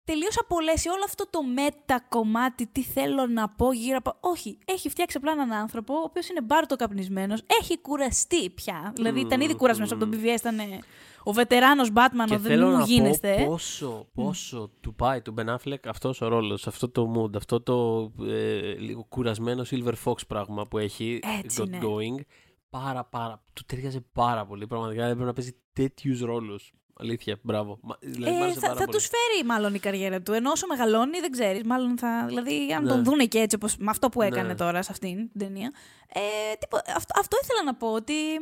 [0.07, 4.15] τελείω απολέσει όλο αυτό το μετα κομμάτι, τι θέλω να πω γύρω από.
[4.19, 8.91] Όχι, έχει φτιάξει απλά έναν άνθρωπο, ο οποίος είναι μπάρτο καπνισμένος, έχει κουραστεί πια.
[8.95, 10.79] Δηλαδή ήταν ήδη κουρασμένος από τον BVS, ήταν ε,
[11.23, 13.35] ο βετεράνος Batman, Και ο δεν θέλω μου να γίνεστε.
[13.37, 17.61] πω πόσο, πόσο του πάει του Ben Affleck αυτός ο ρόλος, αυτό το mood, αυτό
[17.61, 21.79] το ε, λίγο κουρασμένο Silver Fox πράγμα που έχει Έτσι, got ναι.
[21.81, 22.21] going.
[22.69, 24.67] Πάρα, πάρα, του ταιριάζει πάρα πολύ.
[24.67, 26.71] Πραγματικά έπρεπε να παίζει τέτοιους ρόλους.
[26.99, 27.79] Αλήθεια, μπράβο.
[27.81, 28.97] Μα- Δηλαδή, μ' Ε, άρεσε θα πάρα θα πολύ.
[28.97, 30.33] τους φέρει μάλλον η καριέρα του.
[30.33, 31.63] Ενώ όσο μεγαλώνει, δεν ξέρεις.
[31.63, 32.23] Μάλλον θα.
[32.27, 32.89] Δηλαδή, αν Ναι.
[32.89, 34.55] τον δούνε και έτσι, όπως, με αυτό που έκανε Ναι.
[34.55, 35.71] τώρα σε αυτήν την ταινία.
[36.13, 36.19] Ε,
[36.59, 37.87] τίπο- αυτό, αυτό ήθελα να πω.
[37.93, 38.33] Ότι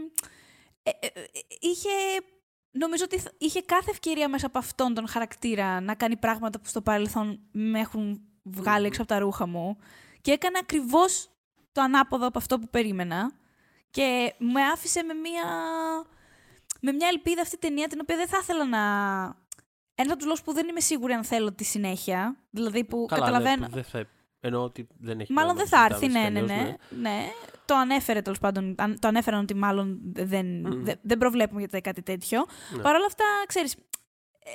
[0.84, 1.22] ε, ε, ε,
[1.60, 1.90] είχε.
[2.72, 6.68] Νομίζω ότι θ- είχε κάθε ευκαιρία μέσα από αυτόν τον χαρακτήρα να κάνει πράγματα που
[6.68, 9.78] στο παρελθόν με έχουν βγάλει έξω από τα ρούχα μου.
[10.22, 11.30] Και έκανε ακριβώς
[11.72, 13.32] το ανάποδο από αυτό που περίμενα.
[13.90, 15.44] Και με άφησε με μία
[16.86, 18.80] με μια ελπίδα αυτή η ταινία την οποία δεν θα ήθελα να.
[19.98, 22.36] Ένα από τους λόγους που δεν είμαι σίγουρη αν θέλω τη συνέχεια.
[22.50, 23.62] Δηλαδή που Καλά, καταλαβαίνω.
[23.62, 24.06] Ναι, που δεν θα...
[24.40, 26.96] Εννοώ ότι δεν έχει Μάλλον νόημα δεν να θα έρθει, ναι, συζητάμε ναι, έτσι κι
[26.96, 27.32] ναι, αλλιώς, ναι.
[27.66, 28.76] Το ανέφερε τέλος πάντων.
[28.78, 30.84] αν- Το ανέφεραν ότι μάλλον δεν, Μμμ.
[30.84, 32.46] δεν, δεν προβλέπουμε για κάτι τέτοιο.
[32.76, 32.82] Ναι.
[32.82, 33.74] Παρ' όλα αυτά, ξέρεις.
[33.74, 34.50] Ε,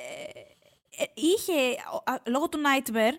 [1.03, 1.53] ε, είχε.
[1.93, 3.17] ο- α, λόγω του Nightmare,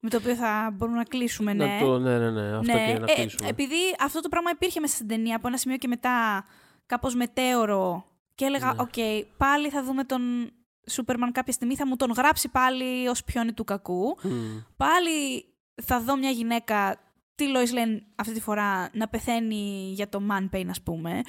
[0.00, 1.66] με το οποίο θα μπορούμε να κλείσουμε, ναι.
[1.66, 3.48] Να το, ναι, ναι, ναι, αυτό Ναι, και να ε, κλείσουμε.
[3.48, 6.44] επειδή αυτό το πράγμα υπήρχε μέσα στην ταινία από ένα σημείο και μετά
[6.86, 8.04] κάπως μετέωρο
[8.40, 8.80] και έλεγα, Ναι.
[8.82, 10.50] οκέι, πάλι θα δούμε τον
[10.90, 14.16] Σούπερμαν κάποια στιγμή, θα μου τον γράψει πάλι ως πιόνι του κακού.
[14.22, 14.58] Μμ.
[14.76, 15.44] Πάλι
[15.82, 17.00] θα δω μια γυναίκα,
[17.34, 21.20] τη Lois Lane αυτή τη φορά, να πεθαίνει για το man pain, ας πούμε.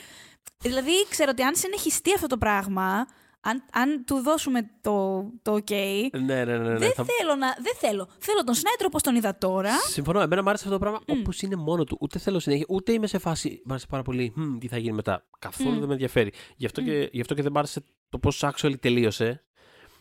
[0.57, 3.05] Δηλαδή, ξέρω ότι αν συνεχιστεί αυτό το πράγμα,
[3.41, 5.71] αν, αν του δώσουμε το, το ok,
[6.11, 6.57] Ναι, ναι, ναι.
[6.57, 7.47] ναι, δεν θα- θέλω να...
[7.61, 8.07] Δεν θέλω.
[8.19, 9.71] Θέλω τον Σνάιντρο όπως τον είδα τώρα.
[9.79, 10.19] Συμφωνώ.
[10.21, 11.97] Εμένα μου άρεσε αυτό το πράγμα όπως είναι μόνο του.
[12.01, 13.61] Ούτε θέλω συνέχεια, ούτε είμαι σε φάση.
[13.65, 14.33] Μ' άρεσε πάρα πολύ.
[14.35, 15.25] «Μμ, τι θα γίνει μετά.
[15.39, 15.77] Καθόλου Μμ.
[15.79, 16.31] δεν με ενδιαφέρει.
[16.55, 19.43] Γι' αυτό, και, γι' αυτό και δεν μ' άρεσε το πώς actually τελείωσε.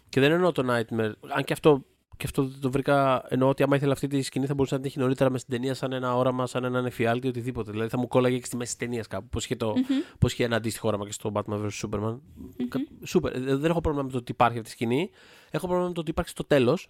[0.08, 1.12] Και δεν εννοώ το Nightmare.
[1.28, 1.84] Αν και αυτό,
[2.20, 3.24] και αυτό δεν το βρήκα.
[3.28, 5.54] Εννοώ ότι άμα ήθελα αυτή τη σκηνή θα μπορούσε να την έχει νωρίτερα μες στην
[5.54, 7.70] ταινία σαν ένα όραμα, σαν έναν εφιάλτη, οτιδήποτε.
[7.70, 9.28] Δηλαδή θα μου κόλλαγε και στη μέση της ταινίας κάπου.
[9.28, 9.74] Πώς είχε, το,
[10.18, 12.20] πώς είχε ένα αντίστοιχο όραμα και στο Batman vs Superman.
[12.68, 13.34] Κα- Σούπερ.
[13.36, 15.10] Ε, Δεν έχω πρόβλημα με το ότι υπάρχει αυτή η σκηνή.
[15.50, 16.88] Έχω πρόβλημα με το ότι υπάρχει στο τέλος.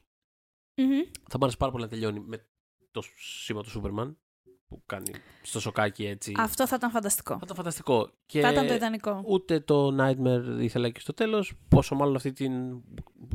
[0.76, 0.89] Μμμ.
[1.28, 2.47] Θα μου άρεσε πάρα πολύ να τελειώνει με
[2.91, 3.03] το
[3.43, 4.18] σήμα του Σούπερμαν
[4.71, 5.11] που κάνει
[5.43, 6.33] στο σοκάκι έτσι.
[6.39, 7.33] Αυτό θα ήταν φανταστικό.
[7.33, 8.11] Θα ήταν φανταστικό.
[8.27, 9.23] Και Θα ήταν το ιδανικό.
[9.27, 11.53] ούτε το Nightmare ήθελα και στο τέλος.
[11.68, 12.53] Πόσο μάλλον αυτή την,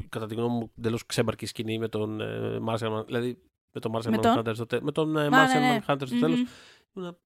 [0.09, 3.37] κατά τη γνώμη μου, εντελώς ξέμπαρκη σκηνή με τον ε, Martian Man- Δηλαδή
[3.71, 4.81] με τον Martian Με τον; Manhunter στο τέλο.
[4.83, 5.79] Με τον ε, Μα, Martian ναι, ναι.
[5.87, 6.21] Manhunter στο Μμμ.
[6.21, 6.39] τέλος.
[6.95, 7.17] Ήμουν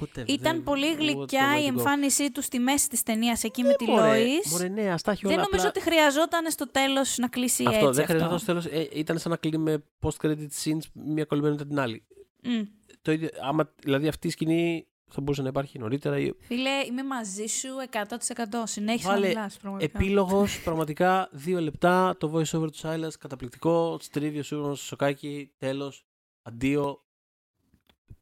[0.00, 1.68] Whatever, Ήταν δεν- πολύ what γλυκιά way η to go.
[1.68, 4.50] εμφάνισή του στη μέση της ταινίας εκεί με τη Μωρέ, Λόις.
[4.50, 5.42] Μωρέ, ναι, ας τα έχει Δεν όλα.
[5.50, 8.38] νομίζω απλά- ότι χρειαζόταν στο τέλος να κλείσει Αυτό έτσι δεν χρειαζόταν αυτό.
[8.60, 8.86] στο τέλος.
[8.92, 12.06] Ε, ήταν σαν να κλείνει με post-credit scenes μία κολλημένη μετά την άλλη.
[12.42, 12.62] Μμ.
[13.02, 16.18] Το ίδιο, άμα, δηλαδή αυτή η σκηνή θα μπορούσε να υπάρχει νωρίτερα.
[16.18, 18.62] ή- Φίλε, είμαι μαζί σου 100%.
[18.64, 19.98] Συνέχισε Βάλε να μιλάς πραγματικά.
[19.98, 25.52] Επίλογος, πραγματικά, δύο λεπτά, το voice over του Silas, καταπληκτικό, στρίβει ο Σούργος στο σοκάκι,
[25.58, 26.04] τέλος,
[26.42, 27.02] αντίο,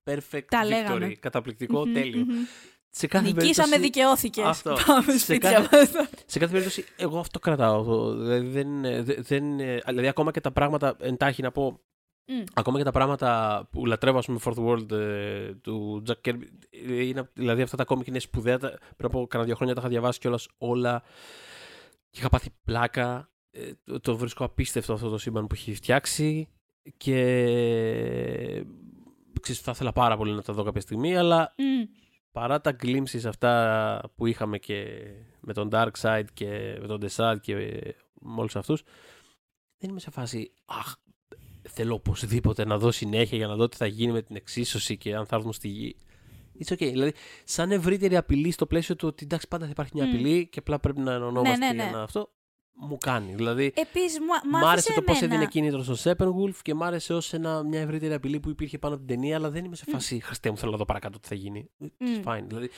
[0.04, 1.08] perfect Τα victory, λέγαμε.
[1.14, 2.24] καταπληκτικό, Μμμ, τέλειο.
[2.24, 2.34] μμμ.
[2.92, 4.44] Σε κάθε Νικήσαμε, περίπτωση- δικαιώθηκες.
[4.44, 4.76] Αυτό.
[4.86, 6.08] Πάμε Σε σπίτια κάθε- μας.
[6.26, 7.82] Σε κάθε περίπτωση, εγώ αυτό κρατάω.
[7.84, 11.80] το- Δηλαδή, δεν, είναι- δε- δεν, είναι- δηλαδή, ακόμα και τα πράγματα, εντάχει να πω,
[12.32, 12.42] Μμ.
[12.54, 16.42] ακόμα και τα πράγματα που λατρεύω, ας πούμε, Fourth World ε, του Jack Kirby,
[16.88, 18.58] ε, είναι, δηλαδή αυτά τα κόμικ είναι σπουδαία.
[18.58, 21.02] τα- Πριν από κανένα δύο χρόνια τα είχα διαβάσει κιόλας όλα
[22.10, 23.30] και είχα πάθει πλάκα.
[23.50, 26.48] Ε, το, το βρίσκω απίστευτο αυτό το σύμπαν που έχει φτιάξει
[26.96, 28.64] και
[29.40, 31.84] ξέρεις, θα ήθελα πάρα πολύ να τα δω κάποια στιγμή, αλλά Μμ.
[32.32, 35.00] παρά τα glimpses αυτά που είχαμε και
[35.40, 37.54] με τον Dark Side και με τον Desart και
[38.20, 38.82] με όλους αυτούς,
[39.78, 40.94] δεν είμαι σε φάση, αχ,
[41.80, 45.14] θέλω οπωσδήποτε να δω συνέχεια για να δω τι θα γίνει με την εξίσωση και
[45.14, 45.96] αν θα έρθουν στη γη.
[46.64, 46.76] It's okay.
[46.90, 47.12] Δηλαδή,
[47.44, 50.08] σαν ευρύτερη απειλή στο πλαίσιο του ότι εντάξει, πάντα θα υπάρχει μια Μμ.
[50.08, 51.90] απειλή και απλά πρέπει να ενωνόμαστε Ναι, ναι, για ναι.
[51.90, 52.30] να αυτό.
[52.82, 53.34] Μου κάνει.
[53.34, 55.34] Δηλαδή, Επίσης, μου, μ' μ' άρεσε το πώς εμένα.
[55.34, 57.32] έδινε κίνητρο στο Steppenwolf και μ' άρεσε ως
[57.68, 60.20] μια ευρύτερη απειλή που υπήρχε πάνω από την ταινία, αλλά δεν είμαι σε φάση.
[60.20, 61.70] Χριστέ μου, θέλω να δω παρακάτω τι θα γίνει.
[61.82, 62.22] It's Μμ.
[62.24, 62.44] fine.
[62.46, 62.70] Δηλαδή,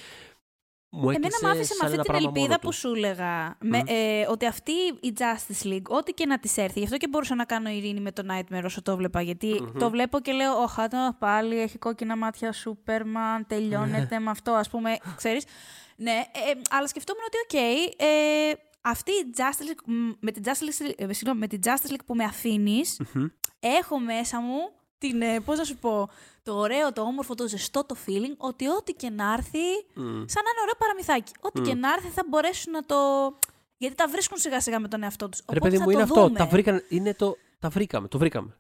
[0.95, 2.73] μου Εμένα έκλεισε μ' άφησε με σαν αυτή ένα την πράγμα ελπίδα μόνο που του.
[2.77, 3.57] σου έλεγα.
[3.61, 3.85] Με, Μμ.
[3.87, 7.35] ε, ότι αυτή η Justice League, ό,τι και να της έρθει, γι' αυτό και μπορούσα
[7.35, 9.21] να κάνω ειρήνη με το Nightmare όσο το βλέπα.
[9.23, 9.79] Γιατί Μμμ.
[9.79, 14.69] το βλέπω και λέω: Ωχ, άτομα πάλι έχει κόκκινα μάτια Σούπερμαν, τελειώνεται με αυτό, ας
[14.69, 14.97] πούμε.
[15.17, 15.45] Ξέρεις.
[15.97, 17.63] Ναι, ε, ε, αλλά σκεφτόμουν ότι, οκ,
[18.01, 18.07] ε,
[18.81, 22.05] αυτή η Justice League, μ, με την Justice League, ε, συγγνώμη, με την Justice League
[22.07, 23.25] που με αφήνεις, Μμμ.
[23.61, 24.59] έχω μέσα μου
[25.03, 26.09] την, ε, πώς να σου πω,
[26.43, 29.59] το ωραίο, το όμορφο, το ζεστό το feeling ότι ό,τι και να έρθει,
[29.95, 30.05] Μμ.
[30.05, 31.33] σαν να είναι ωραίο παραμυθάκι.
[31.41, 31.65] Ό,τι Μμ.
[31.65, 32.97] και να έρθει θα μπορέσουν να το...
[33.77, 35.39] Γιατί τα βρίσκουν σιγά σιγά με τον εαυτό τους.
[35.39, 36.23] Ρε Οπότε παιδί θα μου, το είναι αυτό.
[36.23, 36.39] δούμε.
[36.39, 38.09] Τα, βρήκαν, είναι το, τα βρήκαμε.
[38.09, 38.57] Το βρήκαμε.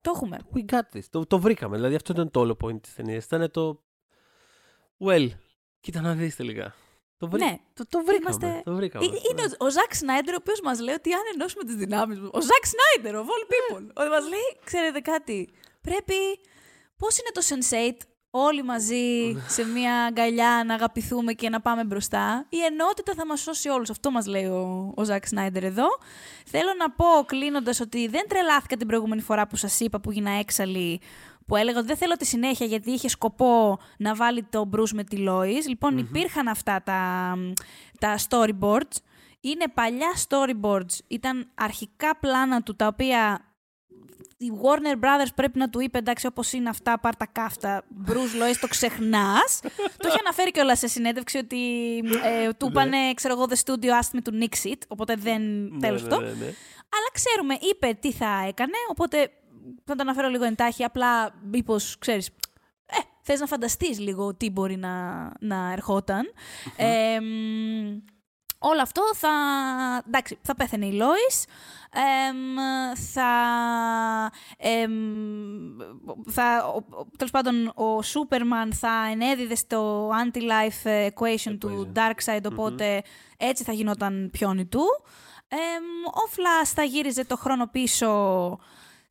[0.00, 0.38] Το έχουμε.
[0.54, 1.02] We got this.
[1.10, 1.76] Το, το βρήκαμε.
[1.76, 3.24] Δηλαδή αυτό ήταν το όλο point της ταινίας.
[3.24, 3.82] Ήταν το.
[4.98, 5.28] Well,
[5.80, 6.74] κοίτα να δεις τελικά.
[7.20, 7.44] Το, βρή...
[7.44, 7.56] Ναι.
[7.74, 8.36] το, το βρήκαμε.
[8.46, 9.04] Είμαστε- Το βρήκαμε.
[9.04, 12.18] Ε, Είναι ο, ο Ζακ Σνάιντερ, ο οποίος μας λέει ότι αν ενώσουμε τις δυνάμεις
[12.20, 12.28] μα.
[12.32, 13.84] Ο Ζακ Σνάιντερ, of all people.
[13.94, 15.48] Ότι μας λέει, ξέρετε κάτι,
[15.80, 16.14] πρέπει.
[16.96, 22.46] Πώς είναι το Sense8 όλοι μαζί σε μια αγκαλιά να αγαπηθούμε και να πάμε μπροστά;
[22.48, 23.90] Η ενότητα θα μας σώσει όλους.
[23.90, 25.86] Αυτό μας λέει ο, ο Ζακ Σνάιντερ εδώ.
[26.46, 30.30] Θέλω να πω κλείνοντας ότι δεν τρελάθηκα την προηγούμενη φορά που σας είπα που γίνα
[30.30, 31.00] έξαλλη.
[31.50, 35.04] Που έλεγα ότι δεν θέλω τη συνέχεια γιατί είχε σκοπό να βάλει το Bruce με
[35.04, 35.64] τη Lois.
[35.66, 37.34] λοιπον υπήρχαν αυτά τα,
[37.98, 38.96] τα storyboards.
[39.40, 40.98] Είναι παλιά storyboards.
[41.08, 43.44] Ήταν αρχικά πλάνα του τα οποία
[44.36, 48.12] η Warner Brothers πρέπει να του είπε εντάξει όπως είναι αυτά πάρ τα κάφτα Bruce
[48.12, 49.60] Lois το ξεχνάς
[49.96, 51.58] το είχε αναφέρει κιόλας σε συνέντευξη ότι
[52.24, 55.78] ε, του είπανε ξέρω εγώ the studio asked me to nix it οπότε δεν Ναι,
[55.78, 56.52] τέλος ναι, αυτό ναι, ναι.
[56.96, 59.30] αλλά ξέρουμε, είπε τι θα έκανε, οπότε
[59.84, 62.26] θα το αναφέρω λίγο εντάχει, απλά μήπως, ξέρεις,
[62.86, 66.32] ε, θες να φανταστείς λίγο τι μπορεί να, να ερχόταν.
[66.76, 67.98] Ε, μ,
[68.62, 69.30] όλο αυτό θα,
[70.06, 71.44] εντάξει, θα πέθαινε η Λόις,
[71.92, 72.54] εμ,
[73.12, 73.30] θα,
[74.56, 74.92] εμ,
[76.30, 81.98] θα ο- ο- τέλος πάντων, ο Σούπερμαν θα ενέδιδε στο anti-life equation του Equation.
[81.98, 83.02] Darkseid, οποτε
[83.36, 84.84] έτσι θα γινόταν πιόνι του.
[85.48, 85.84] Εμ,
[86.24, 88.08] ο Φλάς θα γύριζε το χρόνο πίσω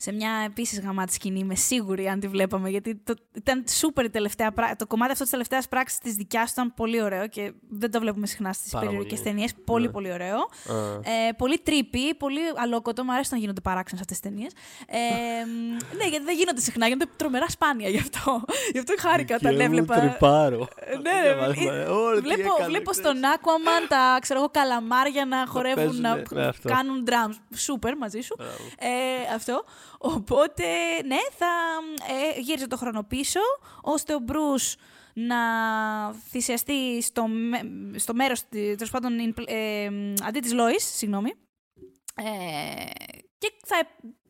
[0.02, 4.10] σε μια επίσης γαμάτη σκηνή, είμαι σίγουρη αν τη βλέπαμε, γιατί το, ήταν σούπερ η
[4.10, 7.54] τελευταία πρά- Το κομμάτι αυτό της τελευταίας πράξης της δικιάς του ήταν πολύ ωραίο και
[7.70, 9.28] δεν το βλέπουμε συχνά στις Πάρα περιοδικέ πολύ.
[9.28, 9.54] ταινίες.
[9.66, 9.92] Πολύ, Ναι.
[9.92, 10.36] πολύ ωραίο.
[10.38, 10.74] Α,
[11.28, 13.04] Ε, πολύ τρύπη, πολύ αλόκοτο.
[13.04, 14.52] Μου αρέσει όταν γίνονται παράξενες αυτές τις ταινίες.
[14.88, 14.98] Ε,
[15.46, 18.44] μ, ναι, γιατί δεν γίνονται συχνά, γίνονται τρομερά σπάνια γι' αυτό.
[18.72, 20.00] γι' αυτό χάρηκα όταν και μου έβλεπα.
[20.00, 20.68] τρυπάρω.
[20.76, 23.06] Ε, Ναι, ρε, Διαβάζουμε, ε, «Ωρε, τι βλέπω, έκανε βλέπω χθες».
[23.06, 26.70] στον Aquaman τα ξέρω εγώ, καλαμάρια να χορεύουν, παίζουνε, να ναι, αυτό.
[26.70, 27.36] κάνουν drums.
[27.56, 28.36] Σούπερ μαζί σου.
[28.38, 28.54] Μπράβο.
[28.80, 29.64] Ε, αυτό.
[30.02, 30.64] Οπότε,
[31.06, 31.48] ναι, θα
[32.36, 33.40] ε, γύριζε το χρόνο πίσω,
[33.82, 34.76] ώστε ο Μπρούς
[35.14, 35.38] να
[36.14, 37.62] θυσιαστεί στο, με-
[37.98, 39.90] στο μέρος, τη- τέλος πάντων, in- ε,
[40.26, 41.34] αντί της Lois, συγγνώμη.
[42.16, 42.86] Ε,
[43.38, 43.76] και θα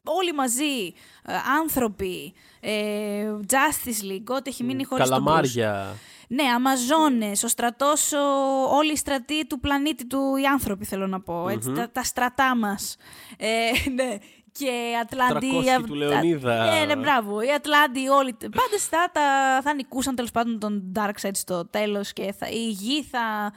[0.04, 0.94] όλοι μαζί,
[1.26, 5.26] ε, άνθρωποι, ε, Justice League, ό,τι έχει μείνει χωρίς τον Bruce.
[5.26, 5.96] Καλαμάρια.
[6.32, 11.22] Ναι, Αμαζόνες, ο στρατός, ο- όλοι οι στρατοί του πλανήτη του, οι άνθρωποι θέλω να
[11.22, 11.76] πω, έτσι, Μμμ.
[11.76, 12.96] τα, τα στρατά μας.
[13.38, 14.18] Ε, ναι,
[14.52, 15.50] και Ατλάντη...
[15.50, 16.66] Τρακόσιοι του Λεωνίδα.
[16.66, 17.42] Ναι, ναι, μπράβο.
[17.42, 22.34] Οι Ατλάντιοι όλοι, πάντες θα, τα, θα νικούσαν τέλος πάντων τον Darkseid στο τέλος και
[22.38, 23.54] θα, η γη θα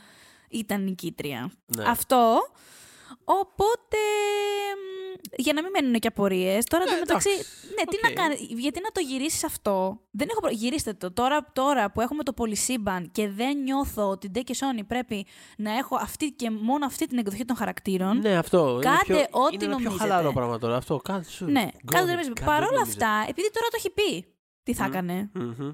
[0.48, 1.52] ήταν νικήτρια.
[1.76, 1.84] Ναι.
[1.86, 2.40] Αυτό.
[3.24, 3.98] Οπότε,
[5.36, 7.28] για να μην μένουν και απορίες, τώρα Ναι, μεταξύ.
[7.30, 7.50] εντάξει.
[7.76, 8.02] Ναι, τι Οκ.
[8.02, 10.50] να κάνει, γιατί να το γυρίσεις αυτό; Δεν έχω προ...
[10.50, 11.12] Γυρίστε το.
[11.12, 15.26] Τώρα, τώρα που έχουμε το πολυσύμπαν και δεν νιώθω ότι ντε και σώνει πρέπει
[15.56, 18.18] να έχω αυτή και μόνο αυτή την εκδοχή των χαρακτήρων.
[18.18, 18.70] Ναι, αυτό.
[18.70, 20.08] είναι Κάντε πιο, ό,τι είναι ένα πιο νομίζετε.
[20.08, 20.76] χαλαρό πράγμα τώρα.
[20.76, 20.96] Αυτό.
[20.96, 21.44] Κάντε σου.
[21.44, 22.40] Ναι, Go κάντε ahead, το νομίζετε.
[22.40, 23.04] κάντε Παρ' ό,τι όλα νομίζετε.
[23.04, 24.90] αυτά, επειδή τώρα το έχει πει τι θα Μμ.
[24.92, 25.70] έκανε, Μμμ.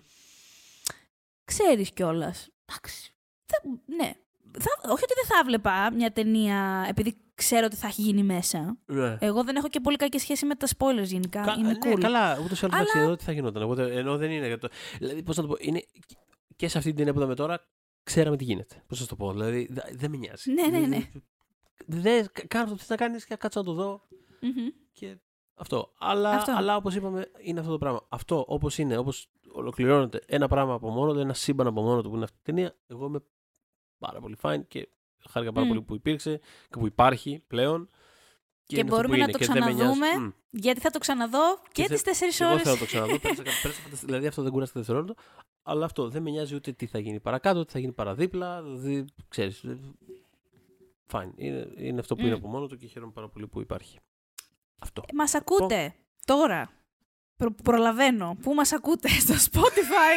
[1.45, 2.49] ξέρεις κιόλας.
[2.65, 3.13] Εντάξει.
[3.47, 3.63] Θα-
[3.97, 4.13] Ναι.
[4.53, 8.76] Θα, όχι ότι δεν θα βλέπα μια ταινία επειδή ξέρω ότι θα έχει γίνει μέσα.
[8.86, 9.16] Ναι.
[9.20, 11.40] Εγώ δεν έχω και πολύ κακή σχέση με τα spoilers γενικά.
[11.42, 12.01] Κα- Είναι ναι, cool.
[12.01, 13.62] καλά, ούτως ή άλλως Αλλά- εντάξει, εδώ τι θα γινόταν.
[13.62, 14.46] Εγώ, δεν- ενώ δεν είναι.
[14.46, 14.68] για το-
[14.99, 15.82] Δηλαδή, πώς να το πω, είναι
[16.57, 17.61] και σε αυτή την ταινία που είδαμε τώρα,
[18.03, 18.82] ξέραμε τι γίνεται.
[18.86, 20.53] Πώς να το πω, δηλαδή, δε- δεν με νοιάζει.
[20.53, 21.11] Ναι, ναι, ναι.
[21.86, 24.03] Δεν, κάνω αυτό που θες να κάνεις και κάτσε να το δω
[24.40, 24.68] Μμμ.
[24.92, 25.18] και
[25.55, 25.92] αυτό.
[25.99, 26.53] Αλλά, Αυτό.
[26.57, 28.07] αλλά όπως είπαμε, είναι αυτό το πράγμα.
[28.09, 32.09] Αυτό όπως είναι, όπως ολοκληρώνεται ένα πράγμα από μόνο του, ένα σύμπαν από μόνο του
[32.09, 33.20] που είναι αυτή η ταινία, εγώ είμαι
[33.99, 34.88] πάρα πολύ fine και
[35.30, 35.68] χάρηκα πάρα Μμ.
[35.68, 36.40] πολύ που υπήρξε
[36.70, 37.90] και που υπάρχει πλέον.
[38.64, 39.78] Και είναι αυτό μπορούμε που να είναι το και δεν με νοιάζει.
[40.01, 40.24] ξαναδούμε.
[40.26, 40.30] Μμ.
[40.51, 42.62] Γιατί θα το ξαναδώ και, θε- τις 4 Και Εγώ ώρες.
[42.62, 43.18] θέλω να το ξαναδώ.
[43.18, 45.22] πέρασα κα- πέρασα φαντασ- δηλαδή αυτό δεν κουράστηκε δευτερόλεπτο.
[45.62, 48.62] Αλλά αυτό δεν με νοιάζει ούτε τι θα γίνει παρακάτω, τι θα γίνει παραδίπλα.
[48.62, 49.78] Δηλαδή, ξέρεις, ε,
[51.12, 51.30] Fine.
[51.36, 52.26] Είναι, είναι αυτό που Μμ.
[52.26, 53.99] είναι από μόνο του και χαίρομαι πάρα πολύ που υπάρχει.
[54.78, 55.03] Αυτό.
[55.14, 55.94] Μας ακούτε
[56.24, 56.70] τώρα.
[57.39, 58.36] Προ- προλαβαίνω.
[58.43, 60.16] Πού μας ακούτε; Στο Spotify.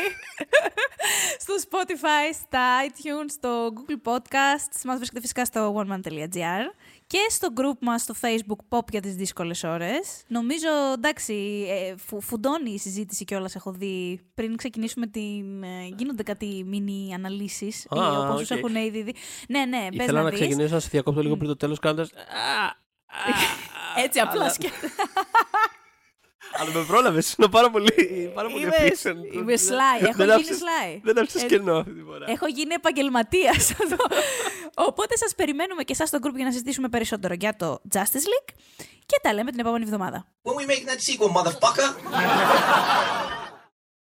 [1.44, 4.82] στο Spotify, στα iTunes, στο Google Podcasts.
[4.86, 6.64] Μας βρίσκεται φυσικά στο oneman.gr
[7.08, 10.24] και στο group μας στο Facebook Pop για τις δύσκολες ώρες.
[10.28, 14.20] Νομίζω, εντάξει, ε, φου, φουντώνει η συζήτηση κιόλας έχω δει.
[14.34, 15.64] Πριν ξεκινήσουμε την...
[15.64, 18.58] ε, γίνονται κάτι mini αναλύσεις, Α, ή όπως τους οκ.
[18.58, 19.16] έχουν ήδη δει.
[19.48, 20.40] Ναι, ναι, πες Ήθελα να, να, δεις.
[20.40, 22.10] ξεκινήσω να σε διακόπτω λίγο πριν το τέλος κάνοντας.
[24.06, 24.92] Έτσι απλά αλλά- σκέφτομαι.
[26.58, 27.34] Αλλά με πρόλαβες.
[27.38, 29.34] Είναι πάρα πολύ, πάρα πολύ Είμαι, efficient.
[29.34, 31.00] είμαι sly, έχω Δεν γίνει άφησες- sly.
[31.04, 32.26] Δεν άφησες Ε, κενό αυτή τη φορά.
[32.30, 34.06] Έχω γίνει επαγγελματίας εδώ.
[34.76, 38.54] Οπότε σας περιμένουμε και εσάς στο group για να συζητήσουμε περισσότερο για το Justice League
[39.06, 40.26] και τα λέμε την επόμενη εβδομάδα.
[40.44, 41.90] When we making that sequel, motherfucker?